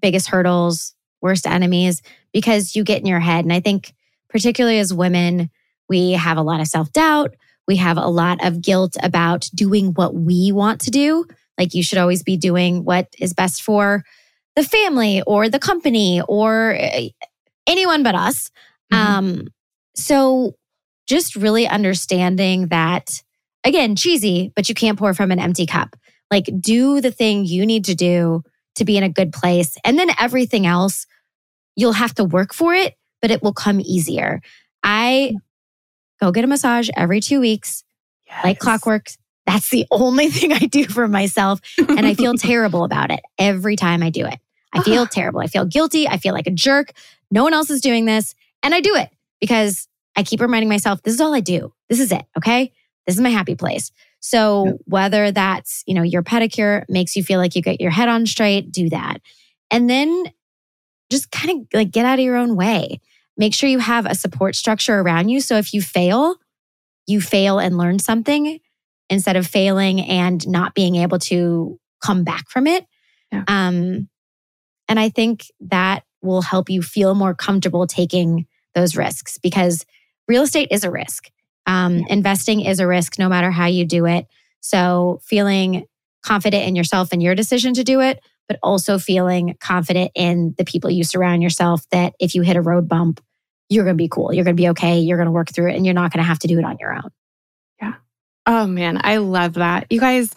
biggest 0.00 0.28
hurdles, 0.28 0.94
worst 1.20 1.46
enemies, 1.46 2.02
because 2.32 2.76
you 2.76 2.84
get 2.84 3.00
in 3.00 3.06
your 3.06 3.20
head. 3.20 3.44
And 3.44 3.52
I 3.52 3.60
think, 3.60 3.94
particularly 4.28 4.78
as 4.78 4.92
women, 4.92 5.50
we 5.88 6.12
have 6.12 6.36
a 6.36 6.42
lot 6.42 6.60
of 6.60 6.66
self 6.66 6.92
doubt. 6.92 7.34
We 7.66 7.76
have 7.76 7.96
a 7.96 8.08
lot 8.08 8.44
of 8.44 8.60
guilt 8.60 8.96
about 9.02 9.48
doing 9.54 9.92
what 9.92 10.14
we 10.14 10.52
want 10.52 10.82
to 10.82 10.90
do. 10.90 11.24
Like, 11.58 11.72
you 11.72 11.82
should 11.82 11.98
always 11.98 12.22
be 12.22 12.36
doing 12.36 12.84
what 12.84 13.08
is 13.18 13.32
best 13.32 13.62
for 13.62 14.04
the 14.56 14.64
family 14.64 15.22
or 15.22 15.48
the 15.48 15.58
company 15.58 16.20
or 16.28 16.74
eh, 16.78 17.08
anyone 17.66 18.02
but 18.02 18.14
us. 18.14 18.50
Mm-hmm. 18.92 19.14
Um, 19.14 19.46
so 19.94 20.54
just 21.06 21.36
really 21.36 21.66
understanding 21.66 22.68
that, 22.68 23.22
again, 23.64 23.96
cheesy, 23.96 24.52
but 24.54 24.68
you 24.68 24.74
can't 24.74 24.98
pour 24.98 25.14
from 25.14 25.30
an 25.30 25.38
empty 25.38 25.66
cup. 25.66 25.96
Like, 26.30 26.48
do 26.60 27.00
the 27.00 27.10
thing 27.10 27.44
you 27.44 27.66
need 27.66 27.84
to 27.86 27.94
do 27.94 28.42
to 28.76 28.84
be 28.84 28.96
in 28.96 29.04
a 29.04 29.08
good 29.08 29.32
place. 29.32 29.76
And 29.84 29.98
then 29.98 30.10
everything 30.18 30.66
else, 30.66 31.06
you'll 31.76 31.92
have 31.92 32.14
to 32.14 32.24
work 32.24 32.52
for 32.52 32.74
it, 32.74 32.94
but 33.22 33.30
it 33.30 33.42
will 33.42 33.52
come 33.52 33.80
easier. 33.80 34.40
I 34.82 35.34
go 36.20 36.32
get 36.32 36.44
a 36.44 36.48
massage 36.48 36.90
every 36.96 37.20
two 37.20 37.40
weeks, 37.40 37.84
yes. 38.26 38.44
like 38.44 38.58
clockwork, 38.58 39.08
That's 39.46 39.68
the 39.70 39.86
only 39.90 40.28
thing 40.30 40.52
I 40.52 40.58
do 40.58 40.86
for 40.86 41.06
myself. 41.06 41.60
And 41.78 42.06
I 42.06 42.14
feel 42.14 42.34
terrible 42.38 42.84
about 42.84 43.10
it 43.10 43.20
every 43.38 43.76
time 43.76 44.02
I 44.02 44.10
do 44.10 44.26
it. 44.26 44.38
I 44.72 44.82
feel 44.82 45.06
terrible. 45.06 45.40
I 45.40 45.46
feel 45.46 45.64
guilty. 45.64 46.08
I 46.08 46.16
feel 46.16 46.34
like 46.34 46.48
a 46.48 46.50
jerk. 46.50 46.90
No 47.30 47.44
one 47.44 47.54
else 47.54 47.70
is 47.70 47.80
doing 47.80 48.06
this. 48.06 48.34
And 48.60 48.74
I 48.74 48.80
do 48.80 48.96
it 48.96 49.08
because 49.44 49.88
I 50.16 50.22
keep 50.22 50.40
reminding 50.40 50.70
myself, 50.70 51.02
this 51.02 51.12
is 51.12 51.20
all 51.20 51.34
I 51.34 51.40
do. 51.40 51.74
This 51.90 52.00
is 52.00 52.10
it. 52.10 52.24
Okay. 52.38 52.72
This 53.06 53.14
is 53.14 53.20
my 53.20 53.28
happy 53.28 53.54
place. 53.54 53.92
So 54.20 54.78
whether 54.86 55.32
that's, 55.32 55.82
you 55.86 55.92
know, 55.92 56.02
your 56.02 56.22
pedicure 56.22 56.84
makes 56.88 57.14
you 57.14 57.22
feel 57.22 57.38
like 57.38 57.54
you 57.54 57.60
get 57.60 57.78
your 57.78 57.90
head 57.90 58.08
on 58.08 58.24
straight, 58.24 58.72
do 58.72 58.88
that. 58.88 59.18
And 59.70 59.90
then 59.90 60.24
just 61.10 61.30
kind 61.30 61.50
of 61.50 61.66
like 61.74 61.90
get 61.90 62.06
out 62.06 62.18
of 62.18 62.24
your 62.24 62.36
own 62.36 62.56
way. 62.56 63.02
Make 63.36 63.52
sure 63.52 63.68
you 63.68 63.80
have 63.80 64.06
a 64.06 64.14
support 64.14 64.56
structure 64.56 64.98
around 64.98 65.28
you. 65.28 65.42
So 65.42 65.58
if 65.58 65.74
you 65.74 65.82
fail, 65.82 66.36
you 67.06 67.20
fail 67.20 67.58
and 67.58 67.76
learn 67.76 67.98
something 67.98 68.60
instead 69.10 69.36
of 69.36 69.46
failing 69.46 70.00
and 70.00 70.48
not 70.48 70.74
being 70.74 70.96
able 70.96 71.18
to 71.18 71.78
come 72.02 72.24
back 72.24 72.48
from 72.48 72.66
it. 72.66 72.86
Yeah. 73.30 73.44
Um, 73.46 74.08
and 74.88 74.98
I 74.98 75.10
think 75.10 75.44
that 75.60 76.04
will 76.22 76.40
help 76.40 76.70
you 76.70 76.80
feel 76.80 77.14
more 77.14 77.34
comfortable 77.34 77.86
taking 77.86 78.46
those 78.74 78.96
risks 78.96 79.38
because 79.38 79.84
real 80.28 80.42
estate 80.42 80.68
is 80.70 80.84
a 80.84 80.90
risk. 80.90 81.30
Um, 81.66 81.98
yeah. 81.98 82.04
Investing 82.10 82.60
is 82.60 82.80
a 82.80 82.86
risk 82.86 83.18
no 83.18 83.28
matter 83.28 83.50
how 83.50 83.66
you 83.66 83.86
do 83.86 84.06
it. 84.06 84.26
So, 84.60 85.20
feeling 85.22 85.86
confident 86.24 86.66
in 86.66 86.74
yourself 86.74 87.12
and 87.12 87.22
your 87.22 87.34
decision 87.34 87.74
to 87.74 87.84
do 87.84 88.00
it, 88.00 88.20
but 88.48 88.58
also 88.62 88.98
feeling 88.98 89.56
confident 89.60 90.10
in 90.14 90.54
the 90.56 90.64
people 90.64 90.90
you 90.90 91.04
surround 91.04 91.42
yourself 91.42 91.88
that 91.90 92.14
if 92.18 92.34
you 92.34 92.42
hit 92.42 92.56
a 92.56 92.62
road 92.62 92.88
bump, 92.88 93.20
you're 93.68 93.84
going 93.84 93.96
to 93.96 94.02
be 94.02 94.08
cool. 94.08 94.32
You're 94.32 94.44
going 94.44 94.56
to 94.56 94.60
be 94.60 94.68
okay. 94.70 94.98
You're 94.98 95.18
going 95.18 95.26
to 95.26 95.32
work 95.32 95.52
through 95.52 95.70
it 95.70 95.76
and 95.76 95.84
you're 95.84 95.94
not 95.94 96.12
going 96.12 96.22
to 96.22 96.28
have 96.28 96.38
to 96.40 96.48
do 96.48 96.58
it 96.58 96.64
on 96.64 96.76
your 96.78 96.94
own. 96.94 97.10
Yeah. 97.80 97.94
Oh, 98.46 98.66
man. 98.66 99.00
I 99.02 99.18
love 99.18 99.54
that. 99.54 99.86
You 99.90 100.00
guys, 100.00 100.34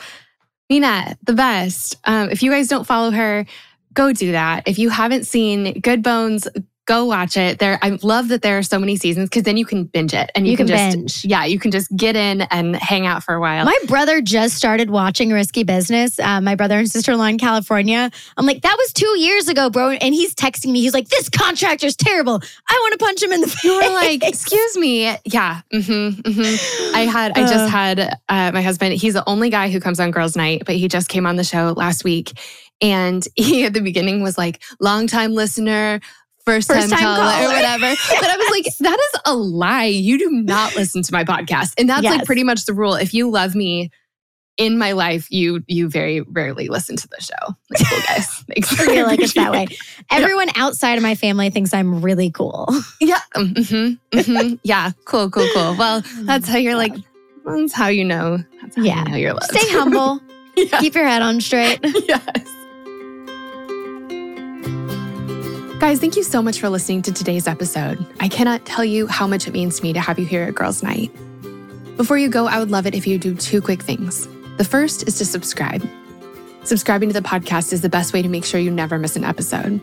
Mina, 0.70 1.18
the 1.24 1.34
best. 1.34 1.98
Um, 2.06 2.30
if 2.30 2.44
you 2.44 2.52
guys 2.52 2.68
don't 2.68 2.88
follow 2.88 3.12
her, 3.12 3.46
go 3.94 4.14
do 4.14 4.34
that. 4.34 4.68
If 4.68 4.80
you 4.80 4.90
haven't 4.90 5.26
seen 5.26 5.80
Good 5.80 6.04
Bones, 6.04 6.48
go 6.88 7.06
watch 7.06 7.38
it. 7.38 7.60
There, 7.60 7.78
I 7.82 8.00
love 8.02 8.30
that 8.30 8.42
there 8.42 8.58
are 8.58 8.64
so 8.64 8.80
many 8.80 8.96
seasons 8.96 9.30
because 9.30 9.44
then 9.44 9.58
you 9.58 9.66
can 9.66 9.84
binge 9.84 10.14
it 10.14 10.32
and 10.34 10.48
you, 10.48 10.52
you 10.52 10.58
can, 10.58 10.68
can, 10.68 10.78
just, 10.78 10.98
binge. 10.98 11.26
yeah, 11.26 11.46
you 11.46 11.60
can 11.60 11.70
just 11.70 11.96
get 11.96 12.16
in 12.16 12.42
and 12.44 12.76
hang 12.76 13.06
out 13.06 13.24
for 13.24 13.36
a 13.36 13.40
while. 13.40 13.66
My 13.66 13.78
brother 13.88 14.22
just 14.22 14.56
started 14.56 14.90
watching 14.90 15.30
Risky 15.30 15.64
Business. 15.64 16.18
Uh, 16.18 16.42
my 16.42 16.56
brother 16.56 16.80
and 16.80 16.90
sister 16.90 17.12
in 17.12 17.20
law 17.20 17.26
in 17.26 17.38
California. 17.38 18.10
I'm 18.38 18.46
like, 18.46 18.62
that 18.62 18.76
was 18.78 18.94
two 18.94 19.20
years 19.20 19.50
ago, 19.50 19.70
bro. 19.70 19.92
And 19.92 20.14
he's 20.14 20.34
texting 20.34 20.72
me. 20.72 20.82
He's 20.82 20.94
like, 20.94 21.10
this 21.10 21.30
contractor's 21.30 21.96
terrible. 21.96 22.42
I 22.70 22.80
want 22.82 22.94
to 22.94 23.06
punch 23.06 23.22
him 23.22 23.32
in 23.34 23.42
the 23.42 23.48
face. 23.48 23.64
You 23.66 23.76
were 23.76 23.94
like, 23.94 24.24
excuse 24.24 24.78
me. 24.78 25.04
Yeah. 25.26 25.62
Mm-hmm, 25.74 26.22
mm-hmm. 26.22 26.96
I 26.96 27.02
had, 27.02 27.38
I 27.38 27.42
just 27.42 27.54
uh. 27.54 27.68
had 27.68 28.00
uh, 28.30 28.52
my 28.54 28.62
husband. 28.62 28.94
He's 28.94 29.14
the 29.14 29.28
only 29.28 29.50
guy 29.50 29.70
who 29.70 29.82
comes 29.82 30.00
on 30.00 30.12
Girls 30.12 30.38
Night, 30.38 30.64
but 30.66 30.76
he 30.76 30.88
just 30.88 31.10
came 31.10 31.26
on 31.26 31.36
the 31.36 31.44
show 31.44 31.74
last 31.76 32.06
week. 32.06 32.40
And 32.80 33.28
he 33.36 33.66
at 33.66 33.74
the 33.74 33.82
beginning 33.82 34.22
was 34.22 34.38
like, 34.38 34.62
long 34.80 35.08
time 35.08 35.34
listener, 35.34 36.00
first, 36.48 36.68
first 36.68 36.90
time, 36.90 37.00
time 37.00 37.18
caller, 37.18 37.46
or 37.46 37.54
whatever. 37.54 37.94
but 38.10 38.30
I 38.30 38.38
was 38.38 38.50
like, 38.52 38.78
that 38.80 39.00
is 39.00 39.22
a 39.26 39.36
lie. 39.36 39.86
You 39.86 40.18
do 40.18 40.32
not 40.32 40.76
listen 40.76 41.02
to 41.04 41.14
my 41.14 41.24
podcast. 41.24 41.74
And 41.78 41.90
that's 41.90 42.04
yes. 42.04 42.18
like 42.18 42.26
pretty 42.26 42.44
much 42.44 42.66
the 42.66 42.74
rule. 42.74 42.96
If 42.96 43.14
you 43.14 43.30
love 43.30 43.54
me 43.54 43.92
in 44.58 44.78
my 44.78 44.94
life, 44.94 45.28
you 45.30 45.64
you 45.68 45.90
very 45.90 46.22
rarely 46.22 46.70
listen 46.70 46.96
to 46.96 47.08
the 47.08 47.22
show. 47.22 47.54
Like, 47.70 47.88
cool 47.88 48.00
guys. 48.08 48.28
Thanks. 48.48 48.80
I 48.80 48.86
feel 48.86 49.06
like 49.06 49.20
it's 49.20 49.34
that 49.34 49.52
way. 49.52 49.68
Everyone 50.12 50.48
yeah. 50.48 50.64
outside 50.64 50.96
of 50.96 51.04
my 51.04 51.16
family 51.16 51.50
thinks 51.50 51.74
I'm 51.74 52.02
really 52.02 52.32
cool. 52.32 52.68
Yeah. 53.02 53.20
Mm-hmm, 53.36 54.18
mm-hmm. 54.18 54.56
yeah. 54.64 54.92
Cool, 55.06 55.30
cool, 55.30 55.48
cool. 55.54 55.76
Well, 55.76 56.02
that's 56.22 56.48
how 56.48 56.58
you're 56.58 56.76
like, 56.76 56.94
that's 57.46 57.74
how 57.74 57.88
you 57.88 58.06
know. 58.06 58.40
That's 58.62 58.76
how 58.76 58.84
yeah. 58.84 59.04
you 59.04 59.12
know 59.12 59.18
you're 59.18 59.34
loved. 59.34 59.52
Stay 59.52 59.70
humble. 59.72 60.22
yeah. 60.56 60.80
Keep 60.80 60.96
your 60.96 61.06
head 61.06 61.22
on 61.22 61.42
straight. 61.42 61.80
yes. 61.84 62.67
Guys, 65.80 66.00
thank 66.00 66.16
you 66.16 66.24
so 66.24 66.42
much 66.42 66.60
for 66.60 66.70
listening 66.70 67.04
to 67.04 67.14
today's 67.14 67.48
episode. 67.48 68.04
I 68.20 68.30
cannot 68.30 68.66
tell 68.66 68.84
you 68.84 69.06
how 69.06 69.28
much 69.28 69.48
it 69.48 69.54
means 69.54 69.78
to 69.78 69.84
me 69.84 69.94
to 69.94 70.00
have 70.00 70.18
you 70.18 70.26
here 70.26 70.42
at 70.42 70.56
Girls 70.56 70.82
Night. 70.82 71.12
Before 71.98 72.18
you 72.18 72.30
go, 72.30 72.48
I 72.48 72.58
would 72.58 72.72
love 72.72 72.88
it 72.88 72.96
if 72.96 73.06
you 73.06 73.20
do 73.20 73.36
two 73.36 73.62
quick 73.62 73.84
things. 73.84 74.28
The 74.58 74.64
first 74.64 75.08
is 75.08 75.20
to 75.20 75.26
subscribe. 75.26 75.88
Subscribing 76.64 77.10
to 77.10 77.14
the 77.14 77.22
podcast 77.22 77.74
is 77.74 77.82
the 77.82 77.90
best 77.90 78.12
way 78.12 78.24
to 78.24 78.28
make 78.28 78.44
sure 78.44 78.60
you 78.60 78.72
never 78.72 78.98
miss 78.98 79.16
an 79.16 79.24
episode. 79.24 79.80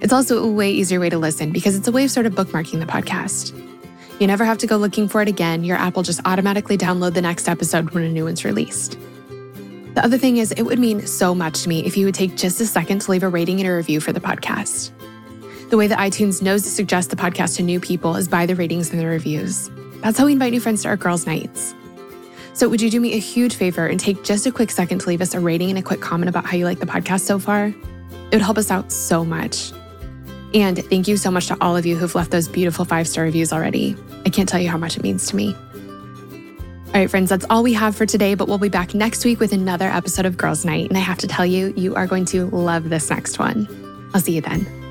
It's 0.00 0.12
also 0.12 0.42
a 0.42 0.50
way 0.50 0.70
easier 0.70 1.00
way 1.00 1.10
to 1.10 1.18
listen 1.18 1.52
because 1.52 1.76
it's 1.76 1.86
a 1.86 1.92
way 1.92 2.04
of 2.04 2.10
sort 2.10 2.24
of 2.24 2.32
bookmarking 2.32 2.80
the 2.80 2.86
podcast. 2.86 3.54
You 4.18 4.26
never 4.26 4.46
have 4.46 4.56
to 4.58 4.66
go 4.66 4.78
looking 4.78 5.06
for 5.06 5.20
it 5.20 5.28
again. 5.28 5.64
Your 5.64 5.76
app 5.76 5.96
will 5.96 6.02
just 6.02 6.22
automatically 6.24 6.78
download 6.78 7.12
the 7.12 7.20
next 7.20 7.46
episode 7.46 7.90
when 7.90 8.04
a 8.04 8.08
new 8.08 8.24
one's 8.24 8.42
released. 8.42 8.98
The 9.96 10.02
other 10.02 10.16
thing 10.16 10.38
is, 10.38 10.52
it 10.52 10.62
would 10.62 10.78
mean 10.78 11.06
so 11.06 11.34
much 11.34 11.62
to 11.64 11.68
me 11.68 11.84
if 11.84 11.94
you 11.98 12.06
would 12.06 12.14
take 12.14 12.36
just 12.36 12.58
a 12.62 12.66
second 12.66 13.00
to 13.02 13.10
leave 13.10 13.22
a 13.22 13.28
rating 13.28 13.60
and 13.60 13.68
a 13.68 13.72
review 13.74 14.00
for 14.00 14.12
the 14.12 14.20
podcast. 14.20 14.92
The 15.68 15.76
way 15.76 15.88
that 15.88 15.98
iTunes 15.98 16.42
knows 16.42 16.62
to 16.62 16.68
suggest 16.68 17.10
the 17.10 17.16
podcast 17.16 17.56
to 17.56 17.62
new 17.62 17.80
people 17.80 18.14
is 18.14 18.28
by 18.28 18.46
the 18.46 18.54
ratings 18.54 18.90
and 18.90 19.00
the 19.00 19.06
reviews. 19.06 19.68
That's 19.96 20.16
how 20.16 20.26
we 20.26 20.32
invite 20.32 20.52
new 20.52 20.60
friends 20.60 20.82
to 20.82 20.88
our 20.88 20.96
girls' 20.96 21.26
nights. 21.26 21.74
So, 22.52 22.68
would 22.68 22.80
you 22.80 22.88
do 22.88 23.00
me 23.00 23.14
a 23.14 23.18
huge 23.18 23.56
favor 23.56 23.86
and 23.86 23.98
take 23.98 24.22
just 24.22 24.46
a 24.46 24.52
quick 24.52 24.70
second 24.70 25.00
to 25.00 25.08
leave 25.08 25.20
us 25.20 25.34
a 25.34 25.40
rating 25.40 25.68
and 25.70 25.78
a 25.78 25.82
quick 25.82 26.00
comment 26.00 26.28
about 26.28 26.46
how 26.46 26.56
you 26.56 26.64
like 26.64 26.78
the 26.78 26.86
podcast 26.86 27.22
so 27.22 27.40
far? 27.40 27.66
It 27.66 28.32
would 28.32 28.42
help 28.42 28.58
us 28.58 28.70
out 28.70 28.92
so 28.92 29.24
much. 29.24 29.72
And 30.54 30.82
thank 30.84 31.08
you 31.08 31.16
so 31.16 31.32
much 31.32 31.48
to 31.48 31.56
all 31.60 31.76
of 31.76 31.84
you 31.84 31.96
who've 31.96 32.14
left 32.14 32.30
those 32.30 32.46
beautiful 32.46 32.84
five 32.84 33.08
star 33.08 33.24
reviews 33.24 33.52
already. 33.52 33.96
I 34.24 34.30
can't 34.30 34.48
tell 34.48 34.60
you 34.60 34.68
how 34.68 34.78
much 34.78 34.96
it 34.96 35.02
means 35.02 35.26
to 35.30 35.36
me. 35.36 35.54
All 36.86 36.92
right, 37.02 37.10
friends, 37.10 37.28
that's 37.28 37.44
all 37.50 37.64
we 37.64 37.72
have 37.72 37.96
for 37.96 38.06
today, 38.06 38.34
but 38.34 38.46
we'll 38.46 38.58
be 38.58 38.68
back 38.68 38.94
next 38.94 39.24
week 39.24 39.40
with 39.40 39.52
another 39.52 39.88
episode 39.88 40.26
of 40.26 40.36
Girls 40.36 40.64
Night. 40.64 40.88
And 40.88 40.96
I 40.96 41.00
have 41.00 41.18
to 41.18 41.26
tell 41.26 41.44
you, 41.44 41.74
you 41.76 41.96
are 41.96 42.06
going 42.06 42.24
to 42.26 42.46
love 42.46 42.88
this 42.88 43.10
next 43.10 43.40
one. 43.40 43.68
I'll 44.14 44.20
see 44.20 44.36
you 44.36 44.40
then. 44.40 44.85